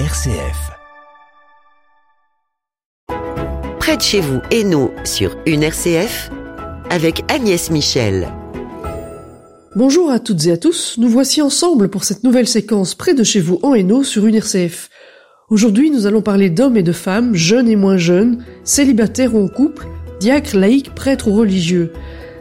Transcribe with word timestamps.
RCF. 0.00 0.72
Près 3.78 3.96
de 3.96 4.02
chez 4.02 4.20
vous, 4.20 4.40
Hainaut, 4.50 4.90
sur 5.04 5.36
une 5.46 5.62
RCF, 5.62 6.32
avec 6.90 7.22
Agnès 7.32 7.70
Michel. 7.70 8.26
Bonjour 9.76 10.10
à 10.10 10.18
toutes 10.18 10.46
et 10.46 10.50
à 10.50 10.56
tous, 10.56 10.96
nous 10.98 11.08
voici 11.08 11.42
ensemble 11.42 11.90
pour 11.90 12.02
cette 12.02 12.24
nouvelle 12.24 12.48
séquence 12.48 12.96
Près 12.96 13.14
de 13.14 13.22
chez 13.22 13.40
vous 13.40 13.60
en 13.62 13.72
Hainaut 13.72 14.02
sur 14.02 14.26
une 14.26 14.34
RCF. 14.34 14.90
Aujourd'hui, 15.48 15.92
nous 15.92 16.06
allons 16.06 16.22
parler 16.22 16.50
d'hommes 16.50 16.76
et 16.76 16.82
de 16.82 16.90
femmes, 16.90 17.36
jeunes 17.36 17.68
et 17.68 17.76
moins 17.76 17.96
jeunes, 17.96 18.44
célibataires 18.64 19.36
ou 19.36 19.44
en 19.44 19.48
couple, 19.48 19.86
diacres, 20.18 20.56
laïcs, 20.56 20.92
prêtres 20.92 21.28
ou 21.28 21.36
religieux. 21.36 21.92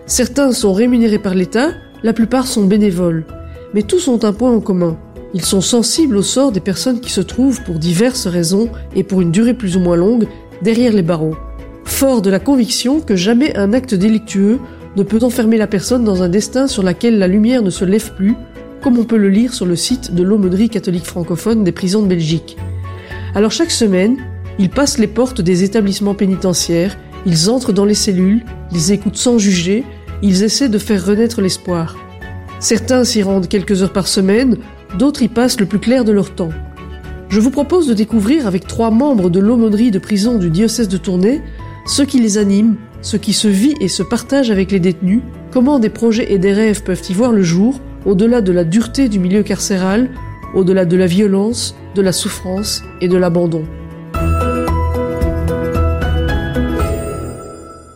Certains 0.08 0.54
sont 0.54 0.74
rémunérés 0.74 1.20
par 1.20 1.36
l'État, 1.36 1.70
la 2.02 2.14
plupart 2.14 2.48
sont 2.48 2.66
bénévoles. 2.66 3.28
Mais 3.76 3.84
tous 3.84 4.08
ont 4.08 4.24
un 4.24 4.34
point 4.34 4.52
en 4.52 4.60
commun. 4.60 4.98
Ils 5.34 5.46
sont 5.46 5.62
sensibles 5.62 6.18
au 6.18 6.22
sort 6.22 6.52
des 6.52 6.60
personnes 6.60 7.00
qui 7.00 7.12
se 7.12 7.22
trouvent, 7.22 7.64
pour 7.64 7.80
diverses 7.80 8.28
raisons 8.28 8.70
et 8.96 9.04
pour 9.04 9.22
une 9.22 9.32
durée 9.32 9.55
plus 9.55 9.78
ou 9.78 9.80
moins 9.80 9.96
longue, 9.96 10.28
derrière 10.62 10.94
les 10.94 11.02
barreaux. 11.02 11.36
Fort 11.86 12.22
de 12.22 12.30
la 12.30 12.40
conviction 12.40 13.00
que 13.02 13.16
jamais 13.16 13.55
un 13.58 13.74
acte 13.74 13.96
délictueux 13.96 14.60
ne 14.96 15.04
peut 15.04 15.24
enfermer 15.24 15.58
la 15.58 15.68
personne 15.68 16.04
dans 16.04 16.22
un 16.22 16.30
destin 16.30 16.68
sur 16.68 16.84
lequel 16.84 17.18
la 17.18 17.27
lumière 17.27 17.64
ne 17.64 17.72
se 17.72 17.84
lève 17.84 18.14
plus, 18.14 18.36
comme 18.82 19.00
on 19.00 19.05
peut 19.05 19.18
le 19.18 19.30
lire 19.30 19.54
sur 19.54 19.66
le 19.66 19.76
site 19.76 20.14
de 20.14 20.24
l'aumônerie 20.24 20.70
catholique 20.70 21.05
francophone 21.05 21.63
des 21.63 21.72
prisons 21.72 22.04
de 22.04 22.08
Belgique. 22.08 22.58
Alors 23.34 23.52
chaque 23.52 23.72
semaine, 23.72 24.18
ils 24.60 24.70
passent 24.70 25.00
les 25.00 25.08
portes 25.08 25.41
des 25.41 25.63
établissements 25.63 26.13
pénitentiaires, 26.13 26.96
ils 27.26 27.50
entrent 27.50 27.74
dans 27.74 27.86
les 27.86 27.96
cellules, 27.96 28.44
ils 28.72 28.91
écoutent 28.91 29.18
sans 29.18 29.40
juger, 29.40 29.84
ils 30.22 30.44
essaient 30.44 30.70
de 30.70 30.77
faire 30.77 31.04
renaître 31.04 31.41
l'espoir. 31.41 31.96
Certains 32.60 33.04
s'y 33.04 33.24
rendent 33.24 33.48
quelques 33.48 33.82
heures 33.82 33.94
par 33.94 34.08
semaine, 34.08 34.58
d'autres 34.98 35.24
y 35.24 35.28
passent 35.28 35.60
le 35.60 35.66
plus 35.66 35.80
clair 35.80 36.06
de 36.06 36.12
leur 36.12 36.34
temps. 36.36 36.52
Je 37.30 37.40
vous 37.40 37.52
propose 37.52 37.88
de 37.88 37.94
découvrir 37.94 38.48
avec 38.48 38.68
trois 38.68 38.92
membres 38.92 39.30
de 39.30 39.40
l'aumônerie 39.40 39.91
de 39.91 40.00
prison 40.00 40.38
du 40.38 40.50
diocèse 40.50 40.88
de 40.88 40.98
Tournai 40.98 41.41
ce 41.85 42.02
qui 42.02 42.20
les 42.20 42.38
anime, 42.38 42.77
ce 43.02 43.18
qui 43.18 43.34
se 43.34 43.48
vit 43.48 43.76
et 43.82 43.90
se 43.90 44.04
partage 44.04 44.52
avec 44.52 44.72
les 44.72 44.80
détenus, 44.80 45.22
comment 45.52 45.80
des 45.80 45.90
projets 45.90 46.32
et 46.32 46.40
des 46.40 46.54
rêves 46.54 46.84
peuvent 46.84 47.04
y 47.10 47.13
voir 47.13 47.34
le 47.34 47.44
jour, 47.44 47.80
au-delà 48.05 48.41
de 48.41 48.52
la 48.52 48.63
dureté 48.63 49.10
du 49.10 49.20
milieu 49.20 49.44
carcéral, 49.44 50.10
au-delà 50.55 50.85
de 50.85 50.96
la 50.96 51.07
violence, 51.07 51.76
de 51.96 52.02
la 52.02 52.13
souffrance 52.13 52.84
et 53.02 53.07
de 53.07 53.18
l'abandon. 53.18 53.63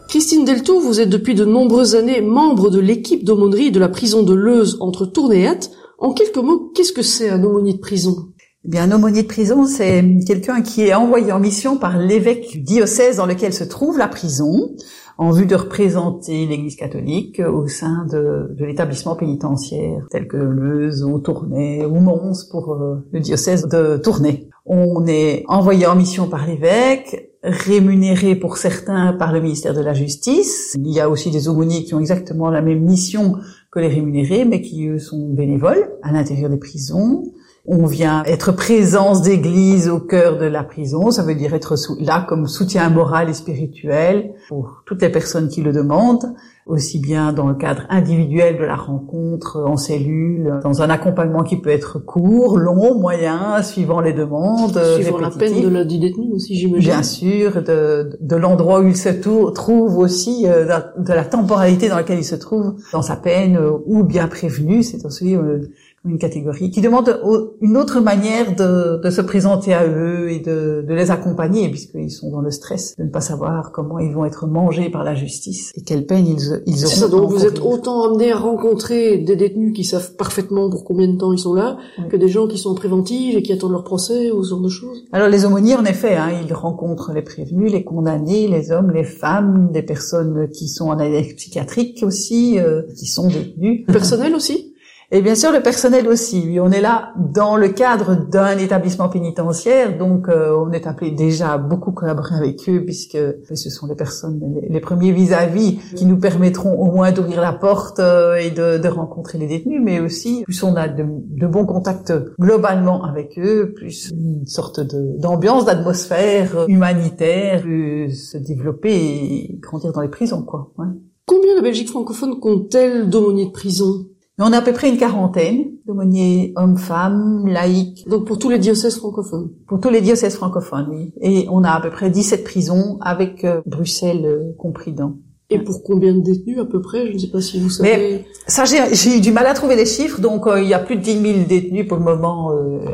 Christine 0.09 0.45
Deltour, 0.45 0.81
vous 0.81 0.99
êtes 0.99 1.09
depuis 1.09 1.35
de 1.35 1.45
nombreuses 1.45 1.95
années 1.95 2.21
membre 2.21 2.69
de 2.69 2.79
l'équipe 2.79 3.23
d'aumônerie 3.23 3.71
de 3.71 3.79
la 3.79 3.89
prison 3.89 4.23
de 4.23 4.33
Leuze 4.33 4.77
entre 4.81 5.05
Tournai 5.05 5.45
et. 5.45 5.76
En 5.99 6.13
quelques 6.13 6.37
mots, 6.37 6.71
qu'est-ce 6.75 6.93
que 6.93 7.01
c'est 7.01 7.29
un 7.29 7.43
aumônier 7.43 7.73
de 7.73 7.79
prison? 7.79 8.27
Eh 8.65 8.69
bien, 8.69 8.83
un 8.83 8.95
aumônier 8.95 9.23
de 9.23 9.27
prison, 9.27 9.65
c'est 9.65 10.03
quelqu'un 10.27 10.61
qui 10.61 10.83
est 10.83 10.93
envoyé 10.93 11.31
en 11.31 11.39
mission 11.39 11.77
par 11.77 11.97
l'évêque 11.97 12.51
du 12.51 12.59
diocèse 12.59 13.17
dans 13.17 13.25
lequel 13.25 13.51
se 13.51 13.63
trouve 13.63 13.97
la 13.97 14.07
prison, 14.07 14.75
en 15.17 15.31
vue 15.31 15.47
de 15.47 15.55
représenter 15.55 16.45
l'Église 16.45 16.75
catholique 16.75 17.39
au 17.39 17.67
sein 17.67 18.05
de, 18.11 18.55
l'établissement 18.59 19.15
pénitentiaire, 19.15 20.05
tel 20.11 20.27
que 20.27 20.37
Leuze 20.37 21.03
ou 21.03 21.17
Tournai 21.17 21.83
ou 21.85 21.99
Mons 21.99 22.45
pour 22.51 22.73
euh, 22.73 22.97
le 23.11 23.19
diocèse 23.19 23.67
de 23.67 23.97
Tournai. 23.97 24.49
On 24.67 25.07
est 25.07 25.43
envoyé 25.47 25.87
en 25.87 25.95
mission 25.95 26.27
par 26.27 26.45
l'évêque, 26.45 27.31
rémunéré 27.41 28.35
pour 28.35 28.57
certains 28.57 29.13
par 29.13 29.31
le 29.31 29.41
ministère 29.41 29.73
de 29.73 29.81
la 29.81 29.93
Justice. 29.93 30.75
Il 30.77 30.91
y 30.91 30.99
a 30.99 31.09
aussi 31.09 31.31
des 31.31 31.47
aumôniers 31.47 31.83
qui 31.83 31.95
ont 31.95 31.99
exactement 31.99 32.49
la 32.49 32.61
même 32.61 32.81
mission 32.81 33.37
que 33.77 33.81
les 33.81 33.89
rémunérés, 33.89 34.43
mais 34.43 34.61
qui 34.61 34.87
eux 34.87 34.97
sont 34.97 35.29
bénévoles 35.29 35.91
à 36.01 36.11
l'intérieur 36.11 36.49
des 36.49 36.57
prisons. 36.57 37.31
On 37.69 37.85
vient 37.85 38.23
être 38.23 38.53
présence 38.53 39.21
d'église 39.21 39.89
au 39.89 39.99
cœur 39.99 40.37
de 40.37 40.45
la 40.45 40.63
prison, 40.63 41.11
ça 41.11 41.21
veut 41.21 41.35
dire 41.35 41.53
être 41.53 41.75
là 41.99 42.25
comme 42.27 42.47
soutien 42.47 42.89
moral 42.89 43.29
et 43.29 43.33
spirituel 43.33 44.31
pour 44.47 44.83
toutes 44.85 45.01
les 45.01 45.09
personnes 45.09 45.49
qui 45.49 45.61
le 45.61 45.73
demandent, 45.73 46.33
aussi 46.65 46.99
bien 46.99 47.33
dans 47.33 47.47
le 47.47 47.55
cadre 47.55 47.83
individuel 47.89 48.57
de 48.57 48.63
la 48.63 48.75
rencontre, 48.75 49.63
en 49.65 49.75
cellule, 49.75 50.59
dans 50.63 50.81
un 50.81 50.89
accompagnement 50.89 51.43
qui 51.43 51.57
peut 51.57 51.69
être 51.69 51.99
court, 51.99 52.57
long, 52.57 52.97
moyen, 52.97 53.61
suivant 53.63 53.99
les 53.99 54.13
demandes. 54.13 54.79
Suivant 54.95 55.17
la 55.17 55.29
peine 55.29 55.61
de 55.61 55.67
la, 55.67 55.83
du 55.83 55.99
détenu 55.99 56.33
aussi, 56.33 56.55
j'imagine. 56.55 56.89
Bien 56.89 57.03
sûr, 57.03 57.63
de, 57.63 58.17
de 58.19 58.35
l'endroit 58.37 58.79
où 58.79 58.87
il 58.87 58.97
se 58.97 59.09
trouve 59.51 59.97
aussi, 59.97 60.45
euh, 60.47 60.65
de 60.97 61.13
la 61.13 61.25
temporalité 61.25 61.89
dans 61.89 61.97
laquelle 61.97 62.19
il 62.19 62.25
se 62.25 62.35
trouve 62.35 62.75
dans 62.93 63.01
sa 63.01 63.17
peine, 63.17 63.57
euh, 63.57 63.71
ou 63.85 64.03
bien 64.03 64.27
prévenu, 64.27 64.83
c'est 64.83 65.05
aussi 65.05 65.35
euh, 65.35 65.59
une 66.07 66.17
catégorie 66.17 66.71
qui 66.71 66.81
demande 66.81 67.19
une 67.61 67.77
autre 67.77 67.99
manière 67.99 68.55
de, 68.55 69.01
de 69.01 69.09
se 69.09 69.21
présenter 69.21 69.73
à 69.73 69.85
eux 69.85 70.29
et 70.31 70.39
de, 70.39 70.85
de 70.87 70.93
les 70.93 71.11
accompagner 71.11 71.69
puisqu'ils 71.69 72.11
sont 72.11 72.31
dans 72.31 72.41
le 72.41 72.51
stress 72.51 72.95
de 72.97 73.03
ne 73.03 73.09
pas 73.09 73.21
savoir 73.21 73.71
comment 73.71 73.99
ils 73.99 74.13
vont 74.13 74.25
être 74.25 74.47
mangés 74.47 74.89
par 74.89 75.03
la 75.03 75.15
justice 75.15 75.71
et 75.75 75.81
quelle 75.81 76.05
peine 76.05 76.25
ils, 76.25 76.61
ils 76.65 76.85
auront. 76.85 76.95
Ça, 76.95 77.07
donc 77.07 77.29
vous 77.29 77.45
êtes 77.45 77.59
autant 77.59 78.03
amené 78.03 78.31
à 78.31 78.37
rencontrer 78.37 79.17
des 79.17 79.35
détenus 79.35 79.73
qui 79.73 79.83
savent 79.83 80.15
parfaitement 80.15 80.69
pour 80.69 80.83
combien 80.83 81.07
de 81.07 81.17
temps 81.17 81.33
ils 81.33 81.39
sont 81.39 81.53
là 81.53 81.77
que 82.09 82.17
des 82.17 82.27
gens 82.29 82.47
qui 82.47 82.57
sont 82.57 82.75
préventifs 82.75 83.35
et 83.35 83.41
qui 83.41 83.53
attendent 83.53 83.71
leur 83.71 83.83
procès 83.83 84.31
ou 84.31 84.43
ce 84.43 84.51
genre 84.51 84.61
de 84.61 84.69
choses. 84.69 85.05
Alors 85.11 85.29
les 85.29 85.45
aumôniers 85.45 85.75
en 85.75 85.85
effet, 85.85 86.15
hein, 86.15 86.29
ils 86.45 86.53
rencontrent 86.53 87.11
les 87.13 87.21
prévenus, 87.21 87.71
les 87.71 87.83
condamnés, 87.83 88.47
les 88.47 88.71
hommes, 88.71 88.91
les 88.91 89.03
femmes, 89.03 89.69
des 89.71 89.83
personnes 89.83 90.49
qui 90.49 90.67
sont 90.67 90.89
en 90.89 90.99
aide 90.99 91.35
psychiatrique 91.35 92.03
aussi, 92.03 92.59
euh, 92.59 92.83
qui 92.97 93.05
sont 93.05 93.27
détenus. 93.27 93.83
Le 93.87 93.93
personnel 93.93 94.35
aussi? 94.35 94.73
Et 95.09 95.21
bien 95.21 95.35
sûr, 95.35 95.51
le 95.53 95.61
personnel 95.61 96.07
aussi. 96.07 96.43
Oui, 96.45 96.59
on 96.59 96.69
est 96.69 96.81
là 96.81 97.13
dans 97.17 97.55
le 97.55 97.69
cadre 97.69 98.15
d'un 98.15 98.57
établissement 98.57 99.07
pénitentiaire, 99.07 99.97
donc 99.97 100.27
euh, 100.27 100.53
on 100.57 100.71
est 100.71 100.85
appelé 100.85 101.11
déjà 101.11 101.53
à 101.53 101.57
beaucoup 101.57 101.93
collaborer 101.93 102.35
avec 102.35 102.67
eux, 102.67 102.83
puisque 102.83 103.17
ce 103.53 103.69
sont 103.69 103.87
les 103.87 103.95
personnes, 103.95 104.41
les, 104.69 104.81
premiers 104.81 105.13
vis-à-vis 105.13 105.77
qui 105.95 106.05
nous 106.05 106.19
permettront 106.19 106.77
au 106.77 106.91
moins 106.91 107.13
d'ouvrir 107.13 107.39
la 107.41 107.53
porte 107.53 107.99
euh, 107.99 108.35
et 108.35 108.51
de, 108.51 108.77
de, 108.77 108.87
rencontrer 108.89 109.37
les 109.37 109.47
détenus, 109.47 109.81
mais 109.81 110.01
aussi 110.01 110.43
plus 110.43 110.61
on 110.63 110.75
a 110.75 110.89
de, 110.89 111.05
de 111.05 111.47
bons 111.47 111.65
contacts 111.65 112.13
globalement 112.39 113.05
avec 113.05 113.39
eux, 113.39 113.73
plus 113.73 114.11
une 114.11 114.45
sorte 114.45 114.81
d'ambiance, 114.81 115.65
d'atmosphère 115.65 116.65
humanitaire 116.67 117.63
peut 117.63 118.09
se 118.09 118.37
développer 118.37 118.93
et 118.93 119.59
grandir 119.61 119.93
dans 119.93 120.01
les 120.01 120.09
prisons, 120.09 120.43
quoi. 120.43 120.71
Ouais. 120.77 120.87
Combien 121.25 121.55
la 121.55 121.61
Belgique 121.61 121.89
francophone 121.89 122.39
compte-t-elle 122.39 123.09
d'aumôniers 123.09 123.47
de 123.47 123.51
prison? 123.51 124.05
On 124.45 124.53
a 124.53 124.57
à 124.57 124.61
peu 124.61 124.73
près 124.73 124.89
une 124.89 124.97
quarantaine 124.97 125.71
d'aumôniers 125.85 126.53
hommes-femmes, 126.55 127.47
laïcs. 127.47 128.07
Donc 128.07 128.25
pour 128.25 128.37
tous 128.37 128.49
les 128.49 128.59
diocèses 128.59 128.97
francophones 128.97 129.49
Pour 129.67 129.79
tous 129.79 129.89
les 129.89 130.01
diocèses 130.01 130.35
francophones, 130.35 130.87
oui. 130.91 131.13
Et 131.21 131.47
on 131.49 131.63
a 131.63 131.71
à 131.71 131.81
peu 131.81 131.89
près 131.89 132.11
17 132.11 132.43
prisons 132.43 132.97
avec 133.01 133.43
euh, 133.43 133.61
Bruxelles 133.65 134.25
euh, 134.25 134.53
compris 134.57 134.93
dans. 134.93 135.15
Et 135.49 135.59
pour 135.59 135.81
combien 135.81 136.13
de 136.13 136.19
détenus 136.19 136.59
à 136.59 136.65
peu 136.65 136.81
près? 136.81 137.07
Je 137.07 137.13
ne 137.13 137.17
sais 137.17 137.29
pas 137.29 137.41
si 137.41 137.59
vous 137.59 137.69
savez. 137.69 137.89
Mais 137.89 138.25
ça, 138.47 138.65
j'ai 138.65 139.17
eu 139.17 139.21
du 139.21 139.31
mal 139.31 139.47
à 139.47 139.53
trouver 139.53 139.75
les 139.75 139.85
chiffres. 139.85 140.19
Donc 140.19 140.45
euh, 140.45 140.61
il 140.61 140.67
y 140.67 140.73
a 140.73 140.79
plus 140.79 140.97
de 140.97 141.01
10 141.01 141.21
000 141.21 141.45
détenus 141.47 141.87
pour 141.87 141.97
le 141.97 142.03
moment 142.03 142.51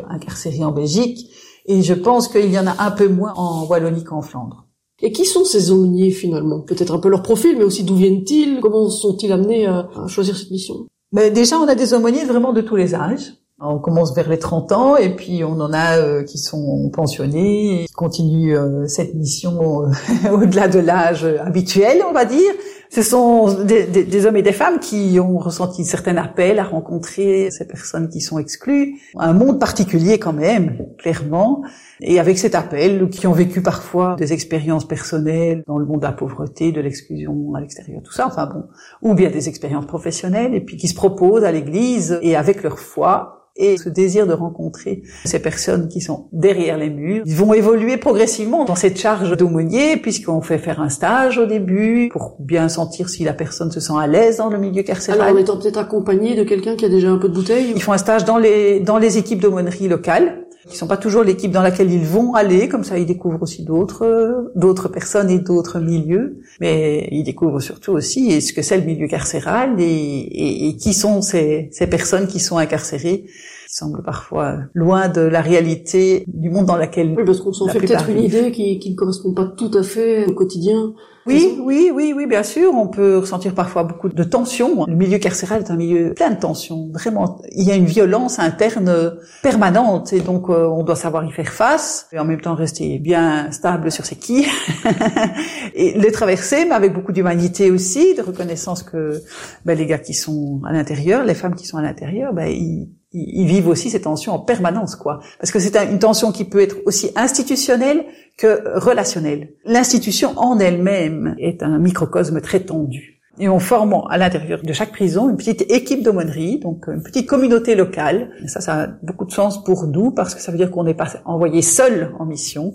incarcérés 0.08 0.64
en 0.64 0.72
Belgique. 0.72 1.30
Et 1.66 1.82
je 1.82 1.94
pense 1.94 2.28
qu'il 2.28 2.52
y 2.52 2.58
en 2.58 2.66
a 2.66 2.84
un 2.84 2.90
peu 2.90 3.08
moins 3.08 3.34
en 3.34 3.66
Wallonie 3.66 4.04
qu'en 4.04 4.22
Flandre. 4.22 4.66
Et 5.02 5.10
qui 5.10 5.24
sont 5.24 5.44
ces 5.44 5.72
aumôniers 5.72 6.12
finalement? 6.12 6.60
Peut-être 6.60 6.94
un 6.94 6.98
peu 7.00 7.08
leur 7.08 7.22
profil, 7.22 7.56
mais 7.58 7.64
aussi 7.64 7.82
d'où 7.82 7.96
viennent-ils? 7.96 8.60
Comment 8.60 8.88
sont-ils 8.88 9.32
amenés 9.32 9.66
à 9.66 9.88
choisir 10.06 10.36
cette 10.36 10.52
mission? 10.52 10.86
Mais 11.14 11.30
déjà, 11.30 11.58
on 11.58 11.68
a 11.68 11.76
des 11.76 11.94
aumôniers 11.94 12.24
vraiment 12.24 12.52
de 12.52 12.60
tous 12.60 12.74
les 12.74 12.92
âges. 12.92 13.34
On 13.60 13.78
commence 13.78 14.12
vers 14.16 14.28
les 14.28 14.40
30 14.40 14.72
ans 14.72 14.96
et 14.96 15.14
puis 15.14 15.44
on 15.44 15.60
en 15.60 15.72
a 15.72 15.96
euh, 15.98 16.24
qui 16.24 16.38
sont 16.38 16.90
pensionnés, 16.92 17.84
qui 17.86 17.92
continuent 17.94 18.58
euh, 18.58 18.88
cette 18.88 19.14
mission 19.14 19.84
euh, 19.84 20.30
au-delà 20.32 20.66
de 20.66 20.80
l'âge 20.80 21.24
habituel, 21.24 22.02
on 22.08 22.12
va 22.12 22.24
dire. 22.24 22.50
Ce 22.94 23.02
sont 23.02 23.64
des, 23.64 24.24
hommes 24.24 24.36
et 24.36 24.42
des 24.42 24.52
femmes 24.52 24.78
qui 24.78 25.18
ont 25.18 25.36
ressenti 25.38 25.84
certains 25.84 26.16
appels 26.16 26.60
à 26.60 26.62
rencontrer 26.62 27.50
ces 27.50 27.66
personnes 27.66 28.08
qui 28.08 28.20
sont 28.20 28.38
exclues. 28.38 29.00
Un 29.18 29.32
monde 29.32 29.58
particulier 29.58 30.20
quand 30.20 30.32
même, 30.32 30.78
clairement. 30.96 31.64
Et 32.00 32.20
avec 32.20 32.38
cet 32.38 32.54
appel, 32.54 33.08
qui 33.08 33.26
ont 33.26 33.32
vécu 33.32 33.62
parfois 33.62 34.14
des 34.14 34.32
expériences 34.32 34.86
personnelles 34.86 35.64
dans 35.66 35.78
le 35.78 35.86
monde 35.86 36.02
de 36.02 36.06
la 36.06 36.12
pauvreté, 36.12 36.70
de 36.70 36.80
l'exclusion 36.80 37.54
à 37.56 37.60
l'extérieur, 37.60 38.00
tout 38.00 38.12
ça, 38.12 38.28
enfin 38.28 38.46
bon, 38.46 38.62
ou 39.02 39.14
bien 39.14 39.28
des 39.28 39.48
expériences 39.48 39.86
professionnelles, 39.86 40.54
et 40.54 40.60
puis 40.60 40.76
qui 40.76 40.86
se 40.86 40.94
proposent 40.94 41.42
à 41.42 41.50
l'Église 41.50 42.20
et 42.22 42.36
avec 42.36 42.62
leur 42.62 42.78
foi 42.78 43.44
et 43.56 43.76
ce 43.76 43.88
désir 43.88 44.26
de 44.26 44.32
rencontrer 44.32 45.02
ces 45.24 45.40
personnes 45.40 45.88
qui 45.88 46.00
sont 46.00 46.28
derrière 46.32 46.76
les 46.76 46.90
murs. 46.90 47.22
Ils 47.24 47.36
vont 47.36 47.54
évoluer 47.54 47.96
progressivement 47.96 48.64
dans 48.64 48.74
cette 48.74 48.98
charge 48.98 49.36
d'aumônier 49.36 49.96
puisqu'on 49.96 50.40
fait 50.40 50.58
faire 50.58 50.80
un 50.80 50.88
stage 50.88 51.38
au 51.38 51.46
début 51.46 52.08
pour 52.10 52.36
bien 52.40 52.68
sentir 52.84 53.08
si 53.08 53.24
la 53.24 53.32
personne 53.32 53.70
se 53.70 53.80
sent 53.80 53.92
à 53.98 54.06
l'aise 54.06 54.36
dans 54.38 54.48
le 54.48 54.58
milieu 54.58 54.82
carcéral. 54.82 55.20
Alors 55.20 55.34
en 55.34 55.38
étant 55.38 55.58
peut-être 55.58 55.78
accompagné 55.78 56.34
de 56.34 56.44
quelqu'un 56.44 56.76
qui 56.76 56.84
a 56.84 56.88
déjà 56.88 57.10
un 57.10 57.18
peu 57.18 57.28
de 57.28 57.34
bouteille 57.34 57.72
Ils 57.74 57.82
font 57.82 57.92
un 57.92 57.98
stage 57.98 58.24
dans 58.24 58.38
les, 58.38 58.80
dans 58.80 58.98
les 58.98 59.18
équipes 59.18 59.40
d'aumônerie 59.40 59.88
locales 59.88 60.40
qui 60.68 60.76
sont 60.76 60.86
pas 60.86 60.96
toujours 60.96 61.24
l'équipe 61.24 61.50
dans 61.50 61.62
laquelle 61.62 61.92
ils 61.92 62.06
vont 62.06 62.34
aller, 62.34 62.68
comme 62.68 62.84
ça 62.84 62.98
ils 62.98 63.04
découvrent 63.04 63.42
aussi 63.42 63.64
d'autres 63.64 64.50
d'autres 64.56 64.88
personnes 64.88 65.28
et 65.28 65.38
d'autres 65.38 65.78
milieux, 65.78 66.40
mais 66.60 67.06
ils 67.12 67.22
découvrent 67.22 67.60
surtout 67.60 67.92
aussi 67.92 68.40
ce 68.40 68.52
que 68.54 68.62
c'est 68.62 68.78
le 68.78 68.84
milieu 68.84 69.06
carcéral 69.06 69.78
et, 69.78 69.84
et, 69.84 70.68
et 70.68 70.76
qui 70.76 70.94
sont 70.94 71.20
ces, 71.20 71.68
ces 71.70 71.86
personnes 71.86 72.26
qui 72.26 72.40
sont 72.40 72.56
incarcérées 72.56 73.26
qui 73.74 73.78
semble 73.78 74.02
parfois 74.02 74.58
loin 74.72 75.08
de 75.08 75.20
la 75.20 75.40
réalité 75.40 76.24
du 76.28 76.48
monde 76.48 76.66
dans 76.66 76.76
lequel. 76.76 77.14
Oui, 77.16 77.24
parce 77.26 77.40
qu'on 77.40 77.52
s'en 77.52 77.66
fait 77.66 77.80
peut-être 77.80 78.08
une 78.08 78.22
idée 78.22 78.52
qui, 78.52 78.78
qui 78.78 78.92
ne 78.92 78.96
correspond 78.96 79.34
pas 79.34 79.46
tout 79.46 79.70
à 79.74 79.82
fait 79.82 80.26
au 80.26 80.32
quotidien. 80.32 80.94
Oui, 81.26 81.58
oui, 81.60 81.90
oui, 81.92 82.12
oui, 82.14 82.26
bien 82.26 82.42
sûr. 82.42 82.72
On 82.74 82.86
peut 82.86 83.18
ressentir 83.18 83.54
parfois 83.54 83.82
beaucoup 83.82 84.08
de 84.08 84.24
tensions. 84.24 84.84
Le 84.86 84.94
milieu 84.94 85.18
carcéral 85.18 85.62
est 85.62 85.70
un 85.70 85.76
milieu 85.76 86.12
plein 86.14 86.30
de 86.30 86.38
tensions. 86.38 86.90
Vraiment, 86.92 87.40
il 87.50 87.66
y 87.66 87.72
a 87.72 87.74
une 87.74 87.86
violence 87.86 88.38
interne 88.38 89.16
permanente 89.42 90.12
et 90.12 90.20
donc 90.20 90.50
euh, 90.50 90.66
on 90.66 90.84
doit 90.84 90.96
savoir 90.96 91.24
y 91.24 91.32
faire 91.32 91.48
face 91.48 92.06
et 92.12 92.18
en 92.18 92.24
même 92.24 92.40
temps 92.40 92.54
rester 92.54 92.98
bien 92.98 93.50
stable 93.50 93.90
sur 93.90 94.04
ses 94.04 94.16
quilles 94.16 94.46
et 95.74 95.98
les 95.98 96.12
traverser, 96.12 96.66
mais 96.66 96.74
avec 96.74 96.92
beaucoup 96.92 97.12
d'humanité 97.12 97.70
aussi, 97.70 98.14
de 98.14 98.22
reconnaissance 98.22 98.82
que 98.82 99.22
ben, 99.64 99.76
les 99.76 99.86
gars 99.86 99.98
qui 99.98 100.14
sont 100.14 100.60
à 100.64 100.72
l'intérieur, 100.72 101.24
les 101.24 101.34
femmes 101.34 101.54
qui 101.54 101.66
sont 101.66 101.78
à 101.78 101.82
l'intérieur, 101.82 102.34
ben, 102.34 102.46
ils 102.46 102.88
ils 103.14 103.46
vivent 103.46 103.68
aussi 103.68 103.90
ces 103.90 104.00
tensions 104.00 104.32
en 104.32 104.40
permanence, 104.40 104.96
quoi. 104.96 105.20
Parce 105.38 105.52
que 105.52 105.60
c'est 105.60 105.76
une 105.76 106.00
tension 106.00 106.32
qui 106.32 106.44
peut 106.44 106.60
être 106.60 106.76
aussi 106.84 107.10
institutionnelle 107.14 108.04
que 108.36 108.78
relationnelle. 108.78 109.50
L'institution 109.64 110.32
en 110.36 110.58
elle-même 110.58 111.36
est 111.38 111.62
un 111.62 111.78
microcosme 111.78 112.40
très 112.40 112.60
tendu. 112.60 113.22
Et 113.38 113.48
on 113.48 113.58
forme 113.58 114.02
à 114.10 114.18
l'intérieur 114.18 114.62
de 114.62 114.72
chaque 114.72 114.92
prison 114.92 115.28
une 115.30 115.36
petite 115.36 115.62
équipe 115.70 116.02
d'aumônerie, 116.02 116.58
donc 116.58 116.86
une 116.88 117.02
petite 117.02 117.28
communauté 117.28 117.74
locale. 117.74 118.30
Ça, 118.46 118.60
ça 118.60 118.74
a 118.82 118.86
beaucoup 119.02 119.24
de 119.24 119.32
sens 119.32 119.62
pour 119.64 119.86
nous 119.86 120.10
parce 120.10 120.34
que 120.34 120.40
ça 120.40 120.52
veut 120.52 120.58
dire 120.58 120.70
qu'on 120.70 120.84
n'est 120.84 120.94
pas 120.94 121.08
envoyé 121.24 121.62
seul 121.62 122.12
en 122.18 122.26
mission. 122.26 122.74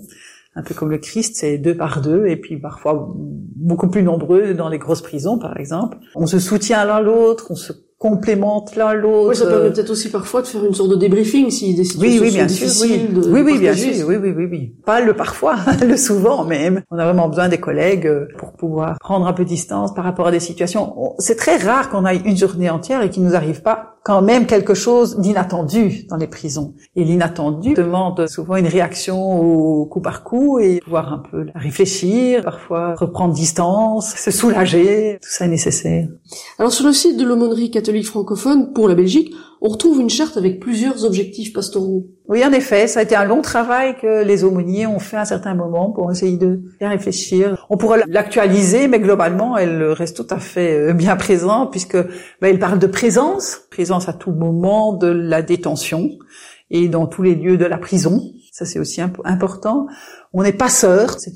Un 0.55 0.63
peu 0.63 0.73
comme 0.73 0.89
le 0.89 0.97
Christ, 0.97 1.35
c'est 1.37 1.57
deux 1.57 1.77
par 1.77 2.01
deux, 2.01 2.27
et 2.27 2.35
puis 2.35 2.57
parfois 2.57 3.13
beaucoup 3.15 3.87
plus 3.87 4.03
nombreux 4.03 4.53
dans 4.53 4.67
les 4.67 4.79
grosses 4.79 5.03
prisons, 5.03 5.37
par 5.37 5.57
exemple. 5.57 5.97
On 6.15 6.25
se 6.25 6.39
soutient 6.39 6.83
l'un 6.85 6.99
l'autre, 6.99 7.47
on 7.51 7.55
se 7.55 7.71
complémentent 7.99 8.75
l'un 8.77 8.93
l'autre. 8.93 9.29
Oui, 9.29 9.35
ça 9.35 9.45
permet 9.45 9.69
peut-être 9.71 9.89
aussi 9.89 10.09
parfois 10.09 10.41
de 10.41 10.47
faire 10.47 10.63
une 10.65 10.73
sorte 10.73 10.89
de 10.89 10.95
débriefing 10.95 11.49
si 11.51 11.75
des 11.75 11.83
situations 11.83 12.21
oui, 12.21 12.27
oui, 12.29 12.31
bien 12.33 12.47
sont 12.47 12.55
sûr, 12.55 12.67
difficiles. 12.67 13.07
oui. 13.13 13.21
de 13.25 13.29
oui, 13.29 13.41
oui, 13.41 13.57
bien 13.59 13.73
sûr, 13.75 14.07
oui, 14.07 14.15
oui, 14.15 14.33
oui, 14.35 14.47
oui. 14.49 14.73
Pas 14.85 15.01
le 15.01 15.13
parfois, 15.13 15.57
le 15.85 15.97
souvent 15.97 16.45
même. 16.45 16.81
On 16.91 16.97
a 16.97 17.03
vraiment 17.05 17.27
besoin 17.27 17.49
des 17.49 17.59
collègues 17.59 18.07
euh, 18.07 18.27
pour 18.37 18.53
pouvoir 18.53 18.97
prendre 18.99 19.27
un 19.27 19.33
peu 19.33 19.43
de 19.43 19.49
distance 19.49 19.93
par 19.93 20.05
rapport 20.05 20.27
à 20.27 20.31
des 20.31 20.39
situations. 20.39 20.93
On- 20.97 21.15
C'est 21.19 21.35
très 21.35 21.57
rare 21.57 21.89
qu'on 21.89 22.05
aille 22.05 22.21
une 22.25 22.37
journée 22.37 22.69
entière 22.69 23.01
et 23.03 23.09
qu'il 23.09 23.23
nous 23.23 23.35
arrive 23.35 23.61
pas 23.61 23.98
quand 24.03 24.21
même 24.21 24.45
quelque 24.45 24.73
chose 24.73 25.19
d'inattendu 25.19 26.05
dans 26.09 26.15
les 26.15 26.27
prisons. 26.27 26.73
Et 26.95 27.03
l'inattendu 27.03 27.73
demande 27.73 28.27
souvent 28.27 28.55
une 28.55 28.67
réaction 28.67 29.41
au 29.41 29.85
coup 29.85 30.01
par 30.01 30.23
coup 30.23 30.59
et 30.59 30.79
pouvoir 30.79 31.13
un 31.13 31.23
peu 31.29 31.47
réfléchir, 31.55 32.43
parfois 32.43 32.95
reprendre 32.95 33.33
distance, 33.33 34.15
se 34.15 34.31
soulager. 34.31 35.19
Tout 35.21 35.29
ça 35.29 35.45
est 35.45 35.49
nécessaire. 35.49 36.07
Alors 36.57 36.71
sur 36.71 36.85
le 36.85 36.93
site 36.93 37.17
de 37.17 37.25
l'aumônerie 37.25 37.71
catholique 37.71 38.07
francophone 38.07 38.73
pour 38.73 38.87
la 38.87 38.95
Belgique, 38.95 39.33
on 39.61 39.69
retrouve 39.69 39.99
une 39.99 40.09
charte 40.09 40.37
avec 40.37 40.59
plusieurs 40.59 41.03
objectifs 41.05 41.51
pastoraux. 41.51 42.07
Oui, 42.27 42.45
en 42.45 42.51
effet, 42.51 42.87
ça 42.87 43.01
a 43.01 43.03
été 43.03 43.15
un 43.15 43.25
long 43.25 43.41
travail 43.41 43.97
que 44.01 44.23
les 44.23 44.43
aumôniers 44.43 44.87
ont 44.87 44.99
fait 44.99 45.17
à 45.17 45.21
un 45.21 45.25
certain 45.25 45.53
moment 45.53 45.91
pour 45.91 46.09
essayer 46.11 46.37
de 46.37 46.61
bien 46.79 46.89
réfléchir. 46.89 47.65
On 47.69 47.77
pourrait 47.77 48.01
l'actualiser, 48.07 48.87
mais 48.87 48.99
globalement, 48.99 49.57
elle 49.57 49.83
reste 49.83 50.15
tout 50.15 50.33
à 50.33 50.39
fait 50.39 50.77
euh, 50.77 50.93
bien 50.93 51.15
présente 51.15 51.71
puisque 51.71 51.97
ben, 52.41 52.57
parle 52.57 52.79
de 52.79 52.87
présence, 52.87 53.61
présence 53.69 54.07
à 54.07 54.13
tout 54.13 54.31
moment 54.31 54.93
de 54.93 55.07
la 55.07 55.41
détention 55.41 56.09
et 56.71 56.87
dans 56.87 57.07
tous 57.07 57.23
les 57.23 57.35
lieux 57.35 57.57
de 57.57 57.65
la 57.65 57.77
prison. 57.77 58.21
Ça, 58.53 58.65
c'est 58.65 58.79
aussi 58.79 59.01
imp- 59.01 59.21
important. 59.25 59.87
On 60.33 60.43
est 60.43 60.53
passeur, 60.53 61.19
c'est 61.19 61.33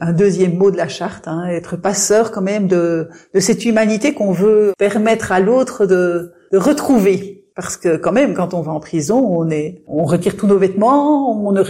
un 0.00 0.12
deuxième 0.12 0.56
mot 0.56 0.70
de 0.70 0.76
la 0.76 0.88
charte, 0.88 1.28
hein, 1.28 1.46
être 1.48 1.76
passeur 1.76 2.30
quand 2.30 2.42
même 2.42 2.68
de, 2.68 3.08
cette 3.38 3.64
humanité 3.64 4.14
qu'on 4.14 4.32
veut 4.32 4.72
permettre 4.78 5.30
à 5.32 5.40
l'autre 5.40 5.84
de 5.84 6.32
retrouver. 6.52 7.43
Parce 7.56 7.76
que 7.76 7.96
quand 7.96 8.10
même, 8.10 8.34
quand 8.34 8.52
on 8.52 8.62
va 8.62 8.72
en 8.72 8.80
prison, 8.80 9.16
on 9.16 9.48
est, 9.48 9.84
on 9.86 10.02
retire 10.02 10.36
tous 10.36 10.48
nos 10.48 10.58
vêtements, 10.58 11.38
on 11.40 11.52
ne 11.52 11.62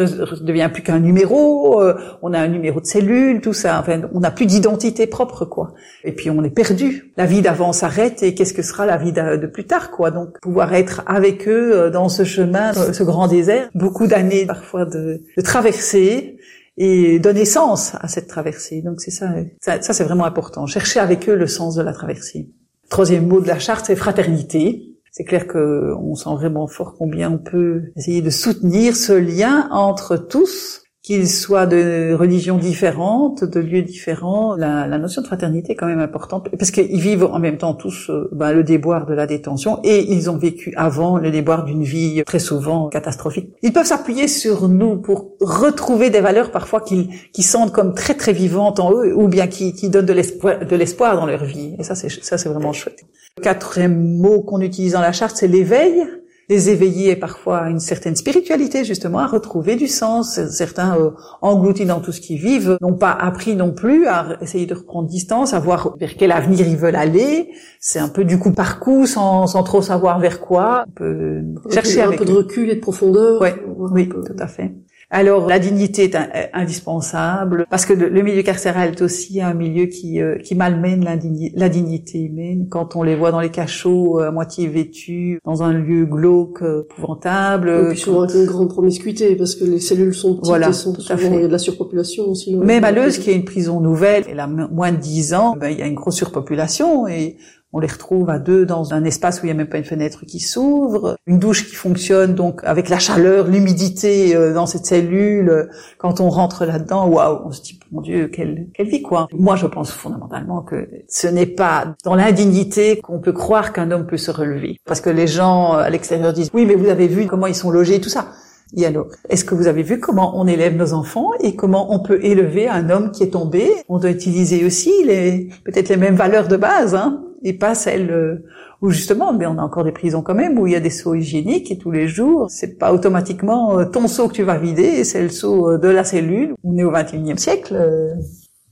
devient 0.42 0.70
plus 0.72 0.82
qu'un 0.82 0.98
numéro, 0.98 1.82
euh, 1.82 1.94
on 2.22 2.32
a 2.32 2.38
un 2.38 2.48
numéro 2.48 2.80
de 2.80 2.86
cellule, 2.86 3.42
tout 3.42 3.52
ça. 3.52 3.80
Enfin, 3.80 4.00
on 4.14 4.20
n'a 4.20 4.30
plus 4.30 4.46
d'identité 4.46 5.06
propre, 5.06 5.44
quoi. 5.44 5.74
Et 6.02 6.12
puis 6.12 6.30
on 6.30 6.42
est 6.42 6.48
perdu. 6.50 7.12
La 7.18 7.26
vie 7.26 7.42
d'avant 7.42 7.74
s'arrête 7.74 8.22
et 8.22 8.34
qu'est-ce 8.34 8.54
que 8.54 8.62
sera 8.62 8.86
la 8.86 8.96
vie 8.96 9.12
de 9.12 9.46
plus 9.46 9.66
tard, 9.66 9.90
quoi. 9.90 10.10
Donc 10.10 10.40
pouvoir 10.40 10.72
être 10.72 11.02
avec 11.06 11.46
eux 11.46 11.72
euh, 11.74 11.90
dans 11.90 12.08
ce 12.08 12.24
chemin, 12.24 12.72
ce 12.72 13.02
grand 13.02 13.28
désert, 13.28 13.68
beaucoup 13.74 14.06
d'années 14.06 14.46
parfois 14.46 14.86
de, 14.86 15.20
de 15.36 15.42
traversée 15.42 16.38
et 16.78 17.18
donner 17.18 17.44
sens 17.44 17.94
à 18.00 18.08
cette 18.08 18.26
traversée. 18.26 18.80
Donc 18.80 19.02
c'est 19.02 19.10
ça, 19.10 19.28
ça, 19.60 19.80
c'est 19.80 20.04
vraiment 20.04 20.24
important. 20.24 20.66
Chercher 20.66 21.00
avec 21.00 21.28
eux 21.28 21.34
le 21.34 21.46
sens 21.46 21.74
de 21.74 21.82
la 21.82 21.92
traversée. 21.92 22.48
Troisième 22.88 23.26
mot 23.26 23.42
de 23.42 23.48
la 23.48 23.58
charte, 23.58 23.84
c'est 23.86 23.96
fraternité. 23.96 24.93
C'est 25.16 25.22
clair 25.22 25.46
que 25.46 25.94
on 25.94 26.16
sent 26.16 26.34
vraiment 26.34 26.66
fort 26.66 26.96
combien 26.98 27.30
on 27.30 27.38
peut 27.38 27.92
essayer 27.94 28.20
de 28.20 28.30
soutenir 28.30 28.96
ce 28.96 29.12
lien 29.12 29.68
entre 29.70 30.16
tous, 30.16 30.82
qu'ils 31.04 31.28
soient 31.28 31.66
de 31.66 32.14
religions 32.14 32.56
différentes, 32.56 33.44
de 33.44 33.60
lieux 33.60 33.82
différents. 33.82 34.56
La, 34.56 34.86
la 34.86 34.96
notion 34.96 35.20
de 35.20 35.26
fraternité 35.26 35.72
est 35.72 35.76
quand 35.76 35.86
même 35.86 36.00
importante 36.00 36.48
parce 36.58 36.70
qu'ils 36.70 36.98
vivent 36.98 37.24
en 37.24 37.38
même 37.38 37.58
temps 37.58 37.74
tous 37.74 38.10
ben, 38.32 38.52
le 38.52 38.64
déboire 38.64 39.04
de 39.04 39.12
la 39.12 39.26
détention 39.26 39.80
et 39.84 40.10
ils 40.10 40.30
ont 40.30 40.38
vécu 40.38 40.72
avant 40.76 41.18
le 41.18 41.30
déboire 41.30 41.64
d'une 41.64 41.84
vie 41.84 42.22
très 42.24 42.38
souvent 42.38 42.88
catastrophique. 42.88 43.50
Ils 43.60 43.74
peuvent 43.74 43.84
s'appuyer 43.84 44.28
sur 44.28 44.66
nous 44.66 44.96
pour 44.96 45.32
retrouver 45.42 46.08
des 46.08 46.22
valeurs 46.22 46.50
parfois 46.50 46.80
qu'ils 46.80 47.10
qui 47.34 47.42
sentent 47.42 47.72
comme 47.72 47.92
très 47.92 48.14
très 48.14 48.32
vivantes 48.32 48.80
en 48.80 48.90
eux 48.92 49.14
ou 49.14 49.28
bien 49.28 49.46
qui, 49.46 49.74
qui 49.74 49.90
donnent 49.90 50.06
de 50.06 50.76
l'espoir 50.76 51.16
dans 51.16 51.26
leur 51.26 51.44
vie. 51.44 51.76
Et 51.78 51.82
ça 51.82 51.94
c'est 51.94 52.08
ça 52.08 52.38
c'est 52.38 52.48
vraiment 52.48 52.72
chouette. 52.72 53.04
Quatrième 53.42 54.16
mot 54.16 54.40
qu'on 54.40 54.62
utilise 54.62 54.94
dans 54.94 55.02
la 55.02 55.12
charte, 55.12 55.36
c'est 55.36 55.48
l'éveil. 55.48 56.06
Les 56.48 56.70
éveillés 56.70 57.16
parfois 57.16 57.70
une 57.70 57.80
certaine 57.80 58.16
spiritualité 58.16 58.84
justement 58.84 59.18
à 59.20 59.26
retrouver 59.26 59.76
du 59.76 59.88
sens. 59.88 60.40
Certains 60.50 60.98
euh, 60.98 61.10
engloutis 61.42 61.86
dans 61.86 62.00
tout 62.00 62.12
ce 62.12 62.20
qu'ils 62.20 62.38
vivent 62.38 62.76
n'ont 62.80 62.96
pas 62.96 63.12
appris 63.12 63.56
non 63.56 63.72
plus 63.72 64.06
à 64.06 64.36
essayer 64.40 64.66
de 64.66 64.74
reprendre 64.74 65.08
distance, 65.08 65.54
à 65.54 65.60
voir 65.60 65.96
vers 65.98 66.14
quel 66.16 66.32
avenir 66.32 66.66
ils 66.66 66.76
veulent 66.76 66.96
aller. 66.96 67.50
C'est 67.80 67.98
un 67.98 68.08
peu 68.08 68.24
du 68.24 68.38
coup 68.38 68.52
par 68.52 68.80
coup 68.80 69.06
sans, 69.06 69.46
sans 69.46 69.62
trop 69.62 69.82
savoir 69.82 70.18
vers 70.18 70.40
quoi. 70.40 70.84
On 70.88 70.92
peut 70.92 71.42
chercher 71.70 72.02
un 72.02 72.08
avec 72.08 72.18
peu 72.18 72.24
de 72.24 72.32
recul 72.32 72.70
et 72.70 72.76
de 72.76 72.80
profondeur. 72.80 73.40
Ouais, 73.40 73.54
oui, 73.66 74.06
peu. 74.06 74.22
tout 74.22 74.36
à 74.38 74.46
fait. 74.46 74.72
Alors 75.14 75.46
la 75.46 75.60
dignité 75.60 76.04
est, 76.04 76.16
un- 76.16 76.28
indispensable 76.54 77.66
parce 77.70 77.86
que 77.86 77.92
le, 77.92 78.22
milieu 78.22 78.42
carcéral 78.42 78.90
est 78.90 79.00
aussi 79.00 79.40
un 79.40 79.54
milieu 79.54 79.86
qui, 79.86 80.20
euh, 80.20 80.38
qui 80.38 80.56
malmène 80.56 81.04
la 81.04 81.68
dignité 81.68 82.18
humaine. 82.18 82.66
Quand 82.68 82.96
on 82.96 83.04
les 83.04 83.14
voit 83.14 83.30
dans 83.30 83.38
les 83.38 83.50
cachots 83.50 84.18
euh, 84.18 84.28
à 84.28 84.30
moitié 84.32 84.66
vêtus, 84.66 85.38
dans 85.44 85.62
un 85.62 85.72
lieu 85.72 86.04
glauque, 86.04 86.62
euh, 86.62 86.82
épouvantable. 86.82 87.68
Et 87.68 87.88
puis 87.90 87.98
souvent 87.98 88.22
avec 88.22 88.34
une 88.34 88.46
grande 88.46 88.70
promiscuité, 88.70 89.36
parce 89.36 89.54
que 89.54 89.64
les 89.64 89.78
cellules 89.78 90.14
sont 90.14 90.32
petites 90.34 90.46
Voilà, 90.46 90.70
et 90.70 90.72
sont 90.72 90.92
tout 90.92 91.00
à 91.02 91.16
souvent, 91.16 91.30
fait. 91.30 91.36
il 91.36 91.42
y 91.42 91.44
a 91.44 91.46
de 91.46 91.52
la 91.52 91.58
surpopulation 91.58 92.24
aussi. 92.24 92.56
Même 92.56 92.82
à 92.82 92.90
Leuze, 92.90 93.18
qui 93.18 93.30
est 93.30 93.36
une 93.36 93.44
prison 93.44 93.78
nouvelle, 93.78 94.24
elle 94.28 94.40
a 94.40 94.48
moins 94.48 94.90
de 94.90 94.96
10 94.96 95.34
ans, 95.34 95.54
ben, 95.56 95.68
il 95.68 95.78
y 95.78 95.82
a 95.82 95.86
une 95.86 95.94
grosse 95.94 96.16
surpopulation 96.16 97.06
et 97.06 97.36
on 97.74 97.80
les 97.80 97.88
retrouve 97.88 98.30
à 98.30 98.38
deux 98.38 98.64
dans 98.64 98.94
un 98.94 99.04
espace 99.04 99.38
où 99.38 99.46
il 99.46 99.48
n'y 99.48 99.50
a 99.50 99.54
même 99.54 99.66
pas 99.68 99.78
une 99.78 99.84
fenêtre 99.84 100.24
qui 100.24 100.38
s'ouvre, 100.38 101.16
une 101.26 101.40
douche 101.40 101.68
qui 101.68 101.74
fonctionne 101.74 102.34
donc 102.34 102.60
avec 102.62 102.88
la 102.88 103.00
chaleur, 103.00 103.48
l'humidité 103.48 104.34
euh, 104.36 104.54
dans 104.54 104.66
cette 104.66 104.86
cellule. 104.86 105.48
euh, 105.50 105.64
Quand 105.98 106.20
on 106.20 106.30
rentre 106.30 106.64
là-dedans, 106.64 107.08
waouh, 107.08 107.40
on 107.44 107.50
se 107.50 107.62
dit 107.62 107.80
mon 107.90 108.00
Dieu, 108.00 108.28
quelle, 108.28 108.68
quelle 108.74 108.86
vie 108.86 109.02
quoi. 109.02 109.26
Moi, 109.32 109.56
je 109.56 109.66
pense 109.66 109.90
fondamentalement 109.90 110.62
que 110.62 110.88
ce 111.08 111.26
n'est 111.26 111.46
pas 111.46 111.96
dans 112.04 112.14
l'indignité 112.14 113.00
qu'on 113.00 113.18
peut 113.18 113.32
croire 113.32 113.72
qu'un 113.72 113.90
homme 113.90 114.06
peut 114.06 114.16
se 114.16 114.30
relever, 114.30 114.76
parce 114.86 115.00
que 115.00 115.10
les 115.10 115.26
gens 115.26 115.74
euh, 115.74 115.78
à 115.78 115.90
l'extérieur 115.90 116.32
disent 116.32 116.50
oui, 116.54 116.66
mais 116.66 116.76
vous 116.76 116.88
avez 116.88 117.08
vu 117.08 117.26
comment 117.26 117.48
ils 117.48 117.56
sont 117.56 117.70
logés, 117.72 118.00
tout 118.00 118.08
ça. 118.08 118.28
Et 118.76 118.86
alors, 118.86 119.06
est-ce 119.28 119.44
que 119.44 119.54
vous 119.54 119.66
avez 119.68 119.82
vu 119.82 120.00
comment 120.00 120.38
on 120.40 120.46
élève 120.48 120.74
nos 120.76 120.94
enfants 120.94 121.30
et 121.40 121.54
comment 121.54 121.92
on 121.94 122.00
peut 122.00 122.18
élever 122.24 122.68
un 122.68 122.90
homme 122.90 123.12
qui 123.12 123.22
est 123.22 123.30
tombé? 123.30 123.70
On 123.88 123.98
doit 123.98 124.10
utiliser 124.10 124.64
aussi 124.64 124.92
les 125.06 125.48
peut-être 125.64 125.88
les 125.90 125.96
mêmes 125.96 126.16
valeurs 126.16 126.48
de 126.48 126.56
base, 126.56 126.94
hein, 126.96 127.22
et 127.44 127.52
pas 127.52 127.74
celles 127.74 128.10
euh, 128.10 128.44
où 128.80 128.90
justement, 128.90 129.32
mais 129.32 129.46
on 129.46 129.58
a 129.58 129.62
encore 129.62 129.84
des 129.84 129.92
prisons 129.92 130.22
quand 130.22 130.34
même 130.34 130.58
où 130.58 130.66
il 130.66 130.72
y 130.72 130.76
a 130.76 130.80
des 130.80 130.90
seaux 130.90 131.14
hygiéniques 131.14 131.70
et 131.70 131.78
tous 131.78 131.90
les 131.90 132.08
jours, 132.08 132.50
c'est 132.50 132.78
pas 132.78 132.92
automatiquement 132.92 133.78
euh, 133.78 133.84
ton 133.84 134.08
seau 134.08 134.28
que 134.28 134.32
tu 134.32 134.42
vas 134.42 134.56
vider, 134.56 135.04
c'est 135.04 135.22
le 135.22 135.28
seau 135.28 135.70
euh, 135.70 135.78
de 135.78 135.88
la 135.88 136.02
cellule. 136.02 136.54
On 136.64 136.76
est 136.76 136.84
au 136.84 136.90
21e 136.90 137.36
siècle. 137.36 137.76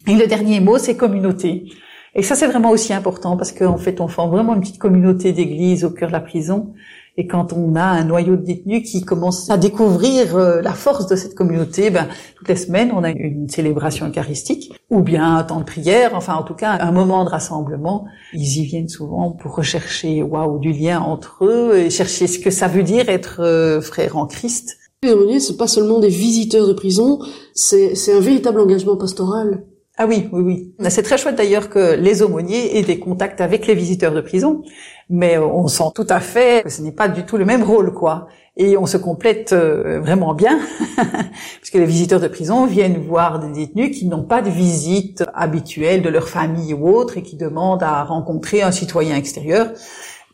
Et 0.08 0.16
le 0.16 0.26
dernier 0.26 0.58
mot, 0.58 0.78
c'est 0.78 0.96
communauté. 0.96 1.66
Et 2.14 2.22
ça, 2.22 2.34
c'est 2.34 2.46
vraiment 2.46 2.70
aussi 2.70 2.92
important 2.92 3.36
parce 3.36 3.52
qu'en 3.52 3.78
fait, 3.78 4.00
on 4.00 4.08
forme 4.08 4.32
vraiment 4.32 4.54
une 4.54 4.60
petite 4.60 4.78
communauté 4.78 5.32
d'église 5.32 5.84
au 5.84 5.90
cœur 5.90 6.08
de 6.08 6.12
la 6.12 6.20
prison. 6.20 6.74
Et 7.18 7.26
quand 7.26 7.52
on 7.52 7.76
a 7.76 7.84
un 7.84 8.04
noyau 8.04 8.36
de 8.36 8.42
détenus 8.42 8.90
qui 8.90 9.02
commence 9.02 9.50
à 9.50 9.58
découvrir 9.58 10.34
euh, 10.34 10.62
la 10.62 10.72
force 10.72 11.06
de 11.06 11.14
cette 11.14 11.34
communauté, 11.34 11.90
ben, 11.90 12.08
toutes 12.36 12.48
les 12.48 12.56
semaines, 12.56 12.90
on 12.94 13.04
a 13.04 13.10
une 13.10 13.50
célébration 13.50 14.08
eucharistique, 14.08 14.72
ou 14.88 15.02
bien 15.02 15.36
un 15.36 15.44
temps 15.44 15.60
de 15.60 15.64
prière, 15.64 16.12
enfin 16.14 16.34
en 16.34 16.42
tout 16.42 16.54
cas 16.54 16.78
un 16.80 16.90
moment 16.90 17.24
de 17.24 17.28
rassemblement. 17.28 18.06
Ils 18.32 18.58
y 18.58 18.64
viennent 18.64 18.88
souvent 18.88 19.30
pour 19.30 19.54
rechercher 19.54 20.22
waouh 20.22 20.58
du 20.58 20.72
lien 20.72 21.00
entre 21.00 21.44
eux 21.44 21.76
et 21.76 21.90
chercher 21.90 22.26
ce 22.26 22.38
que 22.38 22.50
ça 22.50 22.66
veut 22.66 22.82
dire 22.82 23.10
être 23.10 23.40
euh, 23.40 23.82
frère 23.82 24.16
en 24.16 24.26
Christ. 24.26 24.78
Les 25.02 25.12
aumôniers, 25.12 25.40
c'est 25.40 25.56
pas 25.56 25.66
seulement 25.66 25.98
des 25.98 26.08
visiteurs 26.08 26.66
de 26.66 26.72
prison, 26.72 27.18
c'est 27.54 27.92
un 28.08 28.20
véritable 28.20 28.60
engagement 28.60 28.96
pastoral. 28.96 29.64
Ah 29.98 30.06
oui, 30.06 30.28
oui, 30.32 30.42
oui. 30.42 30.88
C'est 30.88 31.02
très 31.02 31.18
chouette 31.18 31.36
d'ailleurs 31.36 31.68
que 31.68 31.94
les 31.96 32.22
aumôniers 32.22 32.78
aient 32.78 32.82
des 32.82 32.98
contacts 32.98 33.42
avec 33.42 33.66
les 33.66 33.74
visiteurs 33.74 34.14
de 34.14 34.22
prison, 34.22 34.62
mais 35.10 35.36
on 35.36 35.68
sent 35.68 35.90
tout 35.94 36.06
à 36.08 36.18
fait 36.18 36.62
que 36.64 36.70
ce 36.70 36.80
n'est 36.80 36.92
pas 36.92 37.08
du 37.08 37.24
tout 37.26 37.36
le 37.36 37.44
même 37.44 37.62
rôle, 37.62 37.92
quoi. 37.92 38.26
Et 38.56 38.78
on 38.78 38.86
se 38.86 38.96
complète 38.96 39.52
euh, 39.52 40.00
vraiment 40.00 40.32
bien, 40.32 40.58
puisque 41.60 41.74
les 41.74 41.84
visiteurs 41.84 42.20
de 42.20 42.28
prison 42.28 42.64
viennent 42.64 42.98
voir 43.06 43.38
des 43.38 43.66
détenus 43.66 43.96
qui 43.96 44.06
n'ont 44.06 44.24
pas 44.24 44.40
de 44.40 44.48
visite 44.48 45.24
habituelle 45.34 46.00
de 46.00 46.08
leur 46.08 46.28
famille 46.28 46.72
ou 46.72 46.88
autre 46.88 47.18
et 47.18 47.22
qui 47.22 47.36
demandent 47.36 47.82
à 47.82 48.02
rencontrer 48.02 48.62
un 48.62 48.72
citoyen 48.72 49.16
extérieur. 49.16 49.72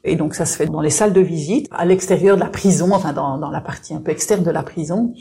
Et 0.05 0.15
donc 0.15 0.35
ça 0.35 0.47
se 0.47 0.57
fait 0.57 0.67
dans 0.67 0.81
les 0.81 0.91
salles 0.91 1.13
de 1.13 1.21
visite, 1.21 1.67
à 1.73 1.85
l'extérieur 1.85 2.37
de 2.37 2.43
la 2.43 2.49
prison, 2.49 2.93
enfin 2.93 3.13
dans, 3.13 3.39
dans 3.39 3.51
la 3.51 3.61
partie 3.61 3.93
un 3.93 4.01
peu 4.01 4.13
externe 4.13 4.45
de 4.45 4.51
la 4.53 4.63
prison. 4.63 5.15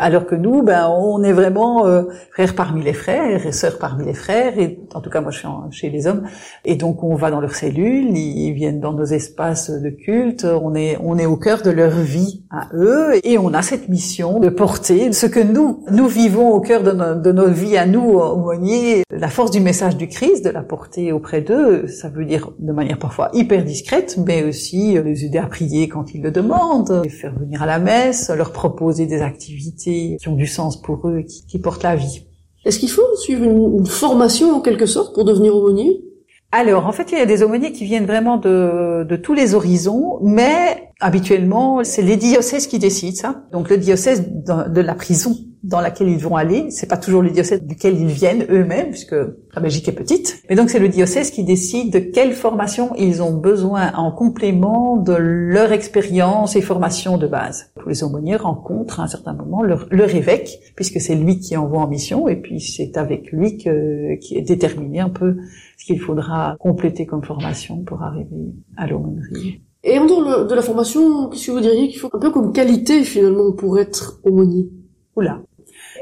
Alors 0.00 0.26
que 0.26 0.36
nous, 0.36 0.62
ben, 0.62 0.88
on 0.88 1.24
est 1.24 1.32
vraiment 1.32 1.84
euh, 1.84 2.04
frères 2.30 2.54
parmi 2.54 2.84
les 2.84 2.92
frères 2.92 3.44
et 3.44 3.50
sœurs 3.50 3.78
parmi 3.78 4.04
les 4.06 4.14
frères. 4.14 4.56
Et 4.56 4.78
en 4.94 5.00
tout 5.00 5.10
cas, 5.10 5.20
moi, 5.20 5.32
je 5.32 5.38
suis 5.38 5.48
chez 5.72 5.90
les 5.90 6.06
hommes. 6.06 6.22
Et 6.64 6.76
donc, 6.76 7.02
on 7.02 7.16
va 7.16 7.32
dans 7.32 7.40
leurs 7.40 7.56
cellules, 7.56 8.16
ils 8.16 8.52
viennent 8.52 8.78
dans 8.78 8.92
nos 8.92 9.06
espaces 9.06 9.70
de 9.70 9.90
culte. 9.90 10.44
On 10.44 10.76
est, 10.76 10.96
on 11.02 11.18
est 11.18 11.26
au 11.26 11.36
cœur 11.36 11.62
de 11.62 11.70
leur 11.70 11.90
vie 11.90 12.44
à 12.48 12.68
eux, 12.74 13.14
et 13.24 13.38
on 13.38 13.52
a 13.52 13.60
cette 13.60 13.88
mission 13.88 14.38
de 14.38 14.48
porter 14.48 15.12
ce 15.12 15.26
que 15.26 15.40
nous, 15.40 15.84
nous 15.90 16.06
vivons 16.06 16.50
au 16.50 16.60
cœur 16.60 16.84
de, 16.84 17.20
de 17.20 17.32
nos 17.32 17.48
vies 17.48 17.76
à 17.76 17.86
nous, 17.86 18.18
aumôniers, 18.18 19.02
la 19.10 19.28
force 19.28 19.50
du 19.50 19.60
message 19.60 19.96
du 19.96 20.06
Christ, 20.06 20.44
de 20.44 20.50
la 20.50 20.62
porter 20.62 21.10
auprès 21.10 21.40
d'eux. 21.40 21.88
Ça 21.88 22.08
veut 22.08 22.24
dire 22.24 22.52
de 22.60 22.72
manière 22.72 23.00
parfois 23.00 23.30
hyper 23.32 23.64
discrète, 23.64 24.16
mais 24.24 24.44
aussi 24.44 24.96
les 25.02 25.24
aider 25.24 25.38
à 25.38 25.46
prier 25.46 25.88
quand 25.88 26.14
ils 26.14 26.22
le 26.22 26.30
demandent, 26.30 27.02
les 27.02 27.10
faire 27.10 27.34
venir 27.36 27.62
à 27.62 27.66
la 27.66 27.80
messe, 27.80 28.30
leur 28.30 28.52
proposer 28.52 29.06
des 29.06 29.22
activités 29.22 29.87
qui 30.18 30.28
ont 30.28 30.34
du 30.34 30.46
sens 30.46 30.80
pour 30.80 31.08
eux, 31.08 31.22
qui, 31.22 31.46
qui 31.46 31.58
portent 31.58 31.82
la 31.82 31.96
vie. 31.96 32.22
Est-ce 32.64 32.78
qu'il 32.78 32.90
faut 32.90 33.16
suivre 33.16 33.44
une, 33.44 33.86
formation 33.86 34.56
en 34.56 34.60
quelque 34.60 34.86
sorte 34.86 35.14
pour 35.14 35.24
devenir 35.24 35.56
aumônier? 35.56 36.04
Alors, 36.50 36.86
en 36.86 36.92
fait, 36.92 37.12
il 37.12 37.18
y 37.18 37.20
a 37.20 37.26
des 37.26 37.42
aumôniers 37.42 37.72
qui 37.72 37.84
viennent 37.84 38.06
vraiment 38.06 38.36
de, 38.38 39.04
de 39.04 39.16
tous 39.16 39.34
les 39.34 39.54
horizons, 39.54 40.18
mais 40.22 40.90
habituellement, 41.00 41.84
c'est 41.84 42.02
les 42.02 42.16
diocèses 42.16 42.66
qui 42.66 42.78
décident 42.78 43.16
ça. 43.16 43.44
Donc, 43.52 43.70
le 43.70 43.78
diocèse 43.78 44.28
de 44.28 44.80
la 44.80 44.94
prison 44.94 45.36
dans 45.62 45.80
laquelle 45.80 46.08
ils 46.08 46.18
vont 46.18 46.36
aller. 46.36 46.70
C'est 46.70 46.88
pas 46.88 46.96
toujours 46.96 47.22
le 47.22 47.30
diocèse 47.30 47.62
duquel 47.62 47.98
ils 47.98 48.06
viennent 48.06 48.46
eux-mêmes, 48.50 48.90
puisque 48.90 49.14
la 49.14 49.60
Belgique 49.60 49.88
est 49.88 49.92
petite. 49.92 50.42
Mais 50.48 50.56
donc 50.56 50.70
c'est 50.70 50.78
le 50.78 50.88
diocèse 50.88 51.30
qui 51.30 51.44
décide 51.44 51.92
de 51.92 51.98
quelle 51.98 52.32
formation 52.32 52.94
ils 52.96 53.22
ont 53.22 53.34
besoin 53.34 53.92
en 53.94 54.12
complément 54.12 54.96
de 54.96 55.12
leur 55.14 55.72
expérience 55.72 56.56
et 56.56 56.60
formation 56.60 57.18
de 57.18 57.26
base. 57.26 57.70
Tous 57.80 57.88
les 57.88 58.02
aumôniers 58.02 58.36
rencontrent 58.36 59.00
à 59.00 59.04
un 59.04 59.08
certain 59.08 59.32
moment 59.32 59.62
leur, 59.62 59.86
leur 59.90 60.14
évêque, 60.14 60.58
puisque 60.76 61.00
c'est 61.00 61.14
lui 61.14 61.38
qui 61.38 61.56
envoie 61.56 61.80
en 61.80 61.88
mission, 61.88 62.28
et 62.28 62.36
puis 62.36 62.60
c'est 62.60 62.96
avec 62.96 63.32
lui 63.32 63.58
que, 63.58 64.16
qui 64.20 64.36
est 64.36 64.42
déterminé 64.42 65.00
un 65.00 65.10
peu 65.10 65.36
ce 65.78 65.84
qu'il 65.84 66.00
faudra 66.00 66.56
compléter 66.58 67.06
comme 67.06 67.24
formation 67.24 67.82
pour 67.82 68.02
arriver 68.02 68.54
à 68.76 68.86
l'aumônerie. 68.86 69.62
Et 69.84 69.98
en 69.98 70.06
dehors 70.06 70.46
de 70.46 70.54
la 70.54 70.62
formation, 70.62 71.28
qu'est-ce 71.28 71.46
que 71.46 71.52
vous 71.52 71.60
diriez 71.60 71.88
qu'il 71.88 71.98
faut 71.98 72.10
un 72.12 72.18
peu 72.18 72.30
comme 72.30 72.52
qualité 72.52 73.04
finalement 73.04 73.52
pour 73.52 73.78
être 73.78 74.20
aumônier? 74.24 74.68
Oula, 75.16 75.40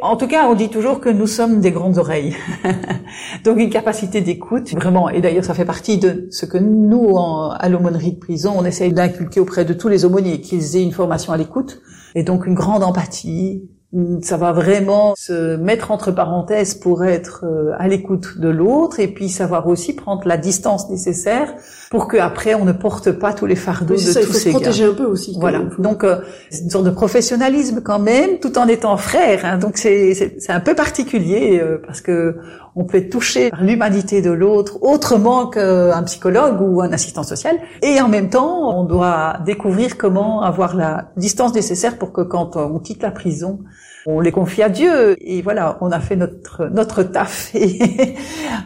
en 0.03 0.17
tout 0.17 0.27
cas, 0.27 0.47
on 0.49 0.55
dit 0.55 0.69
toujours 0.69 1.01
que 1.01 1.09
nous 1.09 1.27
sommes 1.27 1.61
des 1.61 1.71
grandes 1.71 1.99
oreilles. 1.99 2.37
Donc 3.45 3.59
une 3.59 3.71
capacité 3.71 4.21
d'écoute, 4.21 4.73
vraiment. 4.73 5.09
Et 5.09 5.21
d'ailleurs, 5.21 5.45
ça 5.45 5.55
fait 5.55 5.65
partie 5.65 5.99
de 5.99 6.29
ce 6.31 6.47
que 6.47 6.59
nous, 6.59 7.17
à 7.19 7.69
l'aumônerie 7.69 8.13
de 8.13 8.19
prison, 8.19 8.55
on 8.57 8.65
essaye 8.65 8.93
d'inculquer 8.93 9.41
auprès 9.41 9.65
de 9.65 9.73
tous 9.73 9.89
les 9.89 10.05
aumôniers, 10.05 10.41
qu'ils 10.41 10.77
aient 10.77 10.83
une 10.83 10.93
formation 10.93 11.33
à 11.33 11.37
l'écoute. 11.37 11.81
Et 12.15 12.23
donc 12.23 12.47
une 12.47 12.55
grande 12.55 12.83
empathie, 12.83 13.69
ça 14.23 14.37
va 14.37 14.53
vraiment 14.53 15.15
se 15.17 15.57
mettre 15.57 15.91
entre 15.91 16.11
parenthèses 16.11 16.75
pour 16.75 17.05
être 17.05 17.45
euh, 17.45 17.73
à 17.79 17.89
l'écoute 17.89 18.39
de 18.39 18.49
l'autre 18.49 19.01
et 19.01 19.09
puis 19.09 19.29
savoir 19.29 19.67
aussi 19.69 19.95
prendre 19.95 20.27
la 20.27 20.37
distance 20.37 20.91
nécessaire 20.91 21.55
pour 21.91 22.09
que 22.09 22.17
après 22.17 22.55
on 22.55 22.65
ne 22.65 22.73
porte 22.73 23.13
pas 23.13 23.33
tous 23.33 23.47
les 23.47 23.57
fardeaux 23.57 23.95
de 23.95 23.99
ça, 24.01 24.21
tous 24.21 24.45
il 24.45 24.53
faut 24.53 24.59
protéger 24.59 24.85
un 24.85 24.95
peu 24.95 25.05
aussi. 25.05 25.37
Voilà. 25.39 25.61
Donc 25.79 26.05
euh, 26.05 26.19
c'est 26.51 26.65
une 26.65 26.71
sorte 26.71 26.85
de 26.85 26.91
professionnalisme 26.91 27.81
quand 27.83 27.99
même, 27.99 28.39
tout 28.41 28.59
en 28.59 28.67
étant 28.67 28.97
frère. 28.97 29.45
Hein. 29.45 29.59
Donc 29.59 29.77
c'est 29.77 30.15
c'est 30.15 30.53
un 30.53 30.61
peu 30.61 30.75
particulier 30.75 31.61
euh, 31.61 31.81
parce 31.85 32.01
que 32.01 32.37
on 32.75 32.85
peut 32.85 32.99
être 32.99 33.11
touché 33.11 33.51
par 33.51 33.63
l'humanité 33.63 34.21
de 34.21 34.31
l'autre 34.31 34.79
autrement 34.83 35.47
qu'un 35.47 36.03
psychologue 36.03 36.61
ou 36.61 36.83
un 36.83 36.93
assistant 36.93 37.23
social. 37.23 37.57
Et 37.83 38.01
en 38.03 38.09
même 38.09 38.29
temps, 38.29 38.79
on 38.79 38.85
doit 38.85 39.39
découvrir 39.47 39.97
comment 39.97 40.43
avoir 40.43 40.77
la 40.77 41.11
distance 41.17 41.55
nécessaire 41.55 41.97
pour 41.97 42.13
que 42.13 42.21
quand 42.21 42.57
on 42.57 42.79
quitte 42.79 43.03
la 43.03 43.11
prison, 43.11 43.61
on 44.07 44.21
les 44.21 44.33
confie 44.33 44.63
à 44.63 44.69
Dieu. 44.69 45.17
Et 45.21 45.43
voilà, 45.43 45.79
on 45.81 45.91
a 45.91 46.01
fait 46.01 46.17
notre, 46.17 46.67
notre 46.67 47.03
taf 47.03 47.51
et 47.55 48.15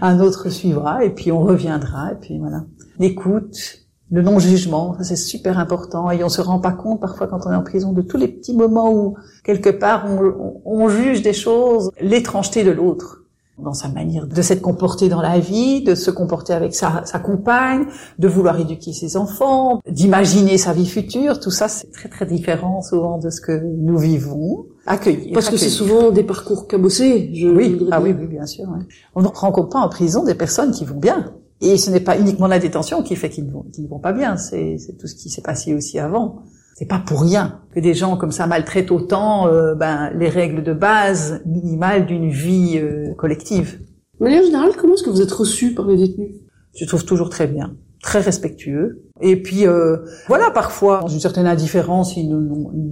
un 0.00 0.20
autre 0.20 0.48
suivra 0.50 1.04
et 1.04 1.10
puis 1.10 1.30
on 1.32 1.40
reviendra. 1.40 2.12
Et 2.12 2.16
puis 2.20 2.38
voilà. 2.38 2.62
L'écoute, 3.00 3.80
le 4.12 4.22
non-jugement, 4.22 4.94
ça 4.98 5.04
c'est 5.04 5.16
super 5.16 5.58
important 5.58 6.10
et 6.10 6.22
on 6.22 6.28
se 6.28 6.40
rend 6.40 6.60
pas 6.60 6.72
compte 6.72 7.00
parfois 7.00 7.26
quand 7.26 7.46
on 7.46 7.52
est 7.52 7.56
en 7.56 7.62
prison 7.62 7.92
de 7.92 8.02
tous 8.02 8.16
les 8.16 8.28
petits 8.28 8.54
moments 8.54 8.92
où 8.92 9.16
quelque 9.42 9.70
part 9.70 10.06
on, 10.06 10.60
on 10.64 10.88
juge 10.88 11.22
des 11.22 11.32
choses, 11.32 11.90
l'étrangeté 12.00 12.62
de 12.62 12.70
l'autre 12.70 13.20
dans 13.62 13.74
sa 13.74 13.88
manière 13.88 14.26
de 14.26 14.42
s'être 14.42 14.62
comporté 14.62 15.08
dans 15.08 15.20
la 15.20 15.38
vie, 15.38 15.82
de 15.82 15.94
se 15.94 16.10
comporter 16.10 16.52
avec 16.52 16.74
sa, 16.74 17.02
sa 17.04 17.18
compagne, 17.18 17.86
de 18.18 18.28
vouloir 18.28 18.58
éduquer 18.58 18.92
ses 18.92 19.16
enfants, 19.16 19.80
d'imaginer 19.88 20.58
sa 20.58 20.72
vie 20.72 20.86
future. 20.86 21.40
Tout 21.40 21.50
ça, 21.50 21.68
c'est 21.68 21.90
très 21.90 22.08
très 22.08 22.26
différent 22.26 22.82
souvent 22.82 23.18
de 23.18 23.30
ce 23.30 23.40
que 23.40 23.52
nous 23.52 23.98
vivons. 23.98 24.66
Accueillir. 24.86 25.32
Parce 25.34 25.50
que 25.50 25.56
c'est 25.56 25.68
souvent 25.68 26.10
des 26.10 26.22
parcours 26.24 26.66
cabossés. 26.66 27.30
Je 27.34 27.48
oui, 27.48 27.86
ah 27.90 28.00
oui, 28.00 28.14
oui, 28.18 28.26
bien 28.26 28.46
sûr. 28.46 28.66
On 29.14 29.22
ne 29.22 29.28
rencontre 29.28 29.68
pas 29.68 29.80
en 29.80 29.88
prison 29.88 30.24
des 30.24 30.34
personnes 30.34 30.72
qui 30.72 30.84
vont 30.84 30.98
bien. 30.98 31.32
Et 31.60 31.76
ce 31.76 31.90
n'est 31.90 32.00
pas 32.00 32.18
uniquement 32.18 32.46
la 32.46 32.58
détention 32.58 33.02
qui 33.02 33.16
fait 33.16 33.28
qu'ils 33.28 33.46
ne 33.46 33.52
vont, 33.52 33.66
vont 33.88 33.98
pas 33.98 34.12
bien. 34.12 34.36
C'est 34.36 34.76
tout 34.98 35.06
ce 35.06 35.14
qui 35.14 35.28
s'est 35.28 35.42
passé 35.42 35.74
aussi 35.74 35.98
avant 35.98 36.42
c'est 36.80 36.86
pas 36.86 36.98
pour 36.98 37.20
rien 37.20 37.60
que 37.74 37.80
des 37.80 37.92
gens 37.92 38.16
comme 38.16 38.32
ça 38.32 38.46
maltraitent 38.46 38.90
autant 38.90 39.46
euh, 39.48 39.74
ben, 39.74 40.10
les 40.14 40.30
règles 40.30 40.62
de 40.62 40.72
base 40.72 41.42
minimales 41.44 42.06
d'une 42.06 42.30
vie 42.30 42.78
euh, 42.78 43.12
collective. 43.18 43.80
De 44.18 44.24
manière 44.24 44.42
générale, 44.42 44.70
comment 44.78 44.94
est-ce 44.94 45.02
que 45.02 45.10
vous 45.10 45.20
êtes 45.20 45.30
reçu 45.30 45.74
par 45.74 45.86
les 45.86 45.98
détenus? 45.98 46.36
Je 46.74 46.86
trouve 46.86 47.04
toujours 47.04 47.28
très 47.28 47.46
bien, 47.46 47.76
très 48.02 48.20
respectueux. 48.20 49.09
Et 49.20 49.40
puis 49.42 49.66
euh, 49.66 49.98
voilà, 50.28 50.50
parfois, 50.50 51.00
dans 51.00 51.08
une 51.08 51.20
certaine 51.20 51.46
indifférence, 51.46 52.16
ils 52.16 52.28
ne, 52.28 52.40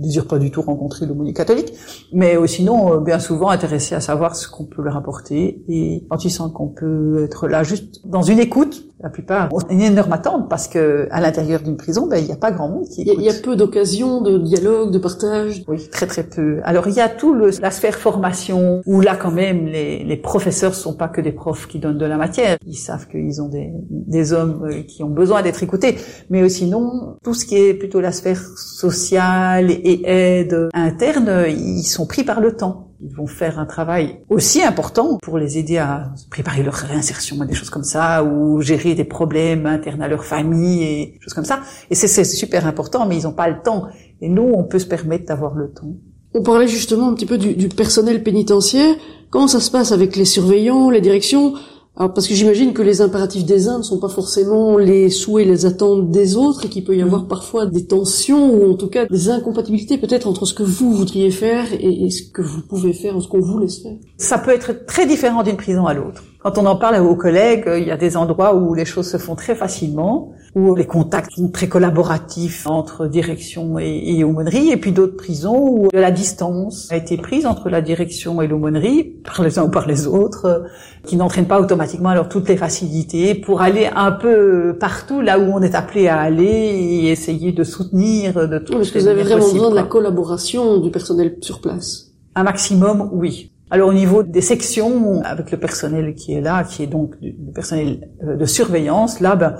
désirent 0.00 0.26
pas 0.26 0.38
du 0.38 0.50
tout 0.50 0.62
rencontrer 0.62 1.06
l'aumônier 1.06 1.32
catholique, 1.32 1.72
mais 2.12 2.36
sinon, 2.46 3.00
bien 3.00 3.18
souvent 3.18 3.48
intéressés 3.48 3.94
à 3.94 4.00
savoir 4.00 4.36
ce 4.36 4.48
qu'on 4.48 4.64
peut 4.64 4.82
leur 4.82 4.96
apporter. 4.96 5.62
Et 5.68 6.04
quand 6.10 6.24
ils 6.24 6.30
sentent 6.30 6.52
qu'on 6.52 6.68
peut 6.68 7.24
être 7.24 7.48
là 7.48 7.62
juste 7.62 8.06
dans 8.06 8.22
une 8.22 8.38
écoute, 8.38 8.88
la 9.00 9.10
plupart 9.10 9.52
ont 9.52 9.60
une 9.70 9.80
énorme 9.80 10.12
attente 10.12 10.48
parce 10.48 10.66
que 10.66 11.06
à 11.10 11.20
l'intérieur 11.20 11.60
d'une 11.60 11.76
prison, 11.76 12.08
ben, 12.08 12.16
il 12.16 12.26
n'y 12.26 12.32
a 12.32 12.36
pas 12.36 12.50
grand 12.50 12.68
monde 12.68 12.84
qui 12.88 13.02
écoute. 13.02 13.14
Il 13.18 13.24
y, 13.24 13.30
a 13.30 13.34
peu 13.34 13.54
d'occasions 13.54 14.20
de 14.20 14.38
dialogue, 14.38 14.90
de 14.90 14.98
partage. 14.98 15.62
Oui, 15.68 15.88
très 15.88 16.06
très 16.06 16.24
peu. 16.24 16.60
Alors 16.64 16.88
il 16.88 16.94
y 16.94 17.00
a 17.00 17.08
tout 17.08 17.32
le, 17.32 17.50
la 17.60 17.70
sphère 17.70 17.94
formation 17.94 18.82
où 18.86 19.00
là 19.00 19.14
quand 19.14 19.30
même 19.30 19.66
les, 19.66 20.02
les 20.02 20.16
professeurs 20.16 20.74
sont 20.74 20.94
pas 20.94 21.06
que 21.08 21.20
des 21.20 21.30
profs 21.30 21.68
qui 21.68 21.78
donnent 21.78 21.98
de 21.98 22.06
la 22.06 22.16
matière. 22.16 22.56
Ils 22.66 22.74
savent 22.74 23.06
qu'ils 23.06 23.40
ont 23.40 23.48
des, 23.48 23.70
des 23.88 24.32
hommes 24.32 24.64
euh, 24.64 24.82
qui 24.82 25.04
ont 25.04 25.10
besoin 25.10 25.42
d'être 25.42 25.62
écoutés. 25.62 25.96
Mais 26.30 26.48
sinon, 26.48 27.16
tout 27.22 27.34
ce 27.34 27.46
qui 27.46 27.56
est 27.56 27.74
plutôt 27.74 28.00
la 28.00 28.12
sphère 28.12 28.40
sociale 28.56 29.70
et 29.70 30.02
aide 30.04 30.68
interne, 30.74 31.46
ils 31.48 31.84
sont 31.84 32.06
pris 32.06 32.24
par 32.24 32.40
le 32.40 32.56
temps. 32.56 32.84
Ils 33.00 33.14
vont 33.14 33.28
faire 33.28 33.60
un 33.60 33.66
travail 33.66 34.22
aussi 34.28 34.60
important 34.60 35.18
pour 35.22 35.38
les 35.38 35.56
aider 35.56 35.78
à 35.78 36.12
préparer 36.30 36.64
leur 36.64 36.74
réinsertion, 36.74 37.36
des 37.44 37.54
choses 37.54 37.70
comme 37.70 37.84
ça, 37.84 38.24
ou 38.24 38.60
gérer 38.60 38.96
des 38.96 39.04
problèmes 39.04 39.66
internes 39.66 40.02
à 40.02 40.08
leur 40.08 40.24
famille 40.24 40.82
et 40.82 41.18
choses 41.20 41.34
comme 41.34 41.44
ça. 41.44 41.60
Et 41.90 41.94
c'est 41.94 42.24
super 42.24 42.66
important, 42.66 43.06
mais 43.06 43.16
ils 43.16 43.22
n'ont 43.22 43.32
pas 43.32 43.48
le 43.48 43.62
temps. 43.62 43.86
Et 44.20 44.28
nous, 44.28 44.52
on 44.52 44.64
peut 44.64 44.80
se 44.80 44.86
permettre 44.86 45.26
d'avoir 45.26 45.54
le 45.54 45.70
temps. 45.70 45.94
On 46.34 46.42
parlait 46.42 46.66
justement 46.66 47.08
un 47.08 47.14
petit 47.14 47.26
peu 47.26 47.38
du, 47.38 47.54
du 47.54 47.68
personnel 47.68 48.24
pénitentiaire. 48.24 48.96
Comment 49.30 49.46
ça 49.46 49.60
se 49.60 49.70
passe 49.70 49.92
avec 49.92 50.16
les 50.16 50.24
surveillants, 50.24 50.90
les 50.90 51.00
directions? 51.00 51.54
Alors 51.98 52.14
parce 52.14 52.28
que 52.28 52.34
j'imagine 52.34 52.74
que 52.74 52.82
les 52.82 53.00
impératifs 53.00 53.44
des 53.44 53.66
uns 53.66 53.78
ne 53.78 53.82
sont 53.82 53.98
pas 53.98 54.08
forcément 54.08 54.78
les 54.78 55.10
souhaits, 55.10 55.48
les 55.48 55.66
attentes 55.66 56.12
des 56.12 56.36
autres, 56.36 56.66
et 56.66 56.68
qu'il 56.68 56.84
peut 56.84 56.96
y 56.96 57.02
avoir 57.02 57.24
mm. 57.24 57.28
parfois 57.28 57.66
des 57.66 57.86
tensions 57.86 58.54
ou 58.54 58.70
en 58.70 58.74
tout 58.74 58.86
cas 58.86 59.06
des 59.06 59.30
incompatibilités 59.30 59.98
peut-être 59.98 60.28
entre 60.28 60.46
ce 60.46 60.54
que 60.54 60.62
vous 60.62 60.92
voudriez 60.92 61.32
faire 61.32 61.66
et, 61.72 62.08
ce 62.10 62.22
que 62.22 62.40
vous 62.40 62.62
pouvez 62.62 62.92
faire 62.92 63.16
ou 63.16 63.20
ce 63.20 63.26
qu'on 63.26 63.40
vous 63.40 63.58
laisse 63.58 63.82
faire. 63.82 63.96
Ça 64.16 64.38
peut 64.38 64.52
être 64.52 64.86
très 64.86 65.06
différent 65.06 65.42
d'une 65.42 65.56
prison 65.56 65.86
à 65.86 65.94
l'autre. 65.94 66.22
Quand 66.48 66.56
on 66.56 66.64
en 66.64 66.76
parle 66.76 66.96
vos 66.96 67.14
collègues, 67.14 67.70
il 67.76 67.86
y 67.86 67.90
a 67.90 67.98
des 67.98 68.16
endroits 68.16 68.54
où 68.54 68.72
les 68.72 68.86
choses 68.86 69.10
se 69.10 69.18
font 69.18 69.34
très 69.34 69.54
facilement, 69.54 70.32
où 70.54 70.74
les 70.74 70.86
contacts 70.86 71.32
sont 71.32 71.50
très 71.50 71.68
collaboratifs 71.68 72.66
entre 72.66 73.06
direction 73.06 73.78
et, 73.78 74.16
et 74.16 74.24
aumônerie, 74.24 74.70
et 74.70 74.78
puis 74.78 74.92
d'autres 74.92 75.16
prisons 75.16 75.58
où 75.58 75.88
la 75.92 76.10
distance 76.10 76.90
a 76.90 76.96
été 76.96 77.18
prise 77.18 77.44
entre 77.44 77.68
la 77.68 77.82
direction 77.82 78.40
et 78.40 78.46
l'aumônerie, 78.46 79.16
par 79.26 79.42
les 79.42 79.58
uns 79.58 79.64
ou 79.64 79.68
par 79.68 79.86
les 79.86 80.06
autres, 80.06 80.46
euh, 80.46 80.60
qui 81.04 81.16
n'entraînent 81.16 81.48
pas 81.48 81.60
automatiquement 81.60 82.08
alors 82.08 82.30
toutes 82.30 82.48
les 82.48 82.56
facilités 82.56 83.34
pour 83.34 83.60
aller 83.60 83.86
un 83.94 84.12
peu 84.12 84.74
partout 84.80 85.20
là 85.20 85.38
où 85.38 85.52
on 85.52 85.60
est 85.60 85.74
appelé 85.74 86.08
à 86.08 86.18
aller 86.18 86.46
et 86.46 87.10
essayer 87.10 87.52
de 87.52 87.62
soutenir 87.62 88.48
de 88.48 88.56
tout. 88.58 88.80
Est-ce 88.80 88.90
que 88.90 89.00
vous 89.00 89.08
avez 89.08 89.22
vraiment 89.22 89.52
besoin 89.52 89.68
de 89.68 89.76
la 89.76 89.82
collaboration 89.82 90.78
du 90.78 90.90
personnel 90.90 91.36
sur 91.42 91.60
place 91.60 92.06
Un 92.34 92.44
maximum, 92.44 93.10
oui. 93.12 93.52
Alors 93.70 93.90
au 93.90 93.92
niveau 93.92 94.22
des 94.22 94.40
sections, 94.40 95.20
avec 95.24 95.50
le 95.50 95.58
personnel 95.58 96.14
qui 96.14 96.32
est 96.32 96.40
là, 96.40 96.64
qui 96.64 96.82
est 96.82 96.86
donc 96.86 97.14
le 97.20 97.52
personnel 97.52 98.08
euh, 98.22 98.36
de 98.36 98.44
surveillance, 98.46 99.20
là, 99.20 99.36
ben, 99.36 99.56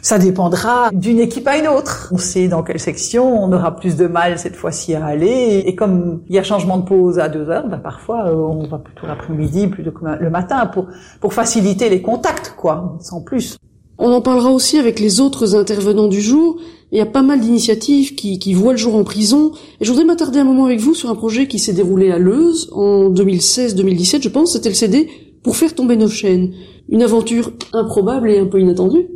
ça 0.00 0.18
dépendra 0.18 0.90
d'une 0.92 1.18
équipe 1.18 1.46
à 1.46 1.58
une 1.58 1.68
autre. 1.68 2.08
On 2.12 2.16
sait 2.16 2.48
dans 2.48 2.62
quelle 2.62 2.80
section 2.80 3.44
on 3.44 3.52
aura 3.52 3.76
plus 3.76 3.96
de 3.96 4.06
mal 4.06 4.38
cette 4.38 4.56
fois-ci 4.56 4.94
à 4.94 5.04
aller. 5.04 5.62
Et 5.66 5.74
comme 5.74 6.22
il 6.28 6.36
y 6.36 6.38
a 6.38 6.42
changement 6.42 6.78
de 6.78 6.84
pause 6.84 7.18
à 7.18 7.28
deux 7.28 7.50
heures, 7.50 7.68
ben, 7.68 7.78
parfois 7.78 8.28
euh, 8.28 8.34
on 8.34 8.66
va 8.66 8.78
plutôt 8.78 9.06
l'après-midi, 9.06 9.66
plutôt 9.66 9.92
que 9.92 10.06
le 10.18 10.30
matin, 10.30 10.64
pour, 10.66 10.86
pour 11.20 11.34
faciliter 11.34 11.90
les 11.90 12.00
contacts, 12.00 12.54
quoi, 12.56 12.96
sans 13.00 13.20
plus. 13.20 13.58
On 13.98 14.10
en 14.12 14.22
parlera 14.22 14.50
aussi 14.50 14.78
avec 14.78 14.98
les 14.98 15.20
autres 15.20 15.54
intervenants 15.54 16.08
du 16.08 16.22
jour. 16.22 16.58
Il 16.92 16.98
y 16.98 17.00
a 17.00 17.06
pas 17.06 17.22
mal 17.22 17.40
d'initiatives 17.40 18.14
qui, 18.14 18.38
qui 18.38 18.52
voient 18.52 18.72
le 18.72 18.78
jour 18.78 18.96
en 18.96 19.04
prison. 19.04 19.52
Et 19.80 19.84
je 19.84 19.90
voudrais 19.90 20.04
m'attarder 20.04 20.40
un 20.40 20.44
moment 20.44 20.64
avec 20.64 20.80
vous 20.80 20.94
sur 20.94 21.08
un 21.10 21.14
projet 21.14 21.46
qui 21.46 21.58
s'est 21.58 21.72
déroulé 21.72 22.10
à 22.10 22.18
Leuze 22.18 22.68
en 22.72 23.10
2016-2017, 23.10 24.22
je 24.22 24.28
pense. 24.28 24.52
C'était 24.52 24.70
le 24.70 24.74
CD 24.74 25.08
pour 25.42 25.56
faire 25.56 25.74
tomber 25.74 25.96
nos 25.96 26.08
chaînes. 26.08 26.52
Une 26.88 27.02
aventure 27.02 27.52
improbable 27.72 28.30
et 28.30 28.38
un 28.38 28.46
peu 28.46 28.60
inattendue. 28.60 29.06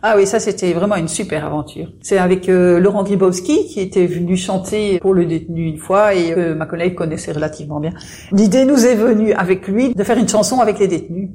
Ah 0.00 0.14
oui, 0.16 0.26
ça 0.26 0.38
c'était 0.38 0.72
vraiment 0.72 0.94
une 0.94 1.08
super 1.08 1.44
aventure. 1.44 1.88
C'est 2.00 2.18
avec 2.18 2.48
euh, 2.48 2.78
Laurent 2.78 3.02
Gribowski 3.02 3.66
qui 3.66 3.80
était 3.80 4.06
venu 4.06 4.36
chanter 4.36 5.00
pour 5.00 5.12
le 5.12 5.26
détenu 5.26 5.66
une 5.66 5.78
fois 5.78 6.14
et 6.14 6.34
que 6.34 6.54
ma 6.54 6.66
collègue 6.66 6.94
connaissait 6.94 7.32
relativement 7.32 7.80
bien. 7.80 7.92
L'idée 8.30 8.64
nous 8.64 8.86
est 8.86 8.94
venue 8.94 9.32
avec 9.32 9.66
lui 9.66 9.94
de 9.94 10.02
faire 10.04 10.16
une 10.16 10.28
chanson 10.28 10.60
avec 10.60 10.78
les 10.78 10.86
détenus. 10.86 11.30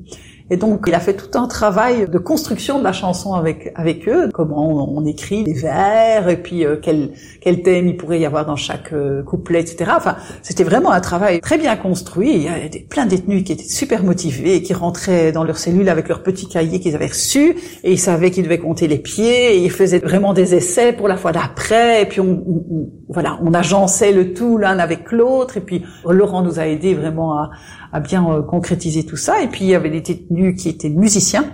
Et 0.54 0.56
donc, 0.56 0.84
il 0.86 0.94
a 0.94 1.00
fait 1.00 1.16
tout 1.16 1.36
un 1.36 1.48
travail 1.48 2.08
de 2.08 2.18
construction 2.20 2.78
de 2.78 2.84
la 2.84 2.94
chanson 2.94 3.34
avec 3.34 3.72
avec 3.74 4.08
eux, 4.08 4.30
comment 4.32 4.94
on, 4.96 5.04
écrit 5.04 5.44
des 5.44 5.54
vers, 5.54 6.30
et 6.30 6.38
puis 6.38 6.64
euh, 6.64 6.76
quel 6.80 7.14
quel 7.42 7.64
thème 7.64 7.88
il 7.88 7.98
pourrait 7.98 8.20
y 8.20 8.26
avoir 8.28 8.46
dans 8.46 8.56
chaque 8.56 8.94
euh, 8.94 9.24
couplet, 9.24 9.62
etc. 9.62 9.90
Enfin, 9.98 10.16
c'était 10.44 10.64
vraiment 10.64 10.92
un 10.92 11.02
travail 11.02 11.42
très 11.42 11.58
bien 11.58 11.76
construit. 11.76 12.36
Il 12.36 12.44
y 12.44 12.48
avait 12.50 12.70
plein 12.88 13.06
de 13.06 13.10
détenus 13.10 13.44
qui 13.44 13.54
étaient 13.54 13.64
super 13.64 14.04
motivés 14.04 14.62
qui 14.62 14.76
rentraient 14.76 15.32
dans 15.32 15.44
leur 15.44 15.58
cellule 15.58 15.90
avec 15.90 16.08
leur 16.08 16.22
petit 16.22 16.48
cahier 16.48 16.80
qu'ils 16.80 16.94
avaient 16.94 17.08
reçu, 17.08 17.56
et 17.84 17.92
ils 17.92 18.00
savaient 18.00 18.30
qu'ils 18.30 18.44
devaient 18.44 18.60
compter 18.60 18.88
les 18.88 19.00
pieds, 19.00 19.56
et 19.56 19.64
ils 19.64 19.72
faisaient 19.72 19.98
vraiment 19.98 20.36
des 20.36 20.54
essais 20.54 20.94
pour 20.94 21.08
la 21.08 21.18
fois 21.18 21.32
d'après, 21.32 22.04
et 22.04 22.06
puis 22.06 22.22
on, 22.22 22.44
on, 22.48 22.90
voilà, 23.10 23.40
on 23.42 23.56
agençait 23.56 24.12
le 24.12 24.36
tout 24.36 24.60
l'un 24.60 24.78
avec 24.78 25.12
l'autre, 25.12 25.58
et 25.58 25.62
puis 25.62 25.84
Laurent 26.08 26.44
nous 26.44 26.60
a 26.60 26.68
aidé 26.68 26.94
vraiment 26.94 27.40
à 27.40 27.50
à 27.94 28.00
bien 28.00 28.28
euh, 28.30 28.42
concrétiser 28.42 29.06
tout 29.06 29.16
ça. 29.16 29.42
Et 29.42 29.48
puis 29.48 29.66
il 29.66 29.68
y 29.68 29.76
avait 29.76 29.92
des 29.92 30.02
détenus 30.02 30.62
qui 30.62 30.68
étaient 30.68 30.90
musiciens. 30.90 31.46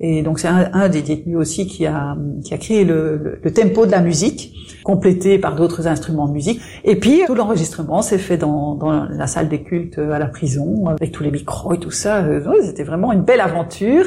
Et 0.00 0.22
donc 0.22 0.40
c'est 0.40 0.48
un, 0.48 0.88
des 0.88 1.02
détenus 1.02 1.36
aussi 1.36 1.66
qui 1.66 1.86
a, 1.86 2.16
qui 2.44 2.54
a 2.54 2.58
créé 2.58 2.84
le, 2.84 3.38
le, 3.40 3.52
tempo 3.52 3.86
de 3.86 3.92
la 3.92 4.00
musique, 4.00 4.52
complété 4.82 5.38
par 5.38 5.54
d'autres 5.54 5.86
instruments 5.86 6.26
de 6.26 6.32
musique. 6.32 6.60
Et 6.84 6.96
puis 6.96 7.22
tout 7.26 7.36
l'enregistrement 7.36 8.02
s'est 8.02 8.18
fait 8.18 8.36
dans, 8.36 8.74
dans, 8.74 9.04
la 9.04 9.26
salle 9.28 9.48
des 9.48 9.62
cultes 9.62 9.98
à 9.98 10.18
la 10.18 10.26
prison, 10.26 10.86
avec 10.88 11.12
tous 11.12 11.22
les 11.22 11.30
micros 11.30 11.74
et 11.74 11.78
tout 11.78 11.92
ça. 11.92 12.24
Euh, 12.24 12.40
c'était 12.62 12.82
vraiment 12.82 13.12
une 13.12 13.22
belle 13.22 13.40
aventure. 13.40 14.06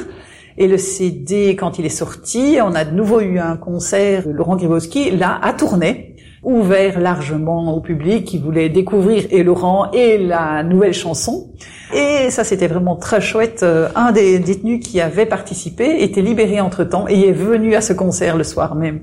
Et 0.57 0.67
le 0.67 0.77
CD, 0.77 1.55
quand 1.57 1.79
il 1.79 1.85
est 1.85 1.89
sorti, 1.89 2.57
on 2.61 2.75
a 2.75 2.85
de 2.85 2.95
nouveau 2.95 3.19
eu 3.19 3.39
un 3.39 3.57
concert 3.57 4.23
Laurent 4.27 4.55
Gribowski, 4.55 5.11
là, 5.11 5.37
à 5.41 5.53
Tournai, 5.53 6.14
ouvert 6.45 6.99
largement 6.99 7.75
au 7.75 7.81
public 7.81 8.25
qui 8.25 8.37
voulait 8.37 8.69
découvrir 8.69 9.25
et 9.31 9.43
Laurent 9.43 9.91
et 9.91 10.17
la 10.17 10.63
nouvelle 10.63 10.93
chanson. 10.93 11.51
Et 11.93 12.29
ça, 12.29 12.43
c'était 12.43 12.67
vraiment 12.67 12.95
très 12.95 13.21
chouette. 13.21 13.61
Euh, 13.63 13.89
un 13.95 14.11
des 14.11 14.39
détenus 14.39 14.85
qui 14.85 15.01
avait 15.01 15.25
participé 15.25 16.03
était 16.03 16.21
libéré 16.21 16.61
entre-temps 16.61 17.07
et 17.07 17.27
est 17.27 17.31
venu 17.31 17.75
à 17.75 17.81
ce 17.81 17.93
concert 17.93 18.37
le 18.37 18.43
soir 18.43 18.75
même. 18.75 19.01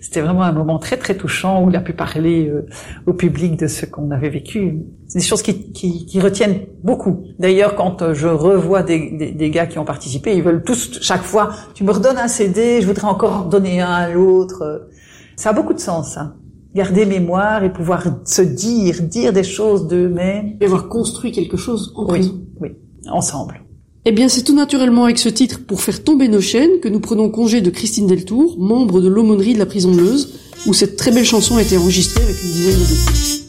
C'était 0.00 0.20
vraiment 0.20 0.42
un 0.42 0.52
moment 0.52 0.78
très 0.78 0.96
très 0.96 1.16
touchant 1.16 1.64
où 1.64 1.70
il 1.70 1.76
a 1.76 1.80
pu 1.80 1.92
parler 1.92 2.48
euh, 2.48 2.66
au 3.06 3.12
public 3.12 3.58
de 3.58 3.66
ce 3.66 3.84
qu'on 3.84 4.10
avait 4.10 4.28
vécu. 4.28 4.78
C'est 5.08 5.18
des 5.18 5.24
choses 5.24 5.42
qui, 5.42 5.72
qui, 5.72 6.06
qui, 6.06 6.20
retiennent 6.20 6.60
beaucoup. 6.84 7.24
D'ailleurs, 7.38 7.74
quand 7.74 8.02
euh, 8.02 8.14
je 8.14 8.28
revois 8.28 8.82
des, 8.82 9.32
des, 9.34 9.50
gars 9.50 9.66
qui 9.66 9.78
ont 9.78 9.84
participé, 9.84 10.34
ils 10.36 10.42
veulent 10.42 10.62
tous, 10.62 11.00
chaque 11.02 11.22
fois, 11.22 11.50
tu 11.74 11.82
me 11.82 11.90
redonnes 11.90 12.18
un 12.18 12.28
CD, 12.28 12.80
je 12.80 12.86
voudrais 12.86 13.08
encore 13.08 13.32
en 13.32 13.44
donner 13.44 13.80
un 13.80 13.90
à 13.90 14.08
l'autre. 14.08 14.88
Ça 15.34 15.50
a 15.50 15.52
beaucoup 15.52 15.74
de 15.74 15.80
sens, 15.80 16.12
ça 16.12 16.34
garder 16.74 17.06
mémoire 17.06 17.64
et 17.64 17.72
pouvoir 17.72 18.04
se 18.24 18.42
dire, 18.42 19.02
dire 19.02 19.32
des 19.32 19.44
choses 19.44 19.88
d'eux-mêmes. 19.88 20.56
Et 20.60 20.64
avoir 20.66 20.88
construit 20.88 21.32
quelque 21.32 21.56
chose 21.56 21.92
en 21.96 22.06
prison. 22.06 22.40
Oui, 22.60 22.70
ensemble. 23.10 23.62
Eh 24.04 24.12
bien, 24.12 24.28
c'est 24.28 24.42
tout 24.42 24.54
naturellement 24.54 25.04
avec 25.04 25.18
ce 25.18 25.28
titre 25.28 25.60
Pour 25.66 25.82
faire 25.82 26.02
tomber 26.02 26.28
nos 26.28 26.40
chaînes 26.40 26.80
que 26.80 26.88
nous 26.88 27.00
prenons 27.00 27.28
congé 27.30 27.60
de 27.60 27.70
Christine 27.70 28.06
Deltour, 28.06 28.56
membre 28.58 29.00
de 29.00 29.08
l'aumônerie 29.08 29.54
de 29.54 29.58
la 29.58 29.66
prison 29.66 29.92
de 29.92 29.98
Leuze, 29.98 30.38
où 30.66 30.72
cette 30.72 30.96
très 30.96 31.10
belle 31.10 31.24
chanson 31.24 31.56
a 31.56 31.62
été 31.62 31.76
enregistrée 31.76 32.22
avec 32.22 32.36
une 32.42 32.52
dizaine 32.52 32.74
de 32.74 32.84
détenus. 32.84 33.47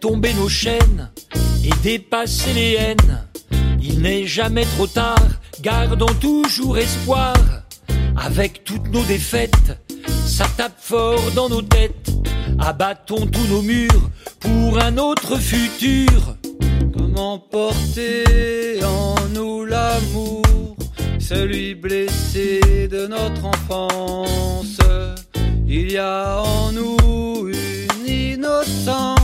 Tomber 0.00 0.32
nos 0.34 0.48
chaînes 0.48 1.10
et 1.64 1.70
dépasser 1.82 2.52
les 2.52 2.74
haines. 2.74 3.26
Il 3.80 4.00
n'est 4.00 4.26
jamais 4.26 4.64
trop 4.64 4.86
tard, 4.86 5.26
gardons 5.60 6.14
toujours 6.20 6.78
espoir. 6.78 7.34
Avec 8.16 8.64
toutes 8.64 8.90
nos 8.92 9.04
défaites, 9.04 9.78
ça 10.26 10.46
tape 10.56 10.78
fort 10.80 11.30
dans 11.34 11.48
nos 11.48 11.62
têtes. 11.62 12.10
Abattons 12.58 13.26
tous 13.26 13.46
nos 13.48 13.62
murs 13.62 14.10
pour 14.40 14.78
un 14.80 14.98
autre 14.98 15.36
futur. 15.36 16.36
Comment 16.96 17.38
porter 17.38 18.82
en 18.82 19.14
nous 19.34 19.64
l'amour, 19.64 20.76
celui 21.18 21.74
blessé 21.74 22.88
de 22.90 23.06
notre 23.06 23.44
enfance? 23.44 24.78
Il 25.66 25.92
y 25.92 25.98
a 25.98 26.40
en 26.40 26.72
nous 26.72 27.48
une 27.48 28.08
innocence 28.08 29.17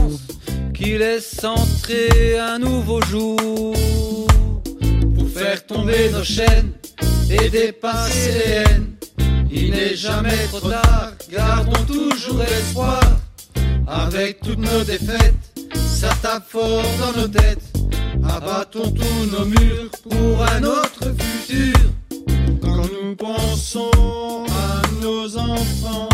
qui 0.85 0.99
laisse 0.99 1.42
entrer 1.42 2.38
un 2.38 2.59
nouveau 2.59 3.01
jour 3.03 3.75
pour 5.14 5.29
faire 5.31 5.64
tomber 5.66 6.11
nos 6.11 6.23
chaînes 6.23 6.73
et 7.31 7.49
dépasser 7.49 8.33
les 8.33 8.53
haines. 8.53 8.92
Il 9.51 9.70
n'est 9.70 9.97
jamais 9.97 10.47
trop 10.53 10.68
tard, 10.68 11.12
gardons 11.31 11.85
toujours 11.87 12.42
espoir. 12.42 13.01
Avec 13.87 14.40
toutes 14.40 14.59
nos 14.59 14.85
défaites, 14.85 15.35
ça 15.75 16.11
tape 16.20 16.49
fort 16.49 16.85
dans 17.01 17.20
nos 17.20 17.29
têtes. 17.29 17.64
Abattons 18.37 18.90
tous 18.90 19.27
nos 19.33 19.47
murs 19.47 19.90
pour 20.03 20.44
un 20.55 20.64
autre 20.64 21.14
futur. 21.18 21.79
Quand 22.61 22.85
nous 23.03 23.16
pensons 23.16 24.44
à 24.51 24.83
nos 25.03 25.37
enfants, 25.38 26.11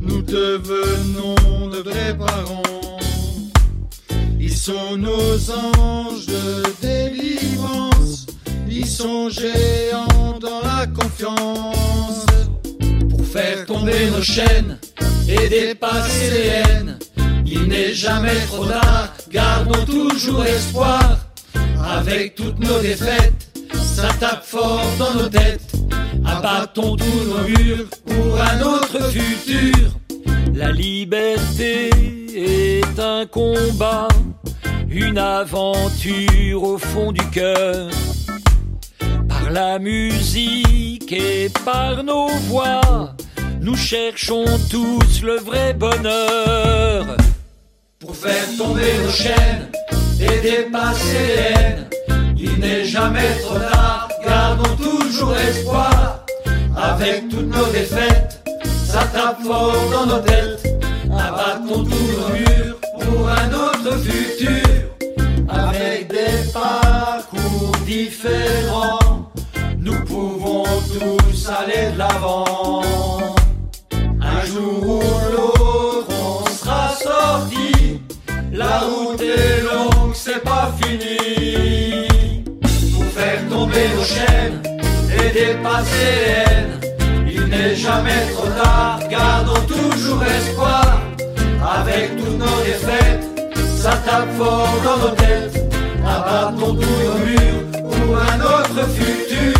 nous 0.00 0.22
devenons 0.22 1.68
de 1.68 1.78
vrais 1.78 2.16
parents. 2.16 2.81
Ils 4.54 4.58
sont 4.58 4.98
nos 4.98 5.50
anges 5.50 6.26
de 6.26 6.62
délivrance. 6.82 8.26
Ils 8.68 8.86
sont 8.86 9.30
géants 9.30 10.38
dans 10.38 10.60
la 10.60 10.86
confiance. 10.88 12.26
Pour 13.08 13.26
faire 13.26 13.64
tomber 13.64 14.10
nos 14.10 14.20
chaînes 14.20 14.78
et 15.26 15.48
dépasser 15.48 16.30
les 16.30 16.48
haines. 16.48 16.98
Il 17.46 17.66
n'est 17.66 17.94
jamais 17.94 18.36
trop 18.48 18.66
tard, 18.66 19.14
gardons 19.30 19.86
toujours 19.86 20.44
espoir. 20.44 21.18
Avec 21.82 22.34
toutes 22.34 22.58
nos 22.58 22.78
défaites, 22.80 23.48
ça 23.72 24.10
tape 24.20 24.44
fort 24.44 24.84
dans 24.98 25.14
nos 25.14 25.28
têtes. 25.30 25.72
Abattons 26.26 26.96
tous 26.96 27.24
nos 27.24 27.48
murs 27.48 27.88
pour 28.04 28.38
un 28.38 28.60
autre 28.60 29.10
futur. 29.10 29.92
La 30.54 30.70
liberté 30.70 31.88
est 32.34 32.98
un 32.98 33.26
combat, 33.26 34.08
une 34.94 35.18
aventure 35.18 36.62
au 36.62 36.78
fond 36.78 37.12
du 37.12 37.24
cœur. 37.30 37.88
Par 39.28 39.50
la 39.50 39.78
musique 39.78 41.12
et 41.12 41.48
par 41.64 42.04
nos 42.04 42.28
voix, 42.48 43.14
nous 43.60 43.76
cherchons 43.76 44.44
tous 44.70 45.22
le 45.22 45.36
vrai 45.38 45.72
bonheur. 45.72 47.16
Pour 47.98 48.14
faire 48.16 48.44
tomber 48.58 48.98
nos 49.02 49.10
chaînes 49.10 49.68
et 50.20 50.40
dépasser 50.40 51.26
les 51.26 51.42
haines, 51.42 51.86
il 52.36 52.58
n'est 52.58 52.84
jamais 52.84 53.38
trop 53.42 53.58
tard, 53.58 54.08
gardons 54.24 54.76
toujours 54.76 55.34
espoir. 55.36 56.24
Avec 56.76 57.28
toutes 57.28 57.54
nos 57.54 57.66
défaites, 57.66 58.42
ça 58.84 59.04
tape 59.12 59.42
fort 59.42 59.90
dans 59.92 60.06
nos 60.06 60.20
têtes 60.20 60.62
abattons 61.12 61.84
tous 61.84 62.12
nos 62.18 62.28
murs 62.34 62.76
pour 63.00 63.28
un 63.28 63.52
autre 63.52 63.98
futur, 63.98 64.68
avec 65.48 66.08
des 66.08 66.50
parcours 66.52 67.72
différents, 67.86 69.30
nous 69.78 70.04
pouvons 70.04 70.64
tous 70.98 71.48
aller 71.48 71.92
de 71.92 71.98
l'avant. 71.98 72.82
Un 74.20 74.44
jour 74.46 74.82
ou 74.82 75.02
l'autre, 75.32 76.08
on 76.10 76.48
sera 76.48 76.90
sorti, 76.90 78.00
la 78.52 78.80
route 78.80 79.20
est 79.20 79.62
longue, 79.62 80.14
c'est 80.14 80.42
pas 80.42 80.72
fini. 80.80 81.22
nos 83.96 84.04
chaînes 84.04 84.62
et 85.10 85.30
dépasser 85.32 85.90
les 85.94 86.42
haines. 86.42 86.80
Il 87.26 87.44
n'est 87.46 87.74
jamais 87.74 88.26
trop 88.34 88.48
tard, 88.48 89.00
gardons 89.08 89.60
toujours 89.66 90.22
espoir. 90.24 90.81
Avec 91.74 92.16
toutes 92.16 92.38
nos 92.38 92.60
défaites, 92.64 93.24
ça 93.76 93.92
tape 94.04 94.30
fort 94.36 94.74
dans 94.84 94.98
nos 94.98 95.14
têtes. 95.14 95.58
Abattons 96.06 96.74
tous 96.74 96.98
nos 97.06 97.18
murs 97.26 97.62
pour 97.72 98.16
un 98.16 98.40
autre 98.40 98.86
futur. 98.90 99.54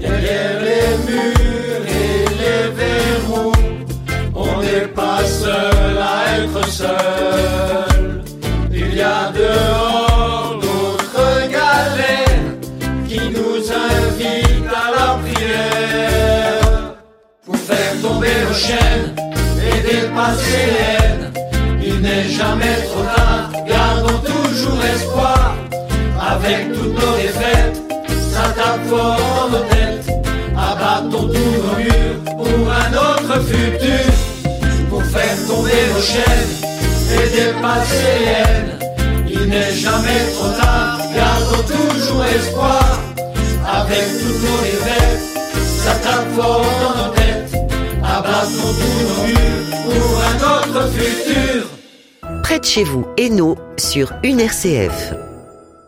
Derrière 0.00 0.60
les 0.68 1.12
murs 1.12 1.86
et 1.88 2.24
les 2.42 2.70
verrous, 2.78 3.52
on 4.34 4.62
n'est 4.62 4.88
pas 4.88 5.24
seul 5.24 5.98
à 5.98 6.38
être 6.38 6.68
seul. 6.68 8.22
Il 8.72 8.94
y 8.94 9.00
a 9.00 9.32
dehors 9.32 10.60
d'autres 10.62 11.50
galères 11.50 12.44
qui 13.08 13.20
nous 13.36 13.58
invitent 13.90 14.70
à 14.70 14.90
la 14.96 15.18
prière 15.24 16.94
pour 17.44 17.56
faire 17.56 18.00
tomber 18.02 18.34
nos 18.46 18.54
chaînes 18.54 19.13
Il 21.82 22.00
n'est 22.00 22.28
jamais 22.28 22.76
trop 22.88 23.02
tard, 23.02 23.50
gardons 23.66 24.18
toujours 24.18 24.84
espoir. 24.94 25.54
Avec 26.20 26.72
toutes 26.72 26.94
nos 26.94 27.16
défaites, 27.16 27.82
ça 28.32 28.42
tape 28.54 28.86
fort 28.88 29.18
dans 29.18 29.58
nos 29.58 29.64
têtes. 29.64 30.08
Abattons 30.56 31.28
tous 31.28 31.56
nos 31.64 31.76
murs 31.82 32.18
pour 32.36 32.70
un 32.70 32.92
autre 32.92 33.40
futur. 33.42 34.12
Pour 34.88 35.02
faire 35.02 35.36
tomber 35.48 35.82
nos 35.92 36.00
chaînes 36.00 36.52
et 37.10 37.28
dépasser 37.36 38.14
les 38.20 38.30
haines. 38.30 38.78
Il 39.28 39.48
n'est 39.48 39.72
jamais 39.72 40.22
trop 40.36 40.50
tard, 40.60 40.98
gardons 41.14 41.64
toujours 41.66 42.24
espoir. 42.24 43.00
Avec 43.66 44.06
toutes 44.20 44.42
nos 44.48 44.60
défaites, 44.62 45.22
ça 45.82 45.94
tape 46.04 46.34
fort 46.36 46.64
dans 46.82 47.02
nos 47.02 47.14
têtes. 47.14 47.23
Abattons 48.16 48.70
tous 48.78 49.02
nos 49.02 49.26
murs 49.26 49.98
pour 49.98 50.20
un 50.20 50.36
autre 50.56 50.88
futur. 50.92 51.66
Près 52.44 52.60
de 52.60 52.64
chez 52.64 52.84
vous, 52.84 53.04
Hainaut, 53.18 53.56
sur 53.76 54.12
une 54.22 54.38
RCF. 54.38 55.14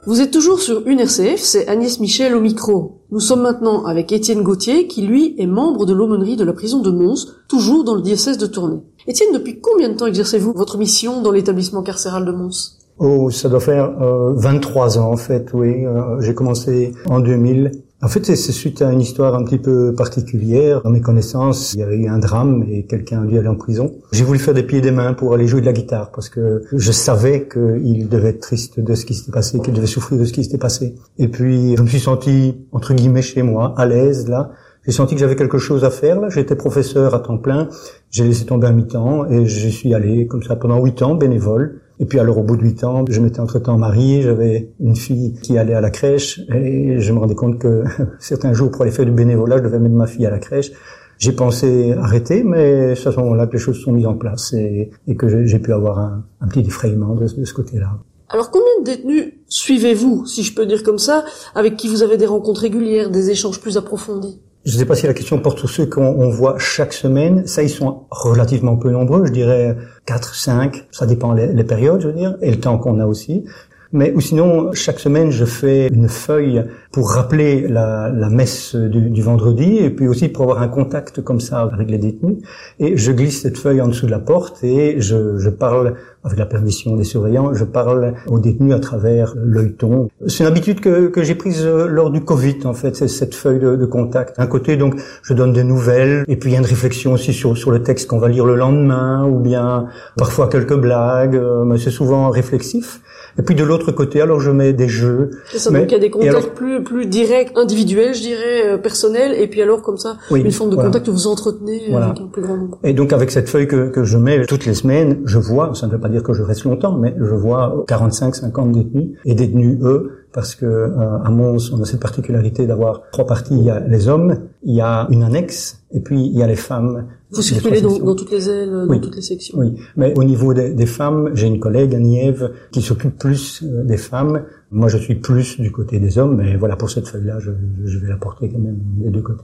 Vous 0.06 0.20
êtes 0.20 0.32
toujours 0.32 0.58
sur 0.58 0.84
une 0.88 0.98
RCF, 0.98 1.38
c'est 1.38 1.68
Agnès 1.68 2.00
Michel 2.00 2.34
au 2.34 2.40
micro. 2.40 3.02
Nous 3.12 3.20
sommes 3.20 3.42
maintenant 3.42 3.84
avec 3.84 4.10
Étienne 4.10 4.42
Gauthier, 4.42 4.88
qui 4.88 5.02
lui 5.02 5.36
est 5.38 5.46
membre 5.46 5.86
de 5.86 5.92
l'aumônerie 5.94 6.34
de 6.34 6.42
la 6.42 6.52
prison 6.52 6.80
de 6.80 6.90
Mons, 6.90 7.28
toujours 7.48 7.84
dans 7.84 7.94
le 7.94 8.02
diocèse 8.02 8.38
de 8.38 8.46
Tournai. 8.46 8.78
Étienne, 9.06 9.32
depuis 9.32 9.60
combien 9.60 9.88
de 9.88 9.94
temps 9.94 10.06
exercez-vous 10.06 10.52
votre 10.52 10.78
mission 10.78 11.22
dans 11.22 11.30
l'établissement 11.30 11.84
carcéral 11.84 12.24
de 12.24 12.32
Mons? 12.32 12.76
Oh, 12.98 13.30
ça 13.30 13.48
doit 13.48 13.60
faire 13.60 14.02
euh, 14.02 14.32
23 14.34 14.98
ans 14.98 15.12
en 15.12 15.16
fait, 15.16 15.50
oui. 15.54 15.84
Euh, 15.86 16.20
J'ai 16.22 16.34
commencé 16.34 16.92
en 17.08 17.20
2000. 17.20 17.70
En 18.02 18.08
fait, 18.08 18.22
c'est 18.26 18.52
suite 18.52 18.82
à 18.82 18.92
une 18.92 19.00
histoire 19.00 19.34
un 19.34 19.42
petit 19.42 19.56
peu 19.56 19.94
particulière. 19.94 20.82
Dans 20.82 20.90
mes 20.90 21.00
connaissances, 21.00 21.72
il 21.72 21.80
y 21.80 21.82
avait 21.82 21.96
eu 21.96 22.08
un 22.08 22.18
drame 22.18 22.66
et 22.68 22.84
quelqu'un 22.84 23.22
a 23.22 23.26
dû 23.26 23.38
aller 23.38 23.48
en 23.48 23.54
prison. 23.54 23.94
J'ai 24.12 24.22
voulu 24.22 24.38
faire 24.38 24.52
des 24.52 24.64
pieds 24.64 24.78
et 24.78 24.82
des 24.82 24.90
mains 24.90 25.14
pour 25.14 25.32
aller 25.32 25.46
jouer 25.46 25.62
de 25.62 25.66
la 25.66 25.72
guitare 25.72 26.10
parce 26.12 26.28
que 26.28 26.62
je 26.70 26.92
savais 26.92 27.48
qu'il 27.48 28.08
devait 28.10 28.28
être 28.28 28.40
triste 28.40 28.78
de 28.78 28.94
ce 28.94 29.06
qui 29.06 29.14
s'était 29.14 29.32
passé, 29.32 29.60
qu'il 29.60 29.72
devait 29.72 29.86
souffrir 29.86 30.20
de 30.20 30.26
ce 30.26 30.34
qui 30.34 30.44
s'était 30.44 30.58
passé. 30.58 30.94
Et 31.16 31.28
puis, 31.28 31.74
je 31.74 31.82
me 31.82 31.86
suis 31.86 32.00
senti, 32.00 32.66
entre 32.70 32.92
guillemets, 32.92 33.22
chez 33.22 33.42
moi, 33.42 33.74
à 33.78 33.86
l'aise, 33.86 34.28
là. 34.28 34.50
J'ai 34.84 34.92
senti 34.92 35.14
que 35.14 35.20
j'avais 35.20 35.34
quelque 35.34 35.58
chose 35.58 35.82
à 35.82 35.90
faire, 35.90 36.20
là. 36.20 36.28
J'étais 36.28 36.54
professeur 36.54 37.14
à 37.14 37.20
temps 37.20 37.38
plein. 37.38 37.70
J'ai 38.10 38.24
laissé 38.24 38.44
tomber 38.44 38.66
un 38.66 38.72
mi-temps 38.72 39.24
et 39.30 39.46
je 39.46 39.68
suis 39.68 39.94
allé 39.94 40.26
comme 40.26 40.42
ça 40.42 40.54
pendant 40.54 40.82
huit 40.84 41.00
ans, 41.00 41.14
bénévole. 41.14 41.80
Et 41.98 42.04
puis 42.04 42.18
alors 42.18 42.38
au 42.38 42.42
bout 42.42 42.56
de 42.56 42.62
huit 42.62 42.84
ans, 42.84 43.04
je 43.08 43.20
m'étais 43.20 43.40
entre-temps 43.40 43.78
marié, 43.78 44.22
j'avais 44.22 44.70
une 44.80 44.96
fille 44.96 45.34
qui 45.42 45.56
allait 45.56 45.74
à 45.74 45.80
la 45.80 45.90
crèche 45.90 46.40
et 46.54 47.00
je 47.00 47.12
me 47.12 47.18
rendais 47.18 47.34
compte 47.34 47.58
que 47.58 47.84
certains 48.18 48.52
jours 48.52 48.70
pour 48.70 48.82
aller 48.82 48.90
faire 48.90 49.06
du 49.06 49.12
bénévolat, 49.12 49.58
je 49.58 49.62
devais 49.62 49.78
mettre 49.78 49.94
ma 49.94 50.06
fille 50.06 50.26
à 50.26 50.30
la 50.30 50.38
crèche. 50.38 50.72
J'ai 51.18 51.32
pensé 51.32 51.92
arrêter, 51.92 52.44
mais 52.44 52.94
c'est 52.94 53.08
à 53.08 53.12
ce 53.12 53.16
moment-là 53.20 53.46
que 53.46 53.54
les 53.54 53.58
choses 53.58 53.80
sont 53.80 53.92
mises 53.92 54.06
en 54.06 54.14
place 54.14 54.52
et, 54.52 54.90
que 55.16 55.46
j'ai- 55.46 55.58
pu 55.58 55.72
avoir 55.72 55.98
un, 55.98 56.48
petit 56.48 56.60
effrayement 56.60 57.14
de, 57.14 57.22
de 57.22 57.44
ce 57.44 57.54
côté-là. 57.54 57.92
Alors 58.28 58.50
combien 58.50 58.80
de 58.80 58.84
détenus 58.84 59.32
suivez-vous, 59.48 60.26
si 60.26 60.42
je 60.42 60.54
peux 60.54 60.66
dire 60.66 60.82
comme 60.82 60.98
ça, 60.98 61.24
avec 61.54 61.76
qui 61.76 61.88
vous 61.88 62.02
avez 62.02 62.18
des 62.18 62.26
rencontres 62.26 62.60
régulières, 62.60 63.10
des 63.10 63.30
échanges 63.30 63.60
plus 63.60 63.78
approfondis? 63.78 64.40
Je 64.66 64.72
ne 64.72 64.78
sais 64.78 64.84
pas 64.84 64.96
si 64.96 65.06
la 65.06 65.14
question 65.14 65.38
porte 65.38 65.60
sur 65.60 65.70
ceux 65.70 65.86
qu'on 65.86 66.02
on 66.02 66.28
voit 66.28 66.58
chaque 66.58 66.92
semaine. 66.92 67.46
Ça, 67.46 67.62
ils 67.62 67.70
sont 67.70 68.06
relativement 68.10 68.76
peu 68.76 68.90
nombreux. 68.90 69.24
Je 69.24 69.30
dirais 69.30 69.76
4, 70.06 70.34
5. 70.34 70.86
Ça 70.90 71.06
dépend 71.06 71.32
les, 71.32 71.46
les 71.46 71.62
périodes, 71.62 72.00
je 72.00 72.08
veux 72.08 72.12
dire, 72.12 72.36
et 72.42 72.50
le 72.50 72.58
temps 72.58 72.76
qu'on 72.76 72.98
a 72.98 73.06
aussi. 73.06 73.44
Mais 73.92 74.12
ou 74.14 74.20
sinon, 74.20 74.72
chaque 74.72 74.98
semaine, 74.98 75.30
je 75.30 75.44
fais 75.44 75.88
une 75.88 76.08
feuille 76.08 76.64
pour 76.92 77.10
rappeler 77.10 77.66
la, 77.68 78.10
la 78.10 78.30
messe 78.30 78.74
du, 78.74 79.10
du 79.10 79.22
vendredi 79.22 79.78
et 79.78 79.90
puis 79.90 80.08
aussi 80.08 80.28
pour 80.28 80.44
avoir 80.44 80.62
un 80.62 80.68
contact 80.68 81.22
comme 81.22 81.40
ça 81.40 81.68
avec 81.72 81.90
les 81.90 81.98
détenus. 81.98 82.38
Et 82.80 82.96
je 82.96 83.12
glisse 83.12 83.42
cette 83.42 83.58
feuille 83.58 83.80
en 83.80 83.88
dessous 83.88 84.06
de 84.06 84.10
la 84.10 84.18
porte 84.18 84.64
et 84.64 85.00
je, 85.00 85.38
je 85.38 85.50
parle, 85.50 85.94
avec 86.24 86.38
la 86.38 86.46
permission 86.46 86.96
des 86.96 87.04
surveillants, 87.04 87.54
je 87.54 87.64
parle 87.64 88.14
aux 88.26 88.38
détenus 88.38 88.74
à 88.74 88.80
travers 88.80 89.34
l'œilleton. 89.36 90.08
C'est 90.26 90.42
une 90.42 90.48
habitude 90.48 90.80
que, 90.80 91.06
que 91.08 91.22
j'ai 91.22 91.34
prise 91.34 91.64
euh, 91.64 91.86
lors 91.86 92.10
du 92.10 92.22
Covid, 92.22 92.58
en 92.64 92.74
fait, 92.74 92.96
c'est 92.96 93.08
cette 93.08 93.34
feuille 93.34 93.60
de, 93.60 93.76
de 93.76 93.86
contact. 93.86 94.38
D'un 94.38 94.46
côté, 94.46 94.76
donc, 94.76 94.96
je 95.22 95.34
donne 95.34 95.52
des 95.52 95.64
nouvelles 95.64 96.24
et 96.28 96.36
puis 96.36 96.50
il 96.50 96.52
y 96.54 96.56
a 96.56 96.58
une 96.58 96.66
réflexion 96.66 97.12
aussi 97.12 97.32
sur, 97.32 97.56
sur 97.56 97.70
le 97.70 97.82
texte 97.82 98.08
qu'on 98.08 98.18
va 98.18 98.28
lire 98.28 98.46
le 98.46 98.56
lendemain 98.56 99.26
ou 99.26 99.38
bien 99.38 99.86
parfois 100.16 100.48
quelques 100.48 100.76
blagues, 100.76 101.36
euh, 101.36 101.64
mais 101.64 101.78
c'est 101.78 101.90
souvent 101.90 102.30
réflexif. 102.30 103.00
Et 103.38 103.42
puis 103.42 103.54
de 103.54 103.64
l'autre 103.64 103.92
côté, 103.92 104.20
alors 104.20 104.40
je 104.40 104.50
mets 104.50 104.72
des 104.72 104.88
jeux. 104.88 105.30
C'est 105.50 105.58
ça, 105.58 105.70
Mais- 105.70 105.80
donc 105.80 105.90
il 105.90 105.94
y 105.94 105.96
a 105.96 106.00
des 106.00 106.10
contacts 106.10 106.30
alors- 106.34 106.50
plus, 106.54 106.82
plus 106.82 107.06
directs, 107.06 107.52
individuels, 107.56 108.14
je 108.14 108.20
dirais, 108.22 108.66
euh, 108.66 108.78
personnels, 108.78 109.32
et 109.38 109.46
puis 109.46 109.60
alors 109.62 109.82
comme 109.82 109.98
ça, 109.98 110.16
Oui, 110.30 110.40
une 110.40 110.50
forme 110.50 110.70
de 110.70 110.74
voilà. 110.76 110.88
contact 110.90 111.06
que 111.06 111.10
vous 111.10 111.26
entretenez 111.26 111.82
Voilà. 111.90 112.06
avec 112.06 112.20
un 112.20 112.26
plus 112.26 112.42
grand 112.42 112.56
nombre. 112.56 112.78
Et 112.82 112.94
donc 112.94 113.12
avec 113.12 113.30
cette 113.30 113.48
feuille 113.48 113.66
que, 113.68 113.88
que 113.90 114.04
je 114.04 114.16
mets 114.16 114.46
toutes 114.46 114.64
les 114.66 114.74
semaines, 114.74 115.20
je 115.26 115.38
vois, 115.38 115.74
ça 115.74 115.86
ne 115.86 115.92
veut 115.92 116.00
pas 116.00 116.08
dire 116.08 116.22
que 116.22 116.32
je 116.32 116.42
reste 116.42 116.64
longtemps, 116.64 116.96
mais 116.96 117.14
je 117.18 117.34
vois 117.34 117.84
45-50 117.88 118.72
détenus 118.72 119.18
et 119.24 119.34
détenus 119.34 119.78
eux, 119.82 120.12
parce 120.32 120.54
que 120.54 120.66
euh, 120.66 121.18
à 121.24 121.30
Mons, 121.30 121.70
on 121.72 121.80
a 121.80 121.84
cette 121.84 122.00
particularité 122.00 122.66
d'avoir 122.66 123.02
trois 123.12 123.26
parties. 123.26 123.54
Il 123.56 123.64
y 123.64 123.70
a 123.70 123.80
les 123.80 124.08
hommes, 124.08 124.36
il 124.64 124.74
y 124.74 124.80
a 124.80 125.06
une 125.10 125.22
annexe, 125.22 125.82
et 125.92 126.00
puis 126.00 126.20
il 126.24 126.36
y 126.36 126.42
a 126.42 126.46
les 126.46 126.56
femmes. 126.56 127.06
Vous 127.32 127.42
circulez 127.42 127.80
dans, 127.80 127.98
dans 127.98 128.14
toutes 128.14 128.30
les 128.30 128.48
ailes, 128.48 128.86
dans 128.88 129.00
toutes 129.00 129.16
les 129.16 129.22
sections. 129.22 129.58
Oui, 129.58 129.74
mais 129.96 130.16
au 130.16 130.22
niveau 130.24 130.54
des, 130.54 130.70
des 130.72 130.86
femmes, 130.86 131.30
j'ai 131.34 131.48
une 131.48 131.58
collègue, 131.58 131.94
Annie-Ève, 131.94 132.52
qui 132.70 132.82
s'occupe 132.82 133.18
plus 133.18 133.62
euh, 133.64 133.82
des 133.84 133.96
femmes. 133.96 134.44
Moi, 134.70 134.88
je 134.88 134.96
suis 134.98 135.16
plus 135.16 135.60
du 135.60 135.72
côté 135.72 135.98
des 135.98 136.18
hommes, 136.18 136.36
mais 136.36 136.56
voilà, 136.56 136.76
pour 136.76 136.88
cette 136.90 137.08
feuille-là, 137.08 137.38
je, 137.40 137.50
je 137.84 137.98
vais 137.98 138.08
la 138.08 138.16
porter 138.16 138.48
quand 138.48 138.58
même 138.58 138.78
des 138.98 139.10
deux 139.10 139.22
côtés. 139.22 139.42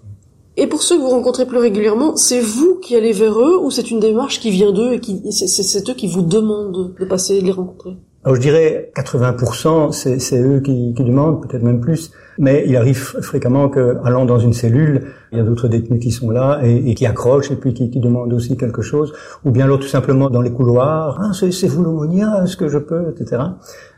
Et 0.56 0.66
pour 0.66 0.82
ceux 0.82 0.96
que 0.96 1.00
vous 1.02 1.08
rencontrez 1.08 1.46
plus 1.46 1.58
régulièrement, 1.58 2.14
c'est 2.14 2.40
vous 2.40 2.78
qui 2.82 2.94
allez 2.94 3.12
vers 3.12 3.38
eux 3.40 3.56
ou 3.64 3.70
c'est 3.70 3.90
une 3.90 4.00
démarche 4.00 4.38
qui 4.38 4.50
vient 4.50 4.70
d'eux 4.70 4.92
et 4.92 5.00
qui 5.00 5.22
c'est- 5.32 5.90
eux 5.90 5.94
qui 5.94 6.06
vous 6.08 6.22
demandent 6.22 6.94
de 7.00 7.04
passer 7.06 7.36
et 7.36 7.40
de 7.40 7.46
les 7.46 7.52
rencontrer? 7.52 7.96
Alors 8.24 8.36
je 8.36 8.40
dirais 8.42 8.92
80%, 8.94 9.90
c'est 9.92 10.18
c'est 10.20 10.40
eux 10.40 10.60
qui, 10.60 10.92
qui 10.94 11.02
demandent, 11.04 11.42
peut-être 11.42 11.62
même 11.64 11.80
plus. 11.80 12.10
Mais 12.38 12.64
il 12.66 12.76
arrive 12.76 12.98
fréquemment 13.20 13.68
que, 13.68 13.96
allant 14.04 14.24
dans 14.24 14.38
une 14.38 14.52
cellule, 14.52 15.02
il 15.32 15.38
y 15.38 15.40
a 15.40 15.44
d'autres 15.44 15.68
détenus 15.68 16.00
qui 16.00 16.10
sont 16.10 16.30
là 16.30 16.60
et, 16.62 16.94
qui 16.94 17.06
accrochent 17.06 17.50
et 17.50 17.56
puis 17.56 17.72
qui, 17.74 17.88
demandent 18.00 18.32
aussi 18.32 18.56
quelque 18.56 18.82
chose. 18.82 19.12
Ou 19.44 19.50
bien 19.50 19.64
alors 19.64 19.78
tout 19.78 19.88
simplement 19.88 20.28
dans 20.30 20.42
les 20.42 20.52
couloirs, 20.52 21.18
ah 21.20 21.30
c'est 21.32 21.52
c'est 21.52 21.68
vous 21.68 21.82
l'aumônier, 21.82 22.24
est-ce 22.42 22.56
que 22.56 22.68
je 22.68 22.78
peux, 22.78 23.10
etc. 23.10 23.42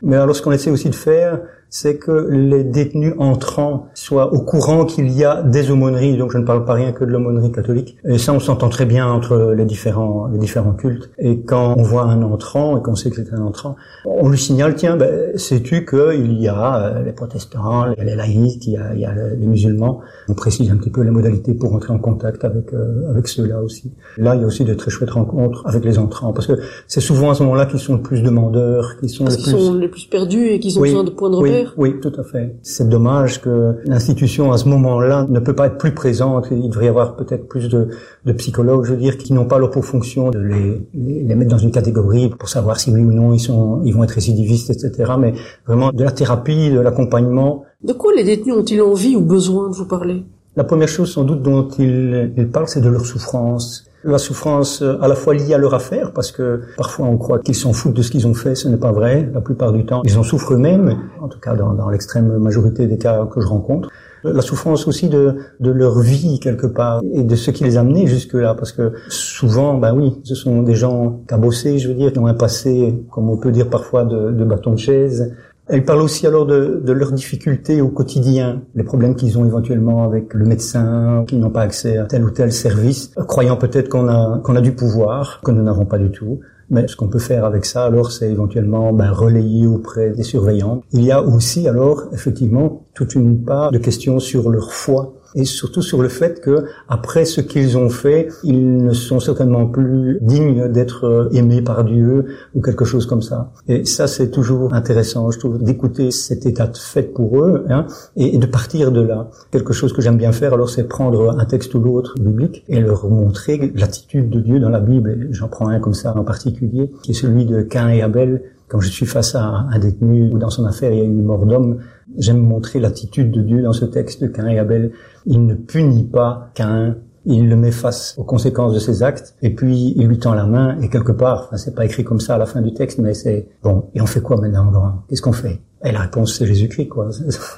Mais 0.01 0.15
alors 0.15 0.35
ce 0.35 0.41
qu'on 0.41 0.51
essaie 0.51 0.71
aussi 0.71 0.89
de 0.89 0.95
faire, 0.95 1.39
c'est 1.69 1.97
que 1.97 2.29
les 2.29 2.63
détenus 2.63 3.15
entrants 3.17 3.87
soient 3.95 4.33
au 4.33 4.39
courant 4.39 4.85
qu'il 4.85 5.11
y 5.11 5.25
a 5.25 5.41
des 5.41 5.71
aumôneries. 5.71 6.15
Donc 6.15 6.31
je 6.31 6.37
ne 6.37 6.45
parle 6.45 6.63
pas 6.63 6.73
rien 6.73 6.93
que 6.93 7.03
de 7.03 7.11
l'aumônerie 7.11 7.51
catholique. 7.51 7.97
Et 8.05 8.17
ça, 8.17 8.31
on 8.31 8.39
s'entend 8.39 8.69
très 8.69 8.85
bien 8.85 9.07
entre 9.07 9.53
les 9.55 9.65
différents, 9.65 10.27
les 10.27 10.37
différents 10.37 10.71
cultes. 10.71 11.09
Et 11.17 11.41
quand 11.41 11.73
on 11.77 11.83
voit 11.83 12.03
un 12.03 12.21
entrant 12.21 12.77
et 12.77 12.81
qu'on 12.81 12.95
sait 12.95 13.09
que 13.09 13.17
c'est 13.17 13.33
un 13.33 13.41
entrant, 13.41 13.75
on 14.05 14.29
lui 14.29 14.37
signale, 14.37 14.75
tiens, 14.75 14.95
ben, 14.95 15.37
sais-tu 15.37 15.85
qu'il 15.85 16.41
y 16.41 16.47
a 16.47 16.77
euh, 16.77 17.03
les 17.03 17.11
protestants, 17.11 17.87
les, 17.97 18.15
laïcs, 18.25 18.65
il 18.67 18.73
y 18.73 18.77
a, 18.77 18.93
il 18.93 18.99
y 19.01 19.05
a 19.05 19.13
les 19.13 19.45
musulmans. 19.45 20.01
On 20.29 20.33
précise 20.33 20.69
un 20.71 20.77
petit 20.77 20.89
peu 20.89 21.01
les 21.01 21.11
modalités 21.11 21.53
pour 21.53 21.73
entrer 21.73 21.93
en 21.93 21.99
contact 21.99 22.43
avec, 22.43 22.73
euh, 22.73 23.09
avec 23.09 23.27
ceux-là 23.27 23.61
aussi. 23.61 23.91
Là, 24.17 24.35
il 24.35 24.41
y 24.41 24.43
a 24.43 24.47
aussi 24.47 24.63
de 24.65 24.73
très 24.73 24.89
chouettes 24.91 25.11
rencontres 25.11 25.63
avec 25.65 25.85
les 25.85 25.97
entrants. 25.97 26.33
Parce 26.33 26.47
que 26.47 26.53
c'est 26.87 27.01
souvent 27.01 27.29
à 27.31 27.35
ce 27.35 27.43
moment-là 27.43 27.65
qu'ils 27.65 27.79
sont 27.79 27.93
le 27.95 28.01
plus 28.01 28.23
demandeurs, 28.23 28.97
qu'ils 28.99 29.09
sont 29.09 29.25
Parce 29.25 29.37
les 29.37 29.43
qu'ils 29.43 29.53
plus... 29.53 29.61
sont 29.65 29.73
les 29.75 29.87
plus 29.87 30.05
perdus 30.05 30.47
et 30.47 30.59
qu'ils 30.59 30.77
ont 30.77 30.81
Oui, 30.81 30.89
besoin 30.89 31.03
de 31.03 31.09
points 31.11 31.29
de 31.29 31.35
oui, 31.37 31.49
repère 31.49 31.73
oui, 31.77 31.99
tout 32.01 32.13
à 32.17 32.23
fait. 32.23 32.55
C'est 32.63 32.89
dommage 32.89 33.41
que 33.41 33.75
l'institution 33.85 34.51
à 34.51 34.57
ce 34.57 34.67
moment-là 34.69 35.27
ne 35.29 35.39
peut 35.39 35.55
pas 35.55 35.67
être 35.67 35.77
plus 35.77 35.93
présente. 35.93 36.47
Il 36.51 36.69
devrait 36.69 36.85
y 36.85 36.89
avoir 36.89 37.15
peut-être 37.15 37.47
plus 37.47 37.69
de, 37.69 37.89
de 38.25 38.33
psychologues, 38.33 38.85
je 38.85 38.91
veux 38.93 38.99
dire, 38.99 39.17
qui 39.17 39.33
n'ont 39.33 39.45
pas 39.45 39.59
leur 39.59 39.71
pour 39.75 39.83
fonction 39.85 40.29
de 40.31 40.39
les, 40.39 40.87
les 40.93 41.35
mettre 41.35 41.51
dans 41.51 41.57
une 41.57 41.71
catégorie 41.71 42.29
pour 42.29 42.47
savoir 42.47 42.79
si 42.79 42.91
oui 42.91 43.01
ou 43.01 43.11
non 43.11 43.33
ils 43.33 43.39
sont, 43.39 43.81
ils 43.83 43.93
vont 43.93 44.03
être 44.03 44.11
récidivistes, 44.11 44.69
etc. 44.69 45.13
Mais 45.19 45.33
vraiment 45.67 45.91
de 45.91 46.03
la 46.03 46.11
thérapie, 46.11 46.69
de 46.69 46.79
l'accompagnement. 46.79 47.63
De 47.83 47.93
quoi 47.93 48.13
les 48.15 48.23
détenus 48.23 48.55
ont-ils 48.55 48.81
envie 48.81 49.15
ou 49.15 49.21
besoin 49.21 49.69
de 49.69 49.75
vous 49.75 49.85
parler? 49.85 50.23
La 50.55 50.63
première 50.63 50.87
chose 50.87 51.11
sans 51.11 51.23
doute 51.23 51.41
dont 51.41 51.67
ils, 51.77 52.31
ils 52.37 52.47
parlent, 52.47 52.67
c'est 52.67 52.81
de 52.81 52.89
leur 52.89 53.05
souffrance. 53.05 53.85
La 54.05 54.17
souffrance 54.17 54.81
euh, 54.81 54.97
à 55.01 55.07
la 55.07 55.15
fois 55.15 55.33
liée 55.33 55.53
à 55.53 55.57
leur 55.57 55.73
affaire, 55.73 56.13
parce 56.13 56.31
que 56.31 56.61
parfois 56.77 57.07
on 57.07 57.17
croit 57.17 57.39
qu'ils 57.39 57.55
s'en 57.55 57.73
foutent 57.73 57.95
de 57.95 58.01
ce 58.01 58.11
qu'ils 58.11 58.27
ont 58.27 58.33
fait, 58.33 58.55
ce 58.55 58.69
n'est 58.69 58.77
pas 58.77 58.91
vrai. 58.91 59.29
La 59.33 59.41
plupart 59.41 59.73
du 59.73 59.85
temps, 59.85 60.01
ils 60.05 60.17
en 60.17 60.23
souffrent 60.23 60.53
eux-mêmes, 60.53 60.95
en 61.19 61.27
tout 61.27 61.39
cas 61.39 61.55
dans, 61.55 61.73
dans 61.73 61.89
l'extrême 61.89 62.37
majorité 62.37 62.87
des 62.87 62.97
cas 62.97 63.25
que 63.25 63.41
je 63.41 63.47
rencontre. 63.47 63.89
la 64.23 64.41
souffrance 64.41 64.87
aussi 64.87 65.09
de, 65.09 65.35
de 65.59 65.71
leur 65.71 65.99
vie 65.99 66.39
quelque 66.39 66.67
part 66.67 67.01
et 67.13 67.23
de 67.23 67.35
ce 67.35 67.51
qui 67.51 67.63
les 67.63 67.77
a 67.77 67.81
amenés 67.81 68.07
jusque-là, 68.07 68.53
parce 68.55 68.71
que 68.71 68.93
souvent, 69.09 69.73
ben 69.75 69.93
oui, 69.93 70.13
ce 70.23 70.35
sont 70.35 70.61
des 70.61 70.75
gens 70.75 71.21
cabossés, 71.27 71.79
je 71.79 71.87
veux 71.89 71.95
dire, 71.95 72.13
qui 72.13 72.19
ont 72.19 72.27
un 72.27 72.33
passé, 72.33 73.03
comme 73.11 73.29
on 73.29 73.37
peut 73.37 73.51
dire 73.51 73.69
parfois, 73.69 74.05
de, 74.05 74.31
de 74.31 74.43
bâton 74.45 74.71
de 74.71 74.79
chaise, 74.79 75.33
elle 75.67 75.83
parle 75.83 76.01
aussi 76.01 76.27
alors 76.27 76.45
de, 76.45 76.81
de, 76.83 76.91
leurs 76.91 77.11
difficultés 77.11 77.81
au 77.81 77.89
quotidien, 77.89 78.61
les 78.75 78.83
problèmes 78.83 79.15
qu'ils 79.15 79.37
ont 79.37 79.45
éventuellement 79.45 80.03
avec 80.03 80.33
le 80.33 80.45
médecin, 80.45 81.25
qui 81.27 81.37
n'ont 81.37 81.49
pas 81.49 81.61
accès 81.61 81.97
à 81.97 82.05
tel 82.05 82.23
ou 82.23 82.29
tel 82.29 82.51
service, 82.51 83.11
croyant 83.27 83.57
peut-être 83.57 83.89
qu'on 83.89 84.07
a, 84.07 84.39
qu'on 84.43 84.55
a 84.55 84.61
du 84.61 84.73
pouvoir, 84.73 85.41
que 85.43 85.51
nous 85.51 85.63
n'avons 85.63 85.85
pas 85.85 85.97
du 85.97 86.11
tout. 86.11 86.39
Mais 86.69 86.87
ce 86.87 86.95
qu'on 86.95 87.07
peut 87.07 87.19
faire 87.19 87.45
avec 87.45 87.65
ça, 87.65 87.85
alors, 87.85 88.11
c'est 88.11 88.29
éventuellement 88.29 88.91
ben, 88.91 89.11
relayer 89.11 89.67
auprès 89.67 90.09
des 90.09 90.23
surveillants. 90.23 90.81
Il 90.93 91.03
y 91.03 91.11
a 91.11 91.21
aussi, 91.21 91.67
alors, 91.67 92.05
effectivement, 92.11 92.85
toute 92.95 93.13
une 93.13 93.43
part 93.43 93.71
de 93.71 93.77
questions 93.77 94.19
sur 94.19 94.49
leur 94.49 94.73
foi 94.73 95.13
et 95.35 95.45
surtout 95.45 95.81
sur 95.81 96.01
le 96.01 96.09
fait 96.09 96.41
que 96.41 96.65
après 96.87 97.25
ce 97.25 97.41
qu'ils 97.41 97.77
ont 97.77 97.89
fait, 97.89 98.29
ils 98.43 98.77
ne 98.77 98.93
sont 98.93 99.19
certainement 99.19 99.67
plus 99.67 100.17
dignes 100.21 100.69
d'être 100.69 101.05
euh, 101.05 101.29
aimés 101.31 101.61
par 101.61 101.83
Dieu 101.83 102.25
ou 102.55 102.61
quelque 102.61 102.85
chose 102.85 103.05
comme 103.05 103.21
ça. 103.21 103.51
Et 103.67 103.85
ça, 103.85 104.07
c'est 104.07 104.31
toujours 104.31 104.73
intéressant, 104.73 105.29
je 105.31 105.39
trouve, 105.39 105.61
d'écouter 105.61 106.11
cet 106.11 106.45
état 106.45 106.67
de 106.67 106.77
fait 106.77 107.13
pour 107.13 107.39
eux 107.43 107.65
hein, 107.69 107.85
et, 108.15 108.37
de 108.37 108.45
partir 108.45 108.91
de 108.91 109.01
là. 109.01 109.29
Quelque 109.51 109.73
chose 109.73 109.93
que 109.93 110.01
j'aime 110.01 110.17
bien 110.17 110.31
faire, 110.31 110.53
alors, 110.53 110.69
c'est 110.69 110.85
prendre 110.85 111.37
un 111.37 111.45
texte 111.45 111.73
ou 111.75 111.79
l'autre 111.79 112.15
biblique 112.19 112.63
et 112.69 112.79
leur 112.79 113.09
montrer 113.09 113.71
l'attitude 113.75 114.29
de 114.29 114.39
Dieu 114.39 114.59
dans 114.59 114.69
la 114.69 114.79
Bible. 114.79 115.27
J'en 115.31 115.47
prends 115.47 115.67
un 115.67 115.79
comme 115.79 115.93
ça 115.93 116.15
en 116.17 116.23
particulier, 116.23 116.91
qui 117.03 117.11
est 117.11 117.15
celui 117.15 117.45
de 117.45 117.61
Cain 117.61 117.89
et 117.89 118.01
Abel. 118.01 118.41
Quand 118.67 118.79
je 118.79 118.89
suis 118.89 119.05
face 119.05 119.35
à 119.35 119.67
un 119.71 119.79
détenu 119.79 120.31
ou 120.33 120.39
dans 120.39 120.49
son 120.49 120.65
affaire 120.65 120.91
il 120.91 120.97
y 120.97 121.01
a 121.01 121.05
eu 121.05 121.09
mort 121.09 121.45
d'homme, 121.45 121.77
j'aime 122.17 122.39
montrer 122.39 122.79
l'attitude 122.79 123.31
de 123.31 123.41
Dieu 123.41 123.61
dans 123.61 123.73
ce 123.73 123.85
texte 123.85 124.21
de 124.21 124.27
Cain 124.27 124.47
et 124.47 124.59
Abel 124.59 124.91
il 125.25 125.45
ne 125.45 125.55
punit 125.55 126.03
pas 126.03 126.49
qu'un, 126.53 126.97
il 127.25 127.49
le 127.49 127.55
met 127.55 127.71
face 127.71 128.15
aux 128.17 128.23
conséquences 128.23 128.73
de 128.73 128.79
ses 128.79 129.03
actes, 129.03 129.35
et 129.41 129.53
puis 129.53 129.93
il 129.95 130.07
lui 130.07 130.19
tend 130.19 130.33
la 130.33 130.45
main, 130.45 130.79
et 130.81 130.89
quelque 130.89 131.11
part, 131.11 131.45
enfin, 131.47 131.57
c'est 131.57 131.73
pas 131.73 131.85
écrit 131.85 132.03
comme 132.03 132.19
ça 132.19 132.35
à 132.35 132.37
la 132.37 132.45
fin 132.45 132.61
du 132.61 132.73
texte, 132.73 132.99
mais 132.99 133.13
c'est, 133.13 133.47
bon, 133.63 133.85
et 133.95 134.01
on 134.01 134.05
fait 134.05 134.21
quoi 134.21 134.37
maintenant, 134.37 134.71
grand 134.71 135.03
Qu'est-ce 135.09 135.21
qu'on 135.21 135.33
fait? 135.33 135.61
Et 135.83 135.91
la 135.91 136.01
réponse, 136.01 136.35
c'est 136.37 136.45
Jésus-Christ, 136.45 136.87
quoi. 136.87 137.09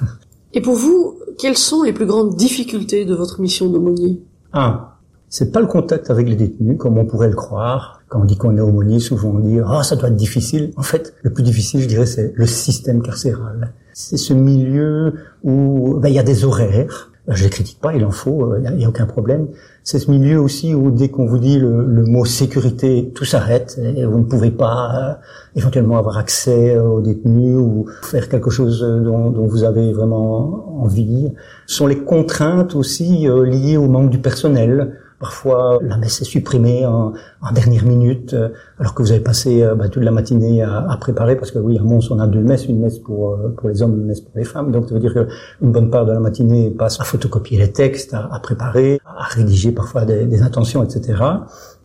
Et 0.54 0.62
pour 0.62 0.74
vous, 0.74 1.18
quelles 1.38 1.58
sont 1.58 1.82
les 1.82 1.92
plus 1.92 2.06
grandes 2.06 2.34
difficultés 2.34 3.04
de 3.04 3.14
votre 3.14 3.40
mission 3.40 3.68
d'aumônier? 3.68 4.22
Un, 4.54 4.88
c'est 5.28 5.52
pas 5.52 5.60
le 5.60 5.66
contact 5.66 6.10
avec 6.10 6.26
les 6.26 6.36
détenus, 6.36 6.78
comme 6.78 6.96
on 6.96 7.04
pourrait 7.04 7.28
le 7.28 7.36
croire. 7.36 8.00
Quand 8.08 8.22
on 8.22 8.24
dit 8.24 8.38
qu'on 8.38 8.56
est 8.56 8.60
aumônier, 8.62 8.98
souvent 8.98 9.32
on 9.34 9.40
dit 9.40 9.58
«Ah, 9.66 9.82
ça 9.82 9.96
doit 9.96 10.08
être 10.08 10.16
difficile». 10.16 10.72
En 10.76 10.82
fait, 10.82 11.14
le 11.22 11.34
plus 11.34 11.42
difficile, 11.42 11.80
je 11.80 11.86
dirais, 11.86 12.06
c'est 12.06 12.32
le 12.34 12.46
système 12.46 13.02
carcéral. 13.02 13.74
C'est 14.00 14.16
ce 14.16 14.32
milieu 14.32 15.14
où 15.42 15.98
ben, 15.98 16.08
il 16.08 16.14
y 16.14 16.20
a 16.20 16.22
des 16.22 16.44
horaires, 16.44 17.10
je 17.26 17.42
les 17.42 17.50
critique 17.50 17.80
pas, 17.80 17.92
il 17.92 18.04
en 18.04 18.12
faut, 18.12 18.54
il 18.56 18.64
euh, 18.64 18.70
n'y 18.70 18.84
a, 18.84 18.88
aucun 18.88 19.06
problème. 19.06 19.48
C'est 19.82 19.98
ce 19.98 20.08
milieu 20.08 20.40
aussi 20.40 20.72
où 20.72 20.92
dès 20.92 21.08
qu'on 21.08 21.26
vous 21.26 21.38
dit 21.38 21.58
le, 21.58 22.04
mot 22.06 22.24
sécurité, 22.24 23.10
tout 23.12 23.24
s'arrête 23.24 23.76
et 23.82 24.06
vous 24.06 24.18
ne 24.18 24.22
pouvez 24.22 24.52
pas 24.52 24.92
euh, 24.94 25.14
éventuellement 25.56 25.98
avoir 25.98 26.16
accès 26.16 26.78
aux 26.78 27.00
détenus 27.00 27.56
ou 27.56 27.86
faire 28.02 28.28
quelque 28.28 28.50
chose 28.50 28.82
dont, 28.82 29.30
vous 29.32 29.64
avez 29.64 29.92
vraiment 29.92 30.80
envie. 30.80 31.32
Ce 31.66 31.74
sont 31.74 31.88
les 31.88 31.98
contraintes 31.98 32.76
aussi 32.76 33.28
euh, 33.28 33.44
liées 33.44 33.78
au 33.78 33.88
manque 33.88 34.10
du 34.10 34.18
personnel. 34.18 34.96
Parfois, 35.20 35.80
la 35.82 35.96
messe 35.96 36.22
est 36.22 36.24
supprimée 36.24 36.86
en, 36.86 37.12
en 37.42 37.52
dernière 37.52 37.84
minute, 37.84 38.34
euh, 38.34 38.50
alors 38.78 38.94
que 38.94 39.02
vous 39.02 39.10
avez 39.10 39.20
passé 39.20 39.64
euh, 39.64 39.74
bah, 39.74 39.88
toute 39.88 40.04
la 40.04 40.12
matinée 40.12 40.62
à, 40.62 40.88
à, 40.88 40.96
préparer, 40.96 41.34
parce 41.34 41.50
que 41.50 41.58
oui, 41.58 41.76
à 41.76 41.82
Mons, 41.82 42.08
on 42.12 42.20
a 42.20 42.28
deux 42.28 42.40
messes, 42.40 42.66
une 42.66 42.78
messe 42.78 43.00
pour, 43.00 43.32
euh, 43.32 43.52
pour 43.56 43.68
les 43.68 43.82
hommes, 43.82 43.98
une 43.98 44.06
messe 44.06 44.20
pour 44.20 44.32
les 44.36 44.44
femmes. 44.44 44.70
Donc, 44.70 44.88
ça 44.88 44.94
veut 44.94 45.00
dire 45.00 45.14
qu'une 45.14 45.72
bonne 45.72 45.90
part 45.90 46.06
de 46.06 46.12
la 46.12 46.20
matinée 46.20 46.70
passe 46.70 47.00
à 47.00 47.04
photocopier 47.04 47.58
les 47.58 47.72
textes, 47.72 48.14
à, 48.14 48.28
à 48.32 48.38
préparer, 48.38 49.00
à 49.04 49.24
rédiger 49.24 49.72
parfois 49.72 50.04
des, 50.04 50.24
des 50.26 50.42
intentions, 50.42 50.84
etc. 50.84 51.20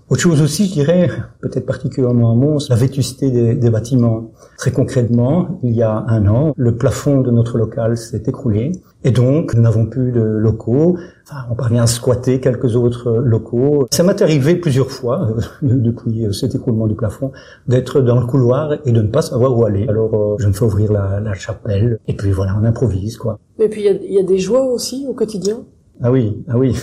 Autre 0.10 0.22
chose 0.22 0.42
aussi, 0.42 0.68
je 0.68 0.74
dirais, 0.74 1.10
peut-être 1.40 1.66
particulièrement 1.66 2.32
à 2.32 2.36
Mons, 2.36 2.70
la 2.70 2.76
vétusté 2.76 3.32
des, 3.32 3.56
des, 3.56 3.70
bâtiments. 3.70 4.32
Très 4.58 4.72
concrètement, 4.72 5.60
il 5.64 5.72
y 5.72 5.82
a 5.82 6.04
un 6.08 6.28
an, 6.28 6.54
le 6.58 6.76
plafond 6.76 7.22
de 7.22 7.32
notre 7.32 7.58
local 7.58 7.96
s'est 7.98 8.24
écroulé 8.28 8.74
et 9.06 9.12
donc 9.12 9.54
nous 9.54 9.62
n'avons 9.62 9.86
plus 9.86 10.12
de 10.12 10.22
locaux. 10.22 10.98
Enfin, 11.26 11.46
on 11.50 11.56
parvient 11.56 11.84
à 11.84 11.88
squatter 11.88 12.42
quelques 12.42 12.76
autres 12.76 13.12
locaux. 13.12 13.88
Ça 13.92 14.04
m'est 14.04 14.22
arrivé 14.22 14.56
plusieurs 14.56 14.92
fois, 14.92 15.30
euh, 15.30 15.40
depuis 15.62 16.28
cet 16.34 16.54
écroulement 16.54 16.88
du 16.88 16.96
plafond, 16.96 17.32
d'être 17.68 18.02
dans 18.02 18.20
le 18.20 18.26
couloir 18.26 18.74
et 18.86 18.92
de 18.92 19.02
ne 19.02 19.08
pas 19.08 19.22
savoir 19.22 19.58
où 19.58 19.66
aller. 19.66 19.88
Alors 19.88 20.14
euh, 20.14 20.36
je 20.38 20.48
me 20.48 20.54
fais 20.54 20.66
ouvrir 20.66 20.92
la, 20.92 21.22
la, 21.22 21.34
chapelle 21.34 21.98
et 22.08 22.16
puis 22.16 22.32
voilà, 22.32 22.58
on 22.62 22.66
improvise 22.66 23.18
quoi. 23.18 23.40
Et 23.58 23.70
puis 23.70 23.86
il 23.86 24.12
y, 24.12 24.16
y 24.16 24.20
a 24.20 24.24
des 24.24 24.38
joies 24.38 24.66
aussi 24.66 25.06
au 25.10 25.14
quotidien? 25.14 25.64
Ah 26.02 26.12
oui, 26.12 26.44
ah 26.50 26.58
oui. 26.58 26.76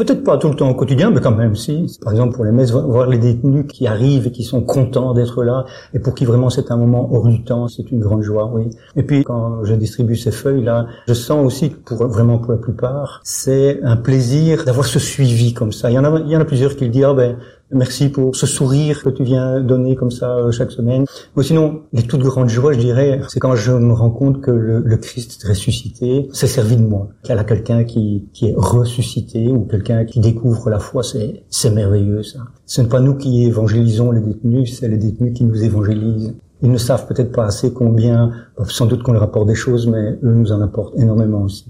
Peut-être 0.00 0.24
pas 0.24 0.38
tout 0.38 0.48
le 0.48 0.54
temps 0.54 0.70
au 0.70 0.74
quotidien, 0.74 1.10
mais 1.10 1.20
quand 1.20 1.36
même 1.36 1.54
si. 1.54 1.98
Par 2.02 2.14
exemple 2.14 2.34
pour 2.34 2.46
les 2.46 2.52
messes, 2.52 2.70
voir 2.70 3.06
les 3.06 3.18
détenus 3.18 3.66
qui 3.68 3.86
arrivent 3.86 4.28
et 4.28 4.32
qui 4.32 4.44
sont 4.44 4.62
contents 4.62 5.12
d'être 5.12 5.44
là, 5.44 5.66
et 5.92 5.98
pour 5.98 6.14
qui 6.14 6.24
vraiment 6.24 6.48
c'est 6.48 6.70
un 6.70 6.78
moment 6.78 7.12
hors 7.12 7.28
du 7.28 7.44
temps, 7.44 7.68
c'est 7.68 7.90
une 7.92 8.00
grande 8.00 8.22
joie, 8.22 8.50
oui. 8.50 8.70
Et 8.96 9.02
puis 9.02 9.24
quand 9.24 9.62
je 9.62 9.74
distribue 9.74 10.16
ces 10.16 10.30
feuilles-là, 10.30 10.86
je 11.06 11.12
sens 11.12 11.44
aussi 11.44 11.68
que 11.68 11.76
pour 11.76 12.06
vraiment 12.06 12.38
pour 12.38 12.52
la 12.52 12.56
plupart, 12.56 13.20
c'est 13.24 13.78
un 13.82 13.98
plaisir 13.98 14.64
d'avoir 14.64 14.86
ce 14.86 14.98
suivi 14.98 15.52
comme 15.52 15.70
ça. 15.70 15.90
Il 15.90 15.94
y 15.96 15.98
en 15.98 16.04
a, 16.04 16.18
il 16.20 16.30
y 16.30 16.36
en 16.38 16.40
a 16.40 16.46
plusieurs 16.46 16.76
qui 16.76 16.86
le 16.86 16.90
disent, 16.90 17.04
ah 17.04 17.12
ben 17.12 17.36
Merci 17.72 18.08
pour 18.08 18.34
ce 18.34 18.46
sourire 18.46 19.02
que 19.04 19.10
tu 19.10 19.22
viens 19.22 19.60
donner 19.60 19.94
comme 19.94 20.10
ça 20.10 20.36
euh, 20.36 20.50
chaque 20.50 20.72
semaine. 20.72 21.04
Mais 21.36 21.42
sinon, 21.44 21.82
les 21.92 22.02
toutes 22.02 22.22
grandes 22.22 22.48
joies, 22.48 22.72
je 22.72 22.80
dirais, 22.80 23.20
c'est 23.28 23.38
quand 23.38 23.54
je 23.54 23.72
me 23.72 23.92
rends 23.92 24.10
compte 24.10 24.40
que 24.40 24.50
le, 24.50 24.96
Christ 24.96 25.42
ressuscité 25.44 26.28
s'est 26.32 26.48
servi 26.48 26.76
de 26.76 26.82
moi. 26.82 27.08
Qu'il 27.22 27.34
y 27.34 27.38
a 27.38 27.44
quelqu'un 27.44 27.84
qui, 27.84 28.28
est 28.42 28.54
ressuscité 28.56 29.48
ou 29.48 29.66
quelqu'un 29.66 30.04
qui 30.04 30.18
découvre 30.20 30.68
la 30.68 30.80
foi, 30.80 31.02
c'est, 31.02 31.44
c'est 31.48 31.70
merveilleux 31.70 32.22
ça. 32.22 32.40
Ce 32.66 32.80
n'est 32.80 32.88
pas 32.88 33.00
nous 33.00 33.14
qui 33.14 33.44
évangélisons 33.44 34.10
les 34.10 34.20
détenus, 34.20 34.78
c'est 34.78 34.88
les 34.88 34.98
détenus 34.98 35.32
qui 35.34 35.44
nous 35.44 35.62
évangélisent. 35.62 36.34
Ils 36.62 36.70
ne 36.70 36.76
savent 36.76 37.06
peut-être 37.06 37.32
pas 37.32 37.46
assez 37.46 37.72
combien, 37.72 38.32
sans 38.66 38.86
doute 38.86 39.02
qu'on 39.02 39.12
leur 39.12 39.22
apporte 39.22 39.46
des 39.46 39.54
choses, 39.54 39.86
mais 39.86 40.18
eux 40.22 40.34
nous 40.34 40.52
en 40.52 40.60
apportent 40.60 40.98
énormément 40.98 41.42
aussi. 41.42 41.66